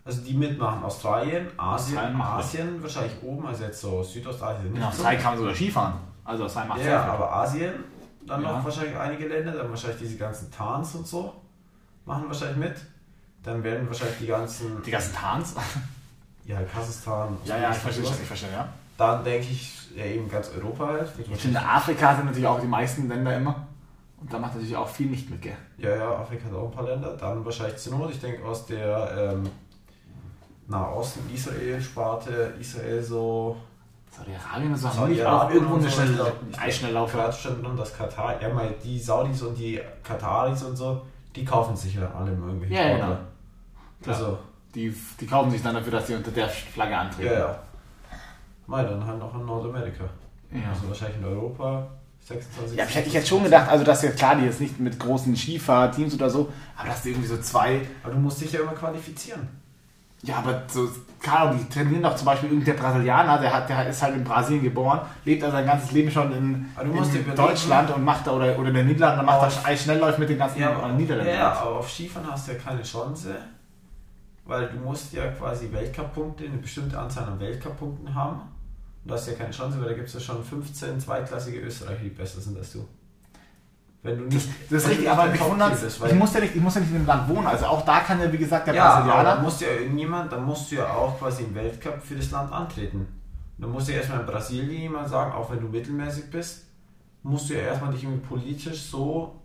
Also 0.09 0.21
die 0.23 0.33
mitmachen. 0.33 0.83
Australien, 0.83 1.47
Asien, 1.55 1.97
Australien 1.99 2.21
Asien, 2.21 2.81
wahrscheinlich 2.83 3.13
oben, 3.21 3.45
also 3.45 3.63
jetzt 3.63 3.79
so 3.79 4.01
Südostasien 4.01 4.73
In 4.75 4.81
so. 4.81 4.87
Australien 4.87 5.21
kann 5.21 5.31
man 5.33 5.39
sogar 5.39 5.53
Skifahren. 5.55 5.93
Also 6.25 6.45
Australien 6.45 6.69
macht 6.69 6.79
Ja, 6.79 6.85
viel. 7.03 7.11
aber 7.11 7.31
Asien, 7.33 7.73
dann 8.25 8.41
Ja. 8.41 8.51
noch 8.57 8.65
wahrscheinlich 8.65 8.97
einige 8.97 9.27
Länder, 9.27 9.51
dann 9.51 9.69
wahrscheinlich 9.69 9.99
diese 9.99 10.17
ganzen 10.17 10.51
Tans 10.51 10.95
und 10.95 11.05
so 11.05 11.33
machen 12.05 12.23
wahrscheinlich 12.27 12.57
mit. 12.57 12.75
Dann 13.43 13.63
werden 13.63 13.87
wahrscheinlich 13.87 14.17
die 14.17 14.25
ganzen, 14.25 14.81
Die 14.83 14.89
ganzen 14.89 15.13
Tarns. 15.13 15.53
ja, 16.45 16.59
Kasachstan. 16.63 17.37
Ja, 17.45 17.57
ja, 17.59 17.69
ich 17.71 17.77
verstehe 17.77 18.03
ich 18.03 18.09
verstehe, 18.09 18.51
ja. 18.51 18.67
Dann 18.97 19.23
denke 19.23 19.45
ich, 19.47 19.95
ja, 19.95 20.05
eben 20.05 20.27
ganz 20.27 20.49
Europa 20.59 20.87
halt. 20.87 21.09
Ich 21.19 21.39
finde, 21.39 21.61
Afrika 21.61 22.15
sind 22.15 22.25
natürlich 22.25 22.47
auch 22.47 22.59
die 22.59 22.67
meisten 22.67 23.07
Länder 23.07 23.37
immer. 23.37 23.67
Und 24.19 24.33
da 24.33 24.39
macht 24.39 24.55
natürlich 24.55 24.75
auch 24.75 24.89
viel 24.89 25.07
nicht 25.07 25.29
mit, 25.29 25.41
gell? 25.43 25.55
Ja, 25.77 25.95
ja, 25.95 26.11
Afrika 26.15 26.45
hat 26.47 26.53
auch 26.53 26.65
ein 26.65 26.71
paar 26.71 26.83
Länder. 26.85 27.15
Dann 27.15 27.45
wahrscheinlich 27.45 27.77
zur 27.77 27.95
Not, 27.97 28.09
ich 28.11 28.19
denke 28.19 28.43
aus 28.43 28.65
der 28.65 29.33
ähm, 29.37 29.49
Nahosten, 30.69 31.21
Israel-Sparte, 31.33 32.53
Israel 32.59 33.01
so 33.01 33.57
Saudi-Arabien 34.15 34.71
und 34.71 34.77
so 34.77 34.87
haben 34.87 34.95
Saudi-Arabien 34.95 35.17
die 35.17 35.25
auch 35.25 35.53
irgendwo 35.53 35.73
und 35.75 35.81
eine 35.81 35.89
so, 35.89 36.01
schnelle 36.01 36.33
Eisschnelllaufer. 36.57 37.17
Klatschstand 37.19 37.65
und 37.65 37.77
das 37.77 37.95
Katar. 37.97 38.41
Ja, 38.41 38.49
mal 38.49 38.73
die 38.83 38.99
Saudis 38.99 39.41
und 39.41 39.57
die 39.57 39.79
Kataris 40.03 40.63
und 40.63 40.75
so, 40.75 41.01
die 41.35 41.45
kaufen 41.45 41.75
sich 41.75 41.95
ja 41.95 42.11
alle 42.17 42.31
irgendwelche 42.31 42.73
Ja, 42.73 42.81
ja, 42.81 42.95
Sportler. 42.97 43.19
Klar. 44.01 44.15
Also, 44.15 44.37
Die, 44.75 44.95
die 45.19 45.25
kaufen 45.27 45.51
sich 45.51 45.61
dann 45.63 45.75
dafür, 45.75 45.91
dass 45.91 46.07
sie 46.07 46.15
unter 46.15 46.31
der 46.31 46.47
Flagge 46.49 46.97
antreten. 46.97 47.27
Ja, 47.33 47.39
ja. 47.39 47.59
Mal 48.67 48.85
dann 48.87 49.05
halt 49.05 49.19
noch 49.19 49.33
in 49.33 49.45
Nordamerika. 49.45 50.03
Ja. 50.51 50.69
Also 50.71 50.87
wahrscheinlich 50.87 51.17
in 51.17 51.25
Europa 51.25 51.87
26. 52.19 52.77
Ja, 52.77 52.85
ich 52.85 52.95
hätte 52.95 53.07
ich 53.07 53.13
jetzt 53.13 53.27
schon 53.27 53.43
gedacht, 53.43 53.69
also 53.69 53.83
dass 53.83 54.01
ja 54.03 54.11
klar, 54.11 54.35
die 54.35 54.45
jetzt 54.45 54.61
nicht 54.61 54.79
mit 54.79 54.99
großen 54.99 55.35
Skifahrteams 55.35 56.13
oder 56.13 56.29
so, 56.29 56.51
aber 56.77 56.89
dass 56.89 57.05
irgendwie 57.05 57.27
so 57.27 57.37
zwei, 57.39 57.81
Aber 58.03 58.13
du 58.13 58.19
musst 58.19 58.41
dich 58.41 58.51
ja 58.51 58.61
immer 58.61 58.73
qualifizieren. 58.73 59.47
Ja, 60.23 60.37
aber 60.37 60.63
so, 60.67 60.89
Ahnung, 61.27 61.59
die 61.59 61.69
trainieren 61.73 62.01
doch 62.03 62.15
zum 62.15 62.25
Beispiel 62.25 62.49
irgendein 62.49 62.75
Brasilianer, 62.75 63.37
der, 63.39 63.53
hat, 63.53 63.69
der 63.69 63.87
ist 63.89 64.01
halt 64.01 64.15
in 64.15 64.23
Brasilien 64.23 64.63
geboren, 64.63 65.01
lebt 65.25 65.43
also 65.43 65.55
sein 65.57 65.65
ganzes 65.65 65.91
Leben 65.91 66.09
schon 66.11 66.31
in, 66.31 66.65
in 66.81 67.35
Deutschland 67.35 67.91
und 67.91 68.03
macht 68.03 68.25
da, 68.27 68.31
oder, 68.31 68.57
oder 68.57 68.69
in 68.69 68.73
den 68.75 68.87
Niederlanden 68.87 69.21
und 69.21 69.25
macht 69.27 69.41
Aber- 69.43 69.51
da 69.63 69.69
Eis 69.69 69.83
Schnellläuft 69.83 70.19
mit 70.19 70.29
den 70.29 70.37
ganzen 70.37 70.59
Ja, 70.59 70.71
äh, 70.89 70.93
Niederländern. 70.93 71.35
ja, 71.35 71.51
aber 71.53 71.77
auf 71.77 71.89
Skifahren 71.89 72.29
hast 72.31 72.47
du 72.47 72.53
ja 72.53 72.57
keine 72.57 72.81
Chance, 72.83 73.35
weil 74.45 74.67
du 74.67 74.77
musst 74.77 75.13
ja 75.13 75.27
quasi 75.31 75.71
Weltcup-Punkte, 75.71 76.45
eine 76.45 76.57
bestimmte 76.57 76.97
Anzahl 76.97 77.25
an 77.25 77.39
Weltcup-Punkten 77.39 78.13
haben. 78.13 78.39
Und 79.03 79.11
du 79.11 79.13
hast 79.13 79.27
ja 79.27 79.33
keine 79.33 79.51
Chance, 79.51 79.79
weil 79.79 79.89
da 79.89 79.93
gibt 79.95 80.07
es 80.07 80.13
ja 80.15 80.19
schon 80.19 80.43
15 80.43 80.99
zweitklassige 80.99 81.59
Österreicher, 81.59 82.01
die 82.03 82.09
besser 82.09 82.41
sind 82.41 82.57
als 82.57 82.73
du. 82.73 82.85
Wenn 84.01 84.17
du 84.17 84.23
nicht. 84.25 84.49
das 84.69 84.83
ist 84.83 84.89
richtig, 84.89 85.09
aber 85.09 85.25
mich 85.25 85.41
der 85.41 85.49
wundert, 85.49 85.73
ich 85.73 86.15
muss, 86.15 86.33
ja 86.33 86.39
nicht, 86.39 86.55
ich 86.55 86.61
muss 86.61 86.75
ja 86.75 86.81
nicht 86.81 86.91
in 86.91 86.99
dem 86.99 87.05
Land 87.05 87.27
wohnen, 87.27 87.47
also 87.47 87.65
auch 87.65 87.83
da 87.83 87.99
kann 87.99 88.21
ja, 88.21 88.31
wie 88.31 88.37
gesagt, 88.37 88.67
der 88.67 88.73
ja, 88.73 88.95
Brasilianer, 88.95 89.35
dann 89.35 89.43
musst 89.43 89.59
du 89.59 89.65
ja 89.65 89.71
irgendjemand, 89.71 90.31
dann 90.31 90.45
musst 90.45 90.71
du 90.71 90.75
ja 90.75 90.93
auch 90.93 91.19
quasi 91.19 91.43
im 91.43 91.53
Weltcup 91.53 92.01
für 92.01 92.15
das 92.15 92.31
Land 92.31 92.53
antreten. 92.53 93.07
Dann 93.57 93.71
musst 93.71 93.89
du 93.89 93.91
ja 93.91 93.97
erstmal 93.97 94.21
in 94.21 94.25
Brasilien 94.25 94.81
jemand 94.83 95.09
sagen, 95.09 95.33
auch 95.33 95.51
wenn 95.51 95.59
du 95.59 95.67
mittelmäßig 95.67 96.31
bist, 96.31 96.63
musst 97.23 97.49
du 97.49 97.55
ja 97.55 97.61
erstmal 97.61 97.91
dich 97.91 98.03
irgendwie 98.03 98.25
politisch 98.25 98.83
so 98.83 99.35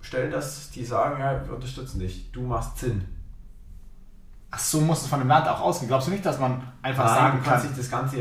stellen, 0.00 0.32
dass 0.32 0.70
die 0.72 0.84
sagen, 0.84 1.20
ja, 1.20 1.46
wir 1.46 1.54
unterstützen 1.54 2.00
dich, 2.00 2.32
du 2.32 2.42
machst 2.42 2.78
Sinn. 2.78 3.04
ach 4.50 4.58
so 4.58 4.80
muss 4.80 5.02
es 5.02 5.06
von 5.06 5.20
dem 5.20 5.28
Land 5.28 5.46
auch 5.46 5.60
ausgehen. 5.60 5.88
Glaubst 5.88 6.08
du 6.08 6.12
nicht, 6.12 6.26
dass 6.26 6.40
man 6.40 6.62
einfach 6.82 7.04
Nein, 7.04 7.14
sagen 7.14 7.38
du 7.38 7.44
kannst 7.48 7.64
kann, 7.66 7.74
dich 7.74 7.82
das 7.82 7.90
ganze 7.90 8.16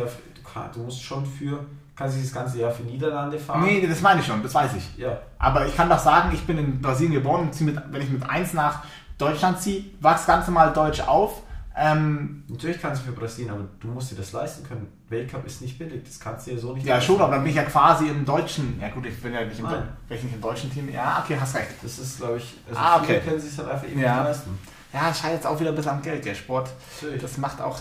kann, 0.53 0.71
du 0.71 0.81
musst 0.81 1.01
schon 1.01 1.25
für, 1.25 1.65
kannst 1.95 2.15
dich 2.17 2.23
das 2.23 2.34
ganze 2.34 2.60
Jahr 2.60 2.71
für 2.71 2.84
Niederlande 2.84 3.38
fahren. 3.39 3.63
nee, 3.63 3.86
das 3.88 4.01
meine 4.01 4.19
ich 4.21 4.25
schon, 4.25 4.41
das 4.41 4.53
weiß 4.53 4.71
ich. 4.75 4.97
Ja, 4.97 5.17
Aber 5.38 5.65
ich 5.67 5.75
kann 5.75 5.89
doch 5.89 5.99
sagen, 5.99 6.32
ich 6.34 6.43
bin 6.45 6.58
in 6.58 6.82
Brasilien 6.82 7.13
geboren 7.13 7.41
und 7.49 7.62
mit, 7.62 7.77
wenn 7.91 8.01
ich 8.01 8.10
mit 8.10 8.27
1 8.27 8.53
nach 8.53 8.84
Deutschland 9.17 9.62
ziehe, 9.62 9.86
wachse 10.01 10.25
das 10.25 10.27
Ganze 10.27 10.51
mal 10.51 10.73
deutsch 10.73 11.01
auf. 11.01 11.41
Ähm, 11.75 12.43
natürlich 12.49 12.79
kannst 12.79 13.01
du 13.01 13.08
für 13.08 13.13
Brasilien, 13.13 13.51
aber 13.51 13.63
du 13.79 13.88
musst 13.88 14.12
dir 14.12 14.15
das 14.15 14.32
leisten 14.32 14.63
können. 14.67 14.88
Weltcup 15.10 15.43
ist 15.45 15.62
nicht 15.62 15.77
billig, 15.79 16.03
das 16.06 16.19
kannst 16.19 16.45
du 16.45 16.51
dir 16.51 16.60
so 16.60 16.73
nicht 16.73 16.86
ja, 16.86 16.95
leisten. 16.95 17.13
schon, 17.13 17.21
aber 17.21 17.34
dann 17.34 17.41
bin 17.43 17.49
ich 17.49 17.56
ja 17.58 17.63
quasi 17.63 18.08
im 18.10 18.23
deutschen. 18.25 18.79
Ja, 18.79 18.89
gut, 18.89 19.06
ich 19.08 19.19
bin 19.19 19.34
ja 19.34 19.43
nicht 19.43 19.60
im, 19.60 19.65
ich 20.10 20.23
nicht 20.23 20.36
im 20.36 20.41
deutschen 20.41 20.71
Team. 20.71 20.89
Ja, 20.93 21.21
okay, 21.23 21.36
hast 21.39 21.56
recht. 21.56 21.69
Das 21.82 21.97
ist, 21.97 22.17
glaube 22.19 22.38
ich, 22.38 22.58
also 22.69 22.79
Ah, 22.79 22.99
okay. 23.01 23.19
können 23.25 23.39
sich 23.39 23.58
halt 23.58 23.69
einfach 23.69 23.88
eben 23.88 23.99
Ja. 23.99 24.23
leisten. 24.23 24.58
Ja, 24.93 25.10
es 25.10 25.19
scheint 25.19 25.34
jetzt 25.34 25.47
auch 25.47 25.60
wieder 25.60 25.69
ein 25.71 25.75
bisschen 25.75 25.91
am 25.93 26.01
Geld, 26.03 26.23
der 26.23 26.36
Sport. 26.36 26.69
Natürlich. 27.01 27.21
Das 27.23 27.38
macht 27.39 27.60
auch, 27.60 27.79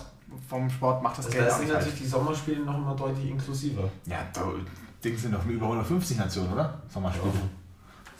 vom 0.49 0.69
Sport 0.71 1.03
macht 1.03 1.19
das 1.19 1.27
Also 1.27 1.39
Geld 1.39 1.51
da 1.51 1.55
auch 1.55 1.59
sind 1.59 1.69
natürlich 1.69 1.99
die 1.99 2.07
Sommerspiele 2.07 2.61
noch 2.65 2.77
immer 2.77 2.95
deutlich 2.95 3.31
inklusiver. 3.31 3.89
Ja, 4.07 4.19
da 4.33 4.43
Ding 5.05 5.17
sind 5.17 5.35
doch 5.35 5.45
über 5.47 5.67
150 5.67 6.19
Nationen, 6.19 6.53
oder? 6.53 6.81
Sommerspiele. 6.89 7.33
Ja. 7.35 7.41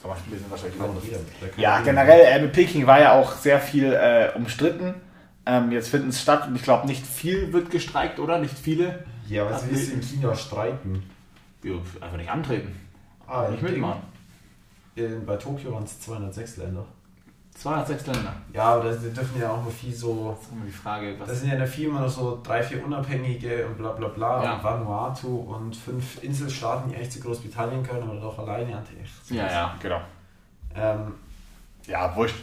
Sommerspiele 0.01 0.37
sind 0.37 0.51
wahrscheinlich 0.51 0.75
über 0.75 0.85
Kann 0.85 0.95
150. 0.95 1.31
jeder. 1.39 1.39
Da 1.41 1.47
kann 1.47 1.61
Ja, 1.61 1.81
generell, 1.81 2.19
äh, 2.25 2.41
mit 2.41 2.53
Peking 2.53 2.85
war 2.87 2.99
ja 2.99 3.13
auch 3.13 3.33
sehr 3.33 3.59
viel 3.59 3.93
äh, 3.93 4.31
umstritten. 4.35 4.93
Ähm, 5.45 5.71
jetzt 5.71 5.89
finden 5.89 6.09
es 6.09 6.21
statt 6.21 6.47
und 6.47 6.55
ich 6.55 6.63
glaube, 6.63 6.87
nicht 6.87 7.05
viel 7.05 7.51
wird 7.53 7.69
gestreikt, 7.69 8.19
oder? 8.19 8.37
Nicht 8.39 8.57
viele. 8.57 9.03
Ja, 9.27 9.49
was 9.49 9.69
willst 9.69 9.91
du 9.91 9.95
in 9.95 10.01
China 10.01 10.35
streiken? 10.35 11.03
Ja, 11.63 11.73
einfach 12.01 12.17
nicht 12.17 12.29
antreten. 12.29 12.75
Ah, 13.27 13.47
nicht 13.49 13.63
mitmachen. 13.63 14.01
Bei 15.25 15.37
Tokio 15.37 15.73
waren 15.73 15.83
es 15.83 15.99
206 16.01 16.57
Länder. 16.57 16.85
206 17.55 18.07
Länder. 18.07 18.33
Ja, 18.51 18.63
aber 18.75 18.85
da 18.85 18.91
dürfen 18.95 19.39
ja 19.39 19.51
auch 19.51 19.63
mal 19.63 19.71
viel 19.71 19.93
so. 19.93 20.31
Das 20.35 20.47
ist 20.47 20.51
immer 20.51 20.65
die 20.65 20.71
Frage, 20.71 21.17
Da 21.17 21.27
was. 21.27 21.39
sind 21.39 21.49
ja 21.51 21.57
noch 21.59 21.67
viel 21.67 21.87
immer 21.87 22.01
noch 22.01 22.09
so 22.09 22.39
drei, 22.43 22.61
vier 22.63 22.83
Unabhängige 22.83 23.65
und 23.67 23.77
bla 23.77 23.91
bla 23.91 24.07
bla 24.09 24.43
Ja. 24.43 24.55
und 24.55 24.63
Vanuatu 24.63 25.37
und 25.37 25.75
fünf 25.75 26.23
Inselstaaten, 26.23 26.89
die 26.89 26.95
eigentlich 26.95 27.11
zu 27.11 27.19
Großbritannien 27.21 27.83
gehören, 27.83 28.09
aber 28.09 28.19
doch 28.19 28.39
alleine 28.39 28.75
an 28.77 28.83
die. 29.29 29.35
Ja, 29.35 29.47
ja, 29.49 29.75
genau. 29.81 30.01
Ähm, 30.75 31.13
Ja, 31.85 32.15
wurscht. 32.15 32.35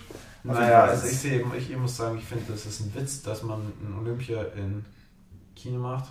Also 0.47 0.59
naja, 0.61 0.85
ich 0.85 0.91
weiß 0.93 1.01
also 1.03 1.07
ich 1.13 1.19
sehe, 1.19 1.45
ich 1.59 1.77
muss 1.77 1.97
sagen, 1.97 2.17
ich 2.17 2.25
finde, 2.25 2.45
das 2.53 2.65
ist 2.65 2.81
ein 2.81 2.95
Witz, 2.95 3.21
dass 3.23 3.43
man 3.43 3.61
ein 3.61 3.95
Olympia 4.01 4.43
in 4.57 4.85
China 5.55 5.79
macht, 5.79 6.05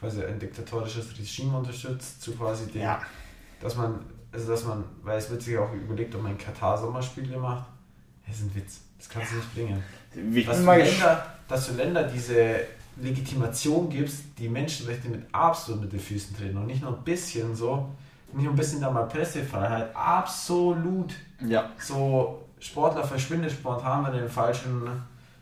quasi 0.00 0.24
ein 0.24 0.38
diktatorisches 0.40 1.16
Regime 1.16 1.56
unterstützt, 1.56 2.20
zu 2.20 2.32
quasi 2.32 2.66
dem, 2.72 2.82
Ja, 2.82 3.00
dass 3.60 3.76
man, 3.76 4.00
also 4.32 4.50
dass 4.50 4.64
man, 4.64 4.82
weil 5.02 5.18
es 5.18 5.30
wird 5.30 5.42
sich 5.42 5.56
auch 5.56 5.72
überlegt, 5.72 6.14
ob 6.16 6.22
man 6.22 6.32
in 6.32 6.38
Katar 6.38 6.76
Sommerspiele 6.76 7.38
macht. 7.38 7.64
Das 8.28 8.36
ist 8.38 8.42
ein 8.44 8.54
Witz. 8.54 8.80
Das 8.98 9.08
kannst 9.08 9.32
du 9.32 9.36
nicht 9.36 9.54
bringen. 9.54 9.82
ich 10.34 10.46
Dass 10.46 10.56
bin 10.58 10.66
du. 10.66 10.72
Länder, 10.72 11.26
dass 11.48 11.66
du 11.68 11.72
Länder 11.74 12.04
diese 12.04 12.56
Legitimation 12.96 13.88
gibst, 13.88 14.22
die 14.38 14.48
Menschenrechte 14.48 15.08
mit 15.08 15.22
absolut 15.32 15.82
mit 15.82 15.92
den 15.92 16.00
Füßen 16.00 16.36
treten 16.36 16.56
und 16.56 16.66
nicht 16.66 16.82
nur 16.82 16.96
ein 16.96 17.04
bisschen 17.04 17.54
so, 17.54 17.88
nicht 18.32 18.42
nur 18.44 18.52
ein 18.52 18.56
bisschen 18.56 18.80
da 18.80 18.90
mal 18.90 19.04
Pressefreiheit, 19.04 19.94
absolut 19.94 21.14
Ja. 21.46 21.70
so 21.78 22.44
Sportler 22.60 23.04
verschwindet 23.04 23.52
spontan 23.52 24.02
bei 24.02 24.10
den 24.10 24.28
falschen, 24.28 24.82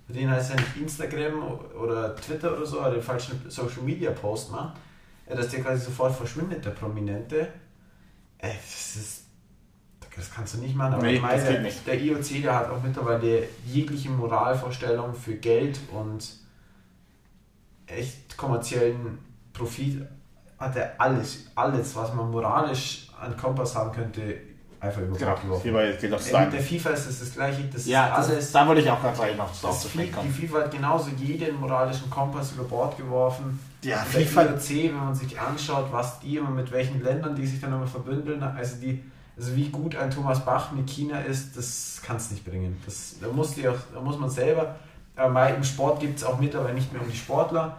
bei 0.07 0.15
denen 0.15 0.31
heißt 0.31 0.51
ja 0.51 0.57
nicht 0.57 0.77
Instagram 0.77 1.43
oder 1.83 2.15
Twitter 2.17 2.55
oder 2.57 2.67
so, 2.67 2.81
oder 2.81 2.93
den 2.93 3.03
falschen 3.03 3.41
Social 3.49 3.83
Media 3.83 4.11
Post 4.11 4.53
macht, 4.53 4.77
äh, 5.27 5.35
dass 5.35 5.49
der 5.49 5.63
quasi 5.63 5.85
sofort 5.87 6.15
verschwindet, 6.15 6.65
der 6.65 6.71
Prominente. 6.71 7.49
Ey, 8.39 8.53
das 8.55 8.97
ist. 8.97 9.26
Das 10.17 10.31
kannst 10.35 10.55
du 10.55 10.59
nicht 10.59 10.75
machen, 10.75 10.95
aber 10.95 11.03
Nee, 11.03 11.17
ich 11.17 11.21
meine, 11.23 11.63
das 11.63 11.85
der 11.85 12.01
IOC, 12.01 12.43
der 12.43 12.55
hat 12.55 12.71
auch 12.71 12.83
mittlerweile 12.83 13.43
jegliche 13.67 14.09
Moralvorstellung 14.11 15.15
für 15.15 15.35
Geld 15.35 15.79
und 15.93 16.27
echt 17.87 18.37
kommerziellen 18.37 19.19
Profit 19.53 20.07
hat 20.59 20.75
er 20.77 20.95
alles, 20.99 21.47
alles, 21.55 21.95
was 21.95 22.15
man 22.15 22.31
moralisch 22.31 23.09
an 23.21 23.37
Kompass 23.37 23.75
haben 23.75 23.93
könnte, 23.93 24.37
einfach 24.81 25.03
über 25.03 25.17
Genau. 25.17 26.17
Sagen. 26.19 26.45
mit 26.47 26.53
der 26.55 26.63
FIFA 26.63 26.91
ist 26.91 27.07
es 27.09 27.21
das 27.21 27.33
gleiche, 27.35 27.65
das 27.65 27.87
Ja, 27.87 28.07
ist 28.09 28.17
das, 28.19 28.31
alles. 28.31 28.53
da 28.53 28.67
wollte 28.67 28.81
ich 28.81 28.91
auch 28.91 29.03
ganz 29.03 29.19
gleich 29.19 29.37
noch 29.37 29.47
drauf 29.49 29.61
das 29.73 29.83
zu 29.83 29.89
sprechen 29.89 30.09
die 30.09 30.13
kommen. 30.13 30.31
FIFA 30.33 30.59
hat 30.61 30.71
genauso 30.71 31.11
jeden 31.11 31.61
moralischen 31.61 32.09
Kompass 32.11 32.53
über 32.53 32.65
Bord 32.65 32.97
geworfen. 32.97 33.59
Ja, 33.83 34.03
Und 34.03 34.15
der 34.15 34.23
FIFA. 34.27 34.43
IOC, 34.45 34.71
wenn 34.71 34.97
man 34.97 35.15
sich 35.15 35.39
anschaut, 35.39 35.93
was 35.93 36.21
die 36.21 36.37
immer 36.39 36.51
mit 36.51 36.71
welchen 36.73 37.03
Ländern 37.03 37.37
die 37.37 37.47
sich 37.47 37.61
dann 37.61 37.73
immer 37.73 37.87
verbündeln, 37.87 38.43
also 38.43 38.77
die, 38.81 39.03
also 39.37 39.55
wie 39.55 39.69
gut 39.69 39.97
ein 39.97 40.11
Thomas 40.11 40.45
Bach 40.45 40.73
mit 40.73 40.89
China 40.89 41.21
ist, 41.21 41.57
das 41.57 42.01
kann 42.03 42.17
es 42.17 42.31
nicht 42.31 42.45
bringen. 42.45 42.81
Das, 42.85 43.17
da, 43.21 43.29
muss 43.29 43.55
die 43.55 43.69
auch, 43.69 43.77
da 43.93 44.01
muss 44.01 44.19
man 44.19 44.31
selber, 44.31 44.77
aber 45.15 45.31
mal 45.31 45.55
im 45.55 45.65
Sport 45.65 46.01
gibt 46.01 46.19
es 46.19 46.25
auch 46.25 46.39
mittlerweile 46.39 46.75
nicht 46.75 46.93
mehr 46.93 47.03
um 47.03 47.11
die 47.11 47.17
Sportler, 47.17 47.77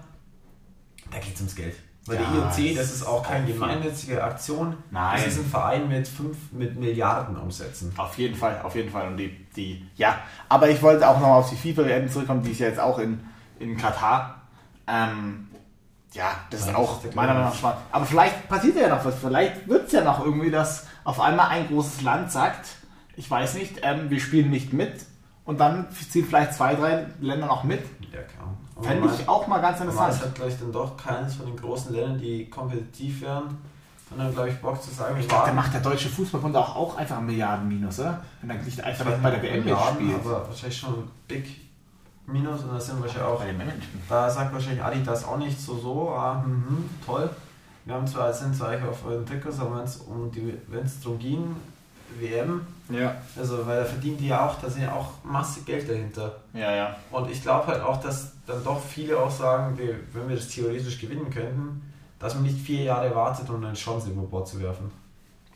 da 1.12 1.18
geht 1.20 1.34
es 1.34 1.42
ums 1.42 1.56
Geld. 1.56 1.76
Weil 2.06 2.22
Ja, 2.22 2.22
der 2.22 2.40
IOC, 2.40 2.76
das 2.76 2.88
das 2.88 2.96
ist 2.96 3.08
auch 3.08 3.22
keine 3.22 3.46
gemeinnützige 3.46 4.24
Aktion, 4.24 4.78
Nein. 4.92 5.18
das 5.18 5.34
ist 5.34 5.40
ein 5.40 5.46
Verein 5.46 5.90
mit, 5.90 6.08
fünf, 6.08 6.38
mit 6.52 6.80
Milliarden 6.80 7.36
Umsätzen. 7.36 7.92
Auf 7.98 8.18
jeden 8.18 8.36
Fall, 8.36 8.62
auf 8.64 8.76
jeden 8.76 8.90
Fall. 8.90 9.08
Und 9.08 9.18
die, 9.18 9.46
die 9.56 9.86
ja, 9.96 10.20
aber 10.48 10.70
ich 10.70 10.82
wollte 10.82 11.08
auch 11.08 11.20
noch 11.20 11.28
auf 11.28 11.50
die 11.50 11.56
FIFA-WM 11.56 12.10
zurückkommen, 12.10 12.44
die 12.44 12.52
ist 12.52 12.60
ja 12.60 12.68
jetzt 12.68 12.80
auch 12.80 13.00
in, 13.00 13.20
in 13.60 13.76
Katar. 13.76 14.42
Ähm, 14.88 15.47
ja, 16.18 16.32
das 16.50 16.62
ist 16.62 16.76
auch 16.76 17.00
meiner 17.14 17.34
Meinung 17.34 17.50
nach 17.50 17.56
spannend. 17.56 17.80
Aber 17.92 18.06
vielleicht 18.06 18.50
passiert 18.50 18.76
ja 18.76 18.90
noch 18.90 19.06
was. 19.06 19.16
Vielleicht 19.16 19.68
wird 19.68 19.86
es 19.88 19.92
ja 19.94 20.04
noch 20.04 20.26
irgendwie, 20.26 20.50
dass 20.50 20.88
auf 21.04 21.20
einmal 21.20 21.50
ein 21.50 21.68
großes 21.68 22.02
Land 22.02 22.32
sagt, 22.32 22.68
ich 23.16 23.30
weiß 23.30 23.54
nicht, 23.54 23.80
ähm, 23.84 24.10
wir 24.10 24.20
spielen 24.20 24.50
nicht 24.50 24.74
mit. 24.74 25.06
Und 25.46 25.60
dann 25.60 25.88
ziehen 25.92 26.26
vielleicht 26.26 26.56
zwei, 26.56 26.76
drei 26.76 27.06
Länder 27.22 27.48
noch 27.48 27.64
mit. 27.64 27.82
Ja. 28.12 28.20
Aber 28.76 28.86
Fände 28.86 29.10
ich 29.18 29.30
auch 29.30 29.48
mal 29.48 29.60
ganz 29.62 29.80
Aber 29.80 29.90
es 29.90 29.96
interessant. 29.96 30.26
hat, 30.26 30.36
glaube 30.36 30.52
ich, 30.52 30.60
dann 30.60 30.72
doch 30.72 30.98
keines 30.98 31.36
von 31.36 31.46
den 31.46 31.56
großen 31.56 31.94
Ländern, 31.94 32.20
die 32.20 32.50
kompetitiv 32.50 33.22
wären, 33.22 33.58
und 34.10 34.20
dann, 34.20 34.34
glaube 34.34 34.50
ich, 34.50 34.56
Bock 34.58 34.82
zu 34.82 34.90
sagen, 34.90 35.18
Ich 35.20 35.28
dachte, 35.28 35.52
macht 35.52 35.74
der 35.74 35.82
deutsche 35.82 36.08
Fußballbund 36.08 36.56
auch, 36.56 36.76
auch 36.76 36.98
einfach 36.98 37.18
einen 37.18 37.26
Milliarden-Minus, 37.26 38.00
oder? 38.00 38.22
Wenn 38.42 38.50
er 38.52 38.64
nicht 38.64 38.82
einfach 38.82 39.06
bei 39.22 39.32
der 39.32 39.44
WM 39.44 39.66
mitspielt. 39.66 40.16
aber 40.24 40.48
wahrscheinlich 40.48 40.80
schon 40.80 41.10
Big 41.28 41.67
Minus 42.28 42.62
und 42.64 42.74
da 42.74 42.80
sind 42.80 43.02
wahrscheinlich 43.02 43.24
auch, 43.28 43.40
Bei 43.40 43.48
WM 43.48 43.58
mitspielt. 43.58 44.04
da 44.10 44.30
sagt 44.30 44.54
wahrscheinlich 44.54 44.84
Adidas 44.84 45.24
auch 45.26 45.38
nicht 45.38 45.60
so, 45.60 45.78
so, 45.78 46.10
ah, 46.10 46.44
mhm, 46.46 46.90
toll. 47.06 47.30
Wir 47.86 47.94
haben 47.96 48.06
zwar, 48.06 48.34
sind 48.34 48.54
zwar 48.54 48.70
eigentlich 48.70 48.90
auf 48.90 49.06
euren 49.06 49.26
Trikots, 49.26 49.60
aber 49.62 49.78
wenn 49.78 49.84
es 49.86 49.96
um 49.98 50.30
die, 50.30 50.54
wenn 50.68 50.86
es 50.86 51.00
darum 51.02 51.18
ging, 51.20 51.56
WM, 52.20 52.62
Ja, 52.90 53.16
also 53.38 53.66
weil 53.66 53.80
da 53.80 53.86
verdienen 53.86 54.18
die 54.18 54.28
ja 54.28 54.46
auch, 54.46 54.56
da 54.60 54.70
sind 54.70 54.84
ja 54.84 54.94
auch 54.94 55.12
Masse 55.24 55.62
Geld 55.62 55.90
dahinter. 55.90 56.36
ja, 56.54 56.72
ja. 56.74 56.96
Und 57.12 57.30
ich 57.32 57.42
glaube 57.42 57.68
halt 57.68 57.82
auch, 57.82 58.02
dass 58.02 58.34
dann 58.46 58.62
doch 58.64 58.80
viele 58.82 59.18
auch 59.18 59.32
sagen, 59.32 59.78
wir, 59.78 59.96
wenn 60.14 60.28
wir 60.28 60.36
das 60.36 60.50
theoretisch 60.50 61.00
gewinnen 61.00 61.30
könnten, 61.30 61.82
dass 62.20 62.34
man 62.34 62.44
nicht 62.44 62.60
vier 62.60 62.84
Jahre 62.84 63.14
wartet, 63.16 63.50
um 63.50 63.64
eine 63.64 63.74
Chance 63.74 64.10
über 64.10 64.24
Bord 64.24 64.48
zu 64.48 64.60
werfen. 64.62 64.92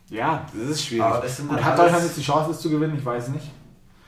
Ja, 0.10 0.46
das 0.54 0.70
ist 0.72 0.86
schwierig. 0.86 1.04
Aber 1.06 1.20
das 1.22 1.38
sind 1.38 1.50
Und 1.50 1.64
hat 1.64 1.78
Deutschland 1.78 2.04
jetzt 2.04 2.18
die 2.18 2.22
Chance, 2.22 2.52
es 2.52 2.60
zu 2.60 2.70
gewinnen? 2.70 2.98
Ich 2.98 3.06
weiß 3.06 3.30
nicht. 3.30 3.50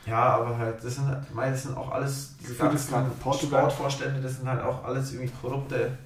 Ja, 0.06 0.36
aber 0.36 0.58
halt, 0.58 0.84
das 0.84 0.96
sind 0.96 1.06
halt, 1.06 1.24
ich 1.28 1.34
meine, 1.34 1.52
das 1.52 1.62
sind 1.62 1.76
auch 1.76 1.90
alles, 1.90 2.34
diese 2.40 2.54
ganzen. 2.54 2.88
Sportvorstände, 3.58 4.20
das 4.20 4.36
sind 4.36 4.48
halt 4.48 4.62
auch 4.62 4.84
alles 4.84 5.12
irgendwie 5.12 5.32
Korrupte, 5.40 5.96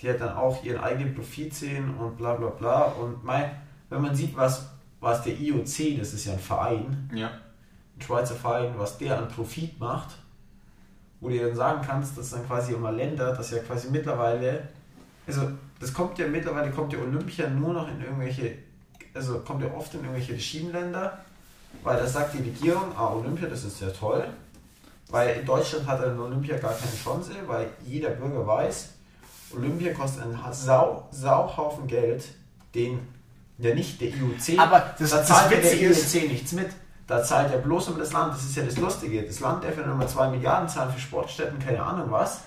die 0.00 0.08
halt 0.08 0.20
dann 0.20 0.36
auch 0.36 0.62
ihren 0.64 0.80
eigenen 0.80 1.14
Profit 1.14 1.52
sehen 1.54 1.94
und 1.96 2.16
bla 2.16 2.34
bla 2.34 2.48
bla. 2.50 2.82
Und 2.84 3.24
mein, 3.24 3.50
wenn 3.90 4.02
man 4.02 4.14
sieht, 4.14 4.36
was, 4.36 4.66
was 5.00 5.22
der 5.22 5.38
IOC, 5.38 5.98
das 5.98 6.12
ist 6.14 6.24
ja 6.26 6.32
ein 6.34 6.38
Verein, 6.38 7.10
Ja. 7.12 7.28
ein 7.28 8.00
Schweizer 8.02 8.34
Verein, 8.34 8.72
was 8.76 8.98
der 8.98 9.18
an 9.18 9.28
Profit 9.28 9.78
macht, 9.80 10.10
wo 11.20 11.28
du 11.28 11.38
dann 11.38 11.54
sagen 11.56 11.82
kannst, 11.84 12.16
dass 12.16 12.30
dann 12.30 12.46
quasi 12.46 12.72
immer 12.72 12.92
Länder, 12.92 13.32
das 13.32 13.50
ja 13.50 13.58
quasi 13.58 13.90
mittlerweile, 13.90 14.68
also 15.26 15.42
das 15.80 15.92
kommt 15.92 16.18
ja 16.18 16.26
mittlerweile, 16.28 16.70
kommt 16.70 16.92
ja 16.92 17.00
Olympia 17.00 17.48
nur 17.48 17.72
noch 17.72 17.88
in 17.88 18.00
irgendwelche, 18.00 18.54
also 19.14 19.40
kommt 19.40 19.62
ja 19.62 19.72
oft 19.72 19.92
in 19.94 20.00
irgendwelche 20.00 20.34
Regimeländer, 20.34 21.18
weil 21.82 21.96
da 21.96 22.06
sagt 22.06 22.34
die 22.34 22.38
Regierung, 22.38 22.92
ah, 22.96 23.08
Olympia, 23.14 23.48
das 23.48 23.64
ist 23.64 23.80
ja 23.80 23.88
toll, 23.90 24.24
weil 25.10 25.36
in 25.40 25.46
Deutschland 25.46 25.86
hat 25.86 26.02
ein 26.04 26.18
Olympia 26.18 26.56
gar 26.58 26.72
keine 26.72 26.92
Chance, 27.02 27.32
weil 27.46 27.68
jeder 27.84 28.10
Bürger 28.10 28.46
weiß, 28.46 28.90
Olympia 29.54 29.92
kostet 29.92 30.22
einen 30.24 30.38
Sau, 30.52 31.06
Sauhaufen 31.10 31.86
Geld, 31.86 32.24
den 32.74 33.00
ja 33.58 33.74
nicht 33.74 34.00
der 34.00 34.08
IOC, 34.08 34.58
Aber 34.58 34.94
das- 34.98 35.10
da 35.10 35.18
das 35.18 35.28
zahlt 35.28 35.52
ja 35.52 35.58
der 35.58 35.80
IOC 35.80 36.28
nichts 36.28 36.52
mit. 36.52 36.70
Da 37.06 37.22
zahlt 37.22 37.50
ja 37.52 37.58
bloß 37.58 37.88
um 37.88 37.98
das 37.98 38.12
Land, 38.12 38.32
das 38.32 38.42
ist 38.44 38.56
ja 38.56 38.62
das 38.62 38.78
Lustige. 38.78 39.22
Das 39.22 39.40
Land 39.40 39.64
darf 39.64 39.76
ja 39.76 39.84
nochmal 39.86 40.08
2 40.08 40.28
Milliarden 40.28 40.68
zahlen 40.68 40.90
für 40.92 41.00
Sportstätten, 41.00 41.58
keine 41.58 41.82
Ahnung 41.82 42.10
was. 42.10 42.40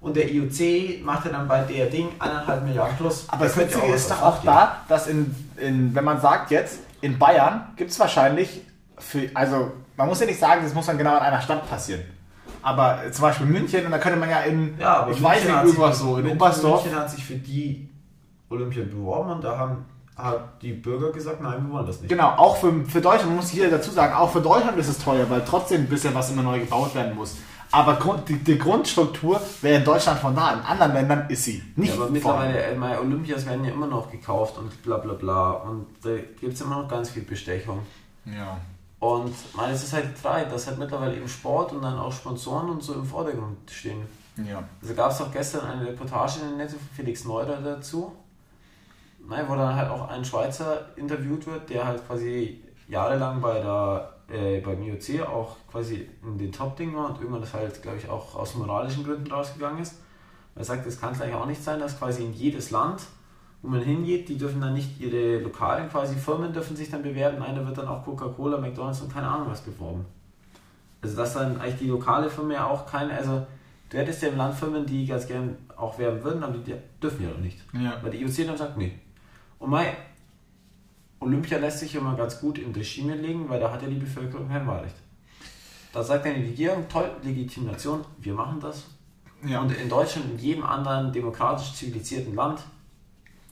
Und 0.00 0.16
der 0.16 0.30
IOC 0.30 1.02
macht 1.04 1.24
ja 1.26 1.30
dann 1.32 1.46
bei 1.48 1.62
der 1.62 1.86
Ding 1.86 2.08
eineinhalb 2.18 2.64
Milliarden 2.64 2.96
plus. 2.96 3.24
Aber 3.28 3.44
das 3.46 3.54
ja 3.56 3.62
Witzige 3.62 3.86
ist 3.94 4.10
doch 4.10 4.20
auch 4.20 4.42
da, 4.42 4.78
dass 4.88 5.06
in, 5.06 5.34
in, 5.56 5.94
wenn 5.94 6.04
man 6.04 6.20
sagt 6.20 6.50
jetzt, 6.50 6.80
in 7.00 7.18
Bayern 7.18 7.72
gibt 7.76 7.90
es 7.92 7.98
wahrscheinlich, 8.00 8.62
für, 9.00 9.28
also 9.34 9.72
man 9.96 10.08
muss 10.08 10.20
ja 10.20 10.26
nicht 10.26 10.38
sagen, 10.38 10.62
das 10.62 10.72
muss 10.74 10.86
dann 10.86 10.98
genau 10.98 11.16
in 11.16 11.22
einer 11.22 11.40
Stadt 11.40 11.68
passieren. 11.68 12.02
Aber 12.62 13.00
zum 13.10 13.22
Beispiel 13.22 13.46
München, 13.46 13.84
und 13.86 13.90
da 13.90 13.98
könnte 13.98 14.18
man 14.18 14.28
ja 14.30 14.40
in, 14.40 14.78
Ja, 14.78 14.98
aber 14.98 15.12
ich 15.12 15.22
weiß 15.22 15.42
München 15.44 15.46
nicht, 15.48 15.56
hat 15.56 15.66
sich 15.66 15.74
irgendwas 15.76 15.98
so, 15.98 16.16
in 16.16 16.22
München- 16.24 16.36
Oberstdorf. 16.36 16.82
München 16.84 17.00
hat 17.00 17.10
sich 17.10 17.24
für 17.24 17.34
die 17.36 17.88
Olympia 18.50 18.84
beworben 18.84 19.30
und 19.30 19.44
da 19.44 19.56
haben 19.58 19.84
hat 20.16 20.60
die 20.60 20.72
Bürger 20.74 21.12
gesagt, 21.12 21.40
nein, 21.40 21.64
wir 21.66 21.72
wollen 21.72 21.86
das 21.86 21.98
nicht. 22.02 22.10
Genau, 22.10 22.28
auch 22.30 22.58
für, 22.58 22.84
für 22.84 23.00
Deutschland, 23.00 23.28
man 23.28 23.36
muss 23.36 23.48
hier 23.48 23.70
dazu 23.70 23.90
sagen, 23.90 24.12
auch 24.12 24.30
für 24.30 24.42
Deutschland 24.42 24.76
ist 24.76 24.88
es 24.88 24.98
teuer, 24.98 25.24
weil 25.30 25.42
trotzdem 25.46 25.82
ein 25.82 25.88
bisschen 25.88 26.14
was 26.14 26.30
immer 26.30 26.42
neu 26.42 26.58
gebaut 26.60 26.94
werden 26.94 27.14
muss. 27.16 27.38
Aber 27.72 27.94
Grund, 27.94 28.28
die, 28.28 28.34
die 28.36 28.58
Grundstruktur 28.58 29.40
wäre 29.62 29.78
in 29.78 29.84
Deutschland 29.84 30.18
von 30.18 30.34
da, 30.34 30.52
in 30.52 30.60
anderen 30.60 30.92
Ländern 30.92 31.24
ist 31.30 31.44
sie 31.44 31.62
nicht 31.76 31.96
Ja, 31.96 32.02
aber 32.02 32.14
vorhanden. 32.20 32.52
mittlerweile, 32.52 32.62
äh, 32.64 32.74
meine 32.76 33.00
Olympias 33.00 33.46
werden 33.46 33.64
ja 33.64 33.70
immer 33.72 33.86
noch 33.86 34.10
gekauft 34.10 34.58
und 34.58 34.82
bla 34.82 34.98
bla 34.98 35.14
bla. 35.14 35.52
Und 35.52 35.86
da 36.02 36.10
gibt 36.38 36.52
es 36.52 36.60
immer 36.60 36.82
noch 36.82 36.88
ganz 36.88 37.08
viel 37.10 37.22
Bestechung. 37.22 37.78
Ja. 38.26 38.58
Und 39.00 39.34
meine, 39.56 39.72
es 39.72 39.82
ist 39.82 39.94
halt 39.94 40.08
drei, 40.22 40.44
dass 40.44 40.66
halt 40.66 40.78
mittlerweile 40.78 41.16
eben 41.16 41.28
Sport 41.28 41.72
und 41.72 41.82
dann 41.82 41.98
auch 41.98 42.12
Sponsoren 42.12 42.68
und 42.68 42.82
so 42.82 42.92
im 42.94 43.04
Vordergrund 43.04 43.70
stehen. 43.70 44.02
ja. 44.36 44.62
Also 44.82 44.94
gab 44.94 45.10
es 45.10 45.20
auch 45.22 45.32
gestern 45.32 45.66
eine 45.66 45.86
Reportage 45.86 46.40
in 46.40 46.48
der 46.50 46.66
Netto 46.66 46.78
von 46.78 46.88
Felix 46.94 47.24
Neuder 47.24 47.56
dazu, 47.62 48.12
nein, 49.26 49.46
wo 49.48 49.54
dann 49.54 49.74
halt 49.74 49.90
auch 49.90 50.08
ein 50.08 50.24
Schweizer 50.24 50.96
interviewt 50.96 51.46
wird, 51.46 51.70
der 51.70 51.86
halt 51.86 52.06
quasi 52.06 52.62
jahrelang 52.88 53.40
bei 53.40 53.60
der 53.60 54.20
äh, 54.30 54.60
beim 54.60 54.82
IOC 54.82 55.26
auch 55.26 55.56
quasi 55.70 56.08
in 56.22 56.38
den 56.38 56.52
Top-Ding 56.52 56.94
war 56.94 57.10
und 57.10 57.18
irgendwann 57.18 57.40
das 57.40 57.54
halt, 57.54 57.82
glaube 57.82 57.98
ich, 57.98 58.08
auch 58.08 58.36
aus 58.36 58.54
moralischen 58.54 59.04
Gründen 59.04 59.30
rausgegangen 59.30 59.82
ist. 59.82 59.96
Er 60.54 60.64
sagt, 60.64 60.86
es 60.86 61.00
kann 61.00 61.14
gleich 61.14 61.32
auch 61.34 61.46
nicht 61.46 61.62
sein, 61.62 61.80
dass 61.80 61.98
quasi 61.98 62.24
in 62.24 62.32
jedes 62.32 62.70
Land, 62.70 63.02
wo 63.62 63.68
man 63.68 63.82
hingeht, 63.82 64.28
die 64.28 64.38
dürfen 64.38 64.60
dann 64.60 64.74
nicht 64.74 65.00
ihre 65.00 65.38
lokalen 65.40 65.88
quasi 65.90 66.16
Firmen 66.16 66.52
dürfen 66.52 66.76
sich 66.76 66.90
dann 66.90 67.02
bewerben, 67.02 67.42
einer 67.42 67.66
wird 67.66 67.76
dann 67.76 67.88
auch 67.88 68.04
Coca-Cola, 68.04 68.58
McDonalds 68.58 69.02
und 69.02 69.12
keine 69.12 69.28
Ahnung 69.28 69.48
was 69.50 69.60
beworben. 69.60 70.06
Also 71.02 71.16
dass 71.16 71.34
dann 71.34 71.60
eigentlich 71.60 71.78
die 71.80 71.88
lokale 71.88 72.30
Firma 72.30 72.54
ja 72.54 72.66
auch 72.66 72.86
keine, 72.86 73.12
also 73.12 73.46
du 73.90 73.98
hättest 73.98 74.22
ja 74.22 74.28
im 74.28 74.36
Land 74.36 74.54
Firmen, 74.54 74.86
die 74.86 75.06
ganz 75.06 75.26
gern 75.26 75.56
auch 75.76 75.98
werben 75.98 76.22
würden, 76.22 76.42
aber 76.42 76.56
die 76.56 76.74
dürfen 77.02 77.22
ja 77.22 77.30
noch 77.30 77.38
nicht. 77.38 77.58
Ja. 77.72 77.98
Weil 78.02 78.10
die 78.10 78.22
IOC 78.22 78.46
dann 78.46 78.56
sagt, 78.56 78.76
nee. 78.76 78.92
Und 79.58 79.70
mein 79.70 79.88
Olympia 81.20 81.58
lässt 81.58 81.80
sich 81.80 81.94
immer 81.94 82.16
ganz 82.16 82.40
gut 82.40 82.58
im 82.58 82.72
Regime 82.72 83.14
legen, 83.14 83.48
weil 83.48 83.60
da 83.60 83.70
hat 83.70 83.82
ja 83.82 83.88
die 83.88 83.96
Bevölkerung 83.96 84.48
kein 84.48 84.66
Wahlrecht. 84.66 84.96
Da 85.92 86.02
sagt 86.02 86.24
dann 86.24 86.34
die 86.34 86.48
Regierung, 86.48 86.88
toll, 86.88 87.10
Legitimation, 87.22 88.04
wir 88.18 88.32
machen 88.32 88.58
das. 88.60 88.84
Ja. 89.44 89.60
Und 89.60 89.72
in 89.72 89.88
Deutschland, 89.88 90.30
in 90.30 90.38
jedem 90.38 90.64
anderen 90.64 91.12
demokratisch 91.12 91.74
zivilisierten 91.74 92.34
Land, 92.34 92.60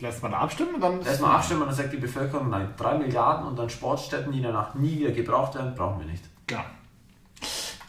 Lässt 0.01 0.23
man 0.23 0.31
da 0.33 0.39
abstimmen 0.39 0.77
und 0.77 0.81
dann. 0.81 1.03
erstmal 1.03 1.37
abstimmen 1.37 1.63
und 1.63 1.69
dann 1.69 1.77
sagt 1.77 1.93
die 1.93 1.97
Bevölkerung, 1.97 2.51
nein, 2.51 2.69
drei 2.77 2.97
Milliarden 2.97 3.47
und 3.47 3.59
dann 3.59 3.69
Sportstätten, 3.69 4.33
die 4.33 4.41
danach 4.41 4.75
nie 4.75 4.99
wieder 5.01 5.11
gebraucht 5.11 5.57
werden, 5.57 5.75
brauchen 5.75 5.99
wir 6.01 6.07
nicht. 6.07 6.23
Genau. 6.47 6.63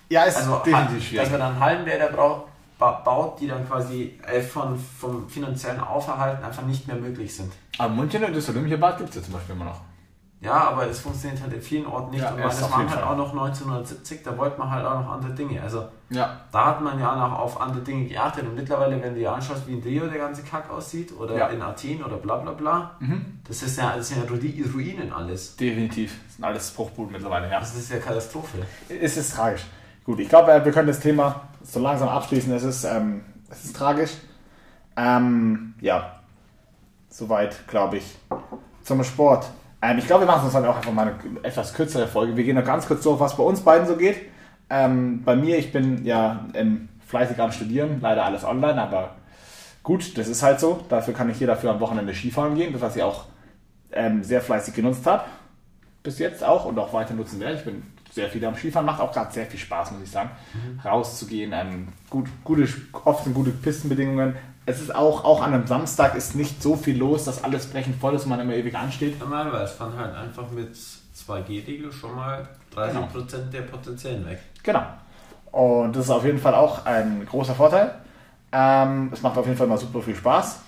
Ja, 0.09 0.23
ist 0.23 0.37
Also, 0.37 0.57
definitiv 0.65 1.15
dass 1.17 1.29
man 1.29 1.39
dann 1.39 1.59
Hallenbäder 1.59 2.07
braucht, 2.07 2.45
ba 2.79 2.91
baut, 2.93 3.39
die 3.39 3.47
dann 3.47 3.67
quasi 3.67 4.19
äh, 4.25 4.41
von, 4.41 4.77
vom 4.79 5.29
finanziellen 5.29 5.79
Auferhalten 5.81 6.43
einfach 6.43 6.63
nicht 6.63 6.87
mehr 6.87 6.95
möglich 6.95 7.35
sind. 7.35 7.53
Aber 7.77 7.93
München 7.93 8.23
und 8.23 8.35
das 8.35 8.49
Olympiabad 8.49 8.97
gibt 8.97 9.09
es 9.09 9.15
ja 9.17 9.21
zum 9.21 9.33
Beispiel 9.33 9.53
immer 9.55 9.65
noch. 9.65 9.81
Ja, 10.41 10.69
aber 10.69 10.87
es 10.87 11.01
funktioniert 11.01 11.41
halt 11.41 11.51
in 11.51 11.61
vielen 11.61 11.85
Orten 11.85 12.11
nicht. 12.11 12.21
Ja, 12.23 12.31
und 12.31 12.39
das 12.41 12.63
auf 12.63 12.71
war 12.71 12.79
jeden 12.79 12.91
halt 12.95 13.03
auch 13.03 13.17
noch 13.17 13.31
1970, 13.33 14.23
da 14.23 14.37
wollte 14.37 14.57
man 14.57 14.71
halt 14.71 14.85
auch 14.85 15.01
noch 15.03 15.11
andere 15.11 15.33
Dinge. 15.33 15.61
Also 15.61 15.85
Ja. 16.09 16.39
da 16.53 16.65
hat 16.67 16.81
man 16.81 16.97
ja 16.97 17.13
noch 17.13 17.37
auf 17.39 17.59
andere 17.59 17.81
Dinge 17.81 18.05
geachtet. 18.05 18.45
Und 18.47 18.55
mittlerweile, 18.55 19.01
wenn 19.01 19.15
du 19.15 19.19
dir 19.19 19.33
anschaust, 19.33 19.67
wie 19.67 19.73
in 19.73 19.83
Rio 19.83 20.07
der 20.07 20.17
ganze 20.19 20.43
Kack 20.43 20.69
aussieht, 20.69 21.11
oder 21.19 21.35
Ja. 21.35 21.47
in 21.47 21.61
Athen 21.61 22.01
oder 22.01 22.15
bla 22.15 22.37
bla 22.37 22.53
bla, 22.53 22.91
das 23.45 23.63
ist 23.63 23.77
ja, 23.77 23.97
das 23.97 24.07
sind 24.07 24.23
ja 24.23 24.29
Ru- 24.33 24.73
Ruinen 24.73 25.11
alles. 25.11 25.57
Definitiv. 25.57 26.17
Das 26.27 26.35
sind 26.37 26.45
alles 26.45 26.71
Bruchbuden 26.71 27.11
mittlerweile, 27.11 27.49
ja. 27.51 27.59
Das 27.59 27.75
ist 27.75 27.91
ja 27.91 27.97
Katastrophe. 27.99 28.59
Es 28.87 29.17
ist 29.17 29.35
tragisch. 29.35 29.65
Gut, 30.05 30.19
ich 30.19 30.29
glaube, 30.29 30.61
wir 30.63 30.71
können 30.71 30.87
das 30.87 31.01
Thema 31.01 31.41
so 31.63 31.81
langsam 31.81 32.07
abschließen. 32.07 32.53
Es 32.53 32.63
ist, 32.63 32.85
ähm, 32.85 33.25
es 33.49 33.65
ist 33.65 33.75
tragisch. 33.75 34.11
Ähm, 34.95 35.73
ja, 35.81 36.13
soweit, 37.09 37.67
glaube 37.67 37.97
ich, 37.97 38.17
zum 38.83 39.03
Sport. 39.03 39.49
Ähm, 39.81 39.97
ich 39.97 40.07
glaube, 40.07 40.25
wir 40.25 40.31
machen 40.31 40.45
uns 40.45 40.53
dann 40.53 40.65
auch 40.65 40.77
einfach 40.77 40.91
mal 40.91 41.07
eine 41.07 41.43
etwas 41.43 41.73
kürzere 41.73 42.07
Folge. 42.07 42.35
Wir 42.35 42.43
gehen 42.43 42.55
noch 42.55 42.65
ganz 42.65 42.87
kurz 42.87 43.03
durch, 43.03 43.19
was 43.19 43.37
bei 43.37 43.43
uns 43.43 43.61
beiden 43.61 43.87
so 43.87 43.95
geht. 43.95 44.17
Ähm, 44.69 45.23
bei 45.23 45.35
mir, 45.35 45.57
ich 45.57 45.71
bin 45.71 46.05
ja 46.05 46.45
ähm, 46.53 46.89
fleißig 47.07 47.39
am 47.39 47.51
Studieren, 47.51 47.99
leider 48.01 48.25
alles 48.25 48.43
online, 48.43 48.81
aber 48.81 49.15
gut, 49.83 50.17
das 50.17 50.27
ist 50.27 50.43
halt 50.43 50.59
so. 50.59 50.83
Dafür 50.89 51.13
kann 51.13 51.29
ich 51.29 51.37
hier 51.37 51.47
dafür 51.47 51.71
am 51.71 51.79
Wochenende 51.79 52.13
Skifahren 52.13 52.55
gehen, 52.55 52.73
das 52.73 52.81
was 52.81 52.95
ich 52.95 53.03
auch 53.03 53.25
ähm, 53.91 54.23
sehr 54.23 54.41
fleißig 54.41 54.73
genutzt 54.73 55.05
habe. 55.07 55.23
Bis 56.03 56.19
jetzt 56.19 56.43
auch 56.43 56.65
und 56.65 56.77
auch 56.77 56.93
weiter 56.93 57.13
nutzen 57.13 57.39
werde. 57.39 57.55
Ich 57.55 57.65
bin 57.65 57.83
sehr 58.11 58.29
viel 58.29 58.43
am 58.45 58.55
Skifahren, 58.55 58.85
macht 58.85 59.01
auch 59.01 59.11
gerade 59.11 59.31
sehr 59.31 59.45
viel 59.45 59.59
Spaß, 59.59 59.91
muss 59.91 60.03
ich 60.03 60.11
sagen. 60.11 60.29
Rauszugehen, 60.83 61.51
ähm, 61.53 61.87
gut, 62.09 62.27
gute, 62.43 62.67
oft 63.05 63.23
sind 63.23 63.33
gute 63.33 63.51
Pistenbedingungen. 63.51 64.35
Es 64.69 64.79
ist 64.79 64.93
auch, 64.93 65.23
auch 65.23 65.41
an 65.41 65.55
einem 65.55 65.65
Samstag 65.65 66.13
ist 66.13 66.35
nicht 66.35 66.61
so 66.61 66.75
viel 66.75 66.95
los, 66.95 67.25
dass 67.25 67.43
alles 67.43 67.65
brechend 67.65 67.99
voll 67.99 68.13
ist 68.13 68.25
und 68.25 68.29
man 68.29 68.39
immer 68.39 68.53
ewig 68.53 68.75
ansteht. 68.75 69.19
Normalerweise 69.19 69.63
es 69.63 69.71
fahren 69.71 69.93
halt 69.97 70.13
einfach 70.15 70.51
mit 70.51 70.75
2G-Regel 70.75 71.91
schon 71.91 72.15
mal 72.15 72.47
30% 72.75 73.49
der 73.51 73.63
Potenziellen 73.63 74.27
weg. 74.27 74.37
Genau. 74.61 74.83
Und 75.51 75.95
das 75.95 76.05
ist 76.05 76.11
auf 76.11 76.23
jeden 76.23 76.37
Fall 76.37 76.53
auch 76.53 76.85
ein 76.85 77.25
großer 77.25 77.55
Vorteil. 77.55 77.95
Ähm, 78.51 79.09
es 79.11 79.23
macht 79.23 79.39
auf 79.39 79.47
jeden 79.47 79.57
Fall 79.57 79.65
mal 79.65 79.79
super 79.79 80.03
viel 80.03 80.15
Spaß. 80.15 80.59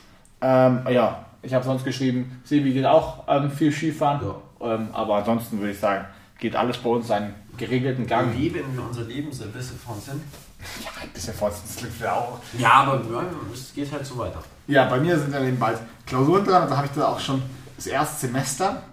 Ähm, 0.42 0.82
ja, 0.90 1.24
ich 1.44 1.54
habe 1.54 1.64
sonst 1.64 1.84
geschrieben, 1.84 2.42
Sebi 2.44 2.74
geht 2.74 2.88
auch 2.88 3.26
ähm, 3.28 3.52
viel 3.52 3.72
Skifahren. 3.72 4.34
Ähm, 4.62 4.88
aber 4.94 5.18
ansonsten 5.18 5.60
würde 5.60 5.74
ich 5.74 5.80
sagen, 5.80 6.06
geht 6.40 6.56
alles 6.56 6.80
bei 6.80 6.90
uns 6.90 7.08
seinen 7.08 7.36
geregelten 7.56 8.08
Gang. 8.08 8.34
Wir 8.34 8.52
leben 8.52 8.80
unser 8.80 9.04
Leben 9.04 9.32
so 9.32 9.44
ein 9.44 9.52
bisschen 9.52 9.78
von 9.78 10.00
Sinn. 10.02 10.24
Ja, 10.84 10.89
ein 11.02 11.10
bisschen 11.10 11.34
klingt 11.78 12.00
ja 12.00 12.13
auch. 12.13 12.39
Ja, 12.58 12.71
aber 12.84 13.02
ja, 13.12 13.24
es 13.54 13.74
geht 13.74 13.91
halt 13.91 14.06
so 14.06 14.17
weiter. 14.17 14.43
Ja, 14.67 14.86
bei 14.86 15.00
mir 15.00 15.17
sind 15.17 15.34
ja 15.34 15.41
eben 15.41 15.60
bald 15.60 15.80
Klausuren 16.06 16.45
dran, 16.45 16.63
also 16.63 16.78
habe 16.78 16.88
ich 16.88 16.93
da 16.93 17.08
auch 17.08 17.19
schon 17.19 17.41
das 17.76 17.88
erste 17.88 18.28
Semester 18.28 18.84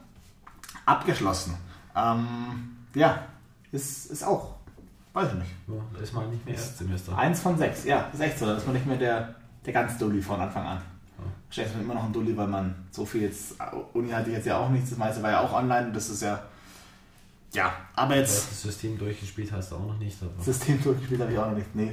abgeschlossen. 0.87 1.57
Ähm, 1.95 2.77
ja, 2.95 3.23
ist, 3.73 4.07
ist 4.07 4.25
auch, 4.25 4.55
weiß 5.13 5.29
ich 5.33 5.39
nicht. 5.39 5.51
Ja, 5.67 5.75
da 5.95 6.01
ist 6.01 6.13
mal 6.15 6.27
nicht 6.29 6.45
mehr 6.45 6.55
Erstsemester. 6.55 7.17
Eins 7.17 7.41
von 7.41 7.59
sechs, 7.59 7.85
ja, 7.85 8.09
ist 8.13 8.21
echt 8.21 8.39
so. 8.39 8.47
Da 8.47 8.57
ist 8.57 8.67
man 8.67 8.75
nicht 8.75 8.87
mehr 8.87 8.97
der, 8.97 9.35
der 9.65 9.73
ganz 9.73 9.99
Dulli 9.99 10.23
von 10.23 10.41
Anfang 10.41 10.67
an. 10.67 10.83
Wahrscheinlich 11.47 11.73
ist 11.73 11.77
man 11.77 11.85
immer 11.85 11.95
noch 11.95 12.05
ein 12.05 12.13
Dulli, 12.13 12.37
weil 12.37 12.47
man 12.47 12.75
so 12.91 13.05
viel 13.07 13.23
jetzt, 13.23 13.55
Uni 13.95 14.11
hatte 14.11 14.31
ich 14.31 14.37
jetzt 14.37 14.47
ja 14.47 14.59
auch 14.59 14.69
nichts, 14.69 14.91
das 14.91 14.99
meiste 14.99 15.23
war 15.23 15.31
ja 15.31 15.41
auch 15.41 15.53
online 15.53 15.89
und 15.89 15.97
das 15.97 16.11
ist 16.11 16.23
ja, 16.23 16.43
ja, 17.53 17.73
aber 17.95 18.17
jetzt 18.17 18.51
Das 18.51 18.63
System 18.63 18.99
durchgespielt 18.99 19.51
hast 19.53 19.71
du 19.73 19.77
auch 19.77 19.87
noch 19.87 19.99
nicht. 19.99 20.17
Aber 20.23 20.43
System 20.43 20.83
durchgespielt 20.83 21.21
habe 21.21 21.33
ich 21.33 21.39
auch 21.39 21.47
noch 21.49 21.57
nicht, 21.57 21.75
nee. 21.75 21.93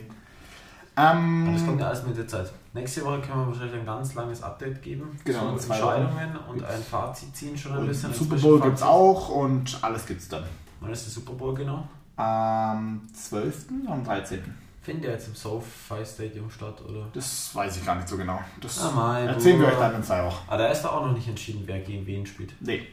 Aber 0.97 1.51
das 1.51 1.59
kommt 1.65 1.73
Ähm, 1.73 1.79
ja 1.79 1.87
alles 1.87 2.03
mit 2.05 2.17
der 2.17 2.27
Zeit. 2.27 2.51
Nächste 2.73 3.03
Woche 3.03 3.19
können 3.21 3.39
wir 3.41 3.47
wahrscheinlich 3.47 3.75
ein 3.75 3.85
ganz 3.85 4.13
langes 4.15 4.41
Update 4.41 4.81
geben. 4.81 5.17
Genau, 5.25 5.51
zu 5.57 5.67
zwei 5.67 5.75
Entscheidungen 5.75 6.37
und 6.49 6.63
ein 6.63 6.81
Fazit 6.81 7.35
ziehen 7.35 7.57
schon 7.57 7.73
ein 7.73 7.79
und 7.79 7.87
bisschen. 7.87 8.13
Super 8.13 8.37
Bowl 8.37 8.61
gibt 8.61 8.77
es 8.77 8.81
auch 8.83 9.29
und 9.29 9.77
alles 9.81 10.05
gibt 10.05 10.21
es 10.21 10.29
dann. 10.29 10.43
Wann 10.79 10.91
ist 10.91 11.05
der 11.05 11.11
Super 11.11 11.33
Bowl 11.33 11.53
genau? 11.53 11.87
Am 12.15 13.01
12. 13.13 13.65
und 13.71 13.87
am 13.89 14.03
13. 14.05 14.41
Findet 14.81 15.05
der 15.05 15.11
jetzt 15.13 15.27
im 15.27 15.35
SoFi 15.35 16.05
Stadium 16.05 16.49
statt, 16.49 16.81
oder? 16.87 17.07
Das 17.13 17.53
weiß 17.53 17.77
ich 17.77 17.85
gar 17.85 17.95
nicht 17.95 18.07
so 18.07 18.15
genau. 18.17 18.39
Das 18.61 18.79
Ah, 18.81 18.91
mein 18.95 19.27
erzählen 19.27 19.59
wir 19.59 19.67
euch 19.67 19.73
Bruder. 19.73 19.87
dann 19.89 19.95
in 19.97 20.03
zwei 20.03 20.23
Wochen. 20.23 20.43
Aber 20.47 20.57
da 20.59 20.67
ist 20.67 20.81
da 20.83 20.89
auch 20.89 21.05
noch 21.07 21.13
nicht 21.13 21.27
entschieden, 21.27 21.63
wer 21.65 21.79
gegen 21.79 22.05
wen 22.05 22.25
spielt. 22.25 22.53
Nee, 22.61 22.87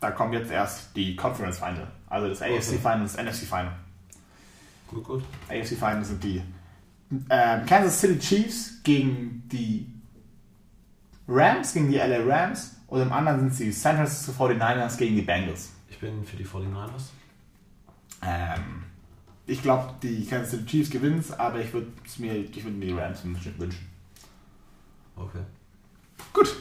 da 0.00 0.10
kommen 0.10 0.32
jetzt 0.32 0.50
erst 0.50 0.94
die 0.96 1.16
Conference 1.16 1.58
Final. 1.58 1.90
Also 2.08 2.28
das 2.28 2.42
AFC 2.42 2.52
Okay. 2.54 2.78
Final 2.78 3.00
und 3.00 3.04
das 3.04 3.16
NFC 3.16 3.44
Final. 3.46 3.72
Gut, 4.88 5.04
gut. 5.04 5.24
AFC 5.48 5.76
Final 5.76 6.04
sind 6.04 6.22
die 6.22 6.42
ähm, 7.30 7.66
Kansas 7.66 8.00
City 8.00 8.18
Chiefs 8.18 8.80
gegen 8.82 9.42
die 9.50 9.86
Rams, 11.28 11.72
gegen 11.72 11.90
die 11.90 11.96
LA 11.96 12.18
Rams 12.24 12.76
und 12.86 13.00
im 13.02 13.12
anderen 13.12 13.40
sind 13.40 13.52
es 13.52 13.58
die 13.58 13.72
San 13.72 13.96
Francisco 13.96 14.32
49ers 14.44 14.96
gegen 14.96 15.16
die 15.16 15.22
Bengals. 15.22 15.70
Ich 15.88 15.98
bin 15.98 16.24
für 16.24 16.36
die 16.36 16.44
49ers. 16.46 17.10
Ähm, 18.22 18.84
Ich 19.46 19.62
glaube, 19.62 19.94
die 20.02 20.24
Kansas 20.26 20.50
City 20.50 20.66
Chiefs 20.66 20.90
gewinnen 20.90 21.18
es, 21.20 21.32
aber 21.32 21.60
ich 21.60 21.72
würde 21.72 21.88
mir, 22.18 22.34
ich 22.34 22.64
würde 22.64 22.76
mir 22.76 22.86
die 22.86 22.92
Rams 22.92 23.20
wünschen. 23.24 23.88
Okay. 25.16 25.40
Gut, 26.32 26.54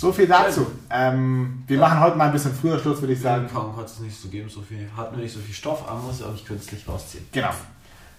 so 0.00 0.12
viel 0.12 0.26
dazu. 0.26 0.66
Ähm, 0.88 1.62
wir 1.66 1.76
Ja. 1.76 1.88
machen 1.88 2.00
heute 2.00 2.16
mal 2.16 2.26
ein 2.26 2.32
bisschen 2.32 2.54
früher 2.54 2.78
Schluss, 2.78 3.00
würde 3.00 3.12
ich 3.12 3.20
sagen. 3.20 3.48
Sagen, 3.52 3.76
hat 3.76 3.86
es 3.86 4.00
nicht 4.00 4.18
so 4.18 4.28
geben, 4.28 4.48
so 4.48 4.62
viel, 4.62 4.88
hat 4.96 5.12
nur 5.12 5.20
nicht 5.20 5.32
so 5.34 5.40
viel 5.40 5.54
Stoff, 5.54 5.86
aber 5.88 6.00
muss 6.00 6.20
ja 6.20 6.26
auch 6.26 6.32
nicht 6.32 6.46
künstlich 6.46 6.86
rausziehen. 6.88 7.26
Genau. 7.32 7.50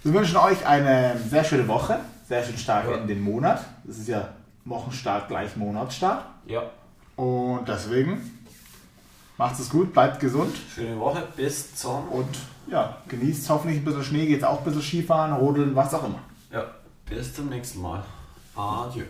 Wir 0.04 0.14
wünschen 0.14 0.38
euch 0.38 0.66
eine 0.66 1.20
sehr 1.30 1.44
schöne 1.44 1.68
Woche, 1.68 2.00
sehr 2.28 2.44
schön 2.44 2.58
stark 2.58 2.86
Ja. 2.88 2.96
in 2.98 3.08
den 3.08 3.22
Monat. 3.22 3.64
Das 3.84 3.98
ist 3.98 4.08
ja 4.08 4.30
Wochenstart 4.66 5.28
gleich 5.28 5.56
Monatsstart. 5.58 6.24
Ja. 6.46 6.64
Und 7.16 7.68
deswegen 7.68 8.32
macht 9.38 9.60
es 9.60 9.70
gut, 9.70 9.92
bleibt 9.94 10.20
gesund 10.20 10.56
Schöne 10.76 11.00
Woche, 11.00 11.24
bis 11.36 11.76
zum. 11.76 12.08
und 12.10 12.28
ja, 12.68 12.98
genießt 13.08 13.50
hoffentlich 13.50 13.80
ein 13.82 13.86
bisschen 13.86 14.04
Schnee, 14.04 14.26
geht 14.28 14.44
auch 14.44 14.60
ein 14.60 14.64
bisschen 14.66 14.82
Skifahren, 14.84 15.34
rodeln, 15.34 15.76
was 15.76 15.94
auch 15.96 16.04
immer. 16.06 16.20
Ja, 16.52 16.64
bis 17.08 17.34
zum 17.34 17.50
nächsten 17.50 17.82
Mal. 17.82 18.04
Adieu. 18.56 19.04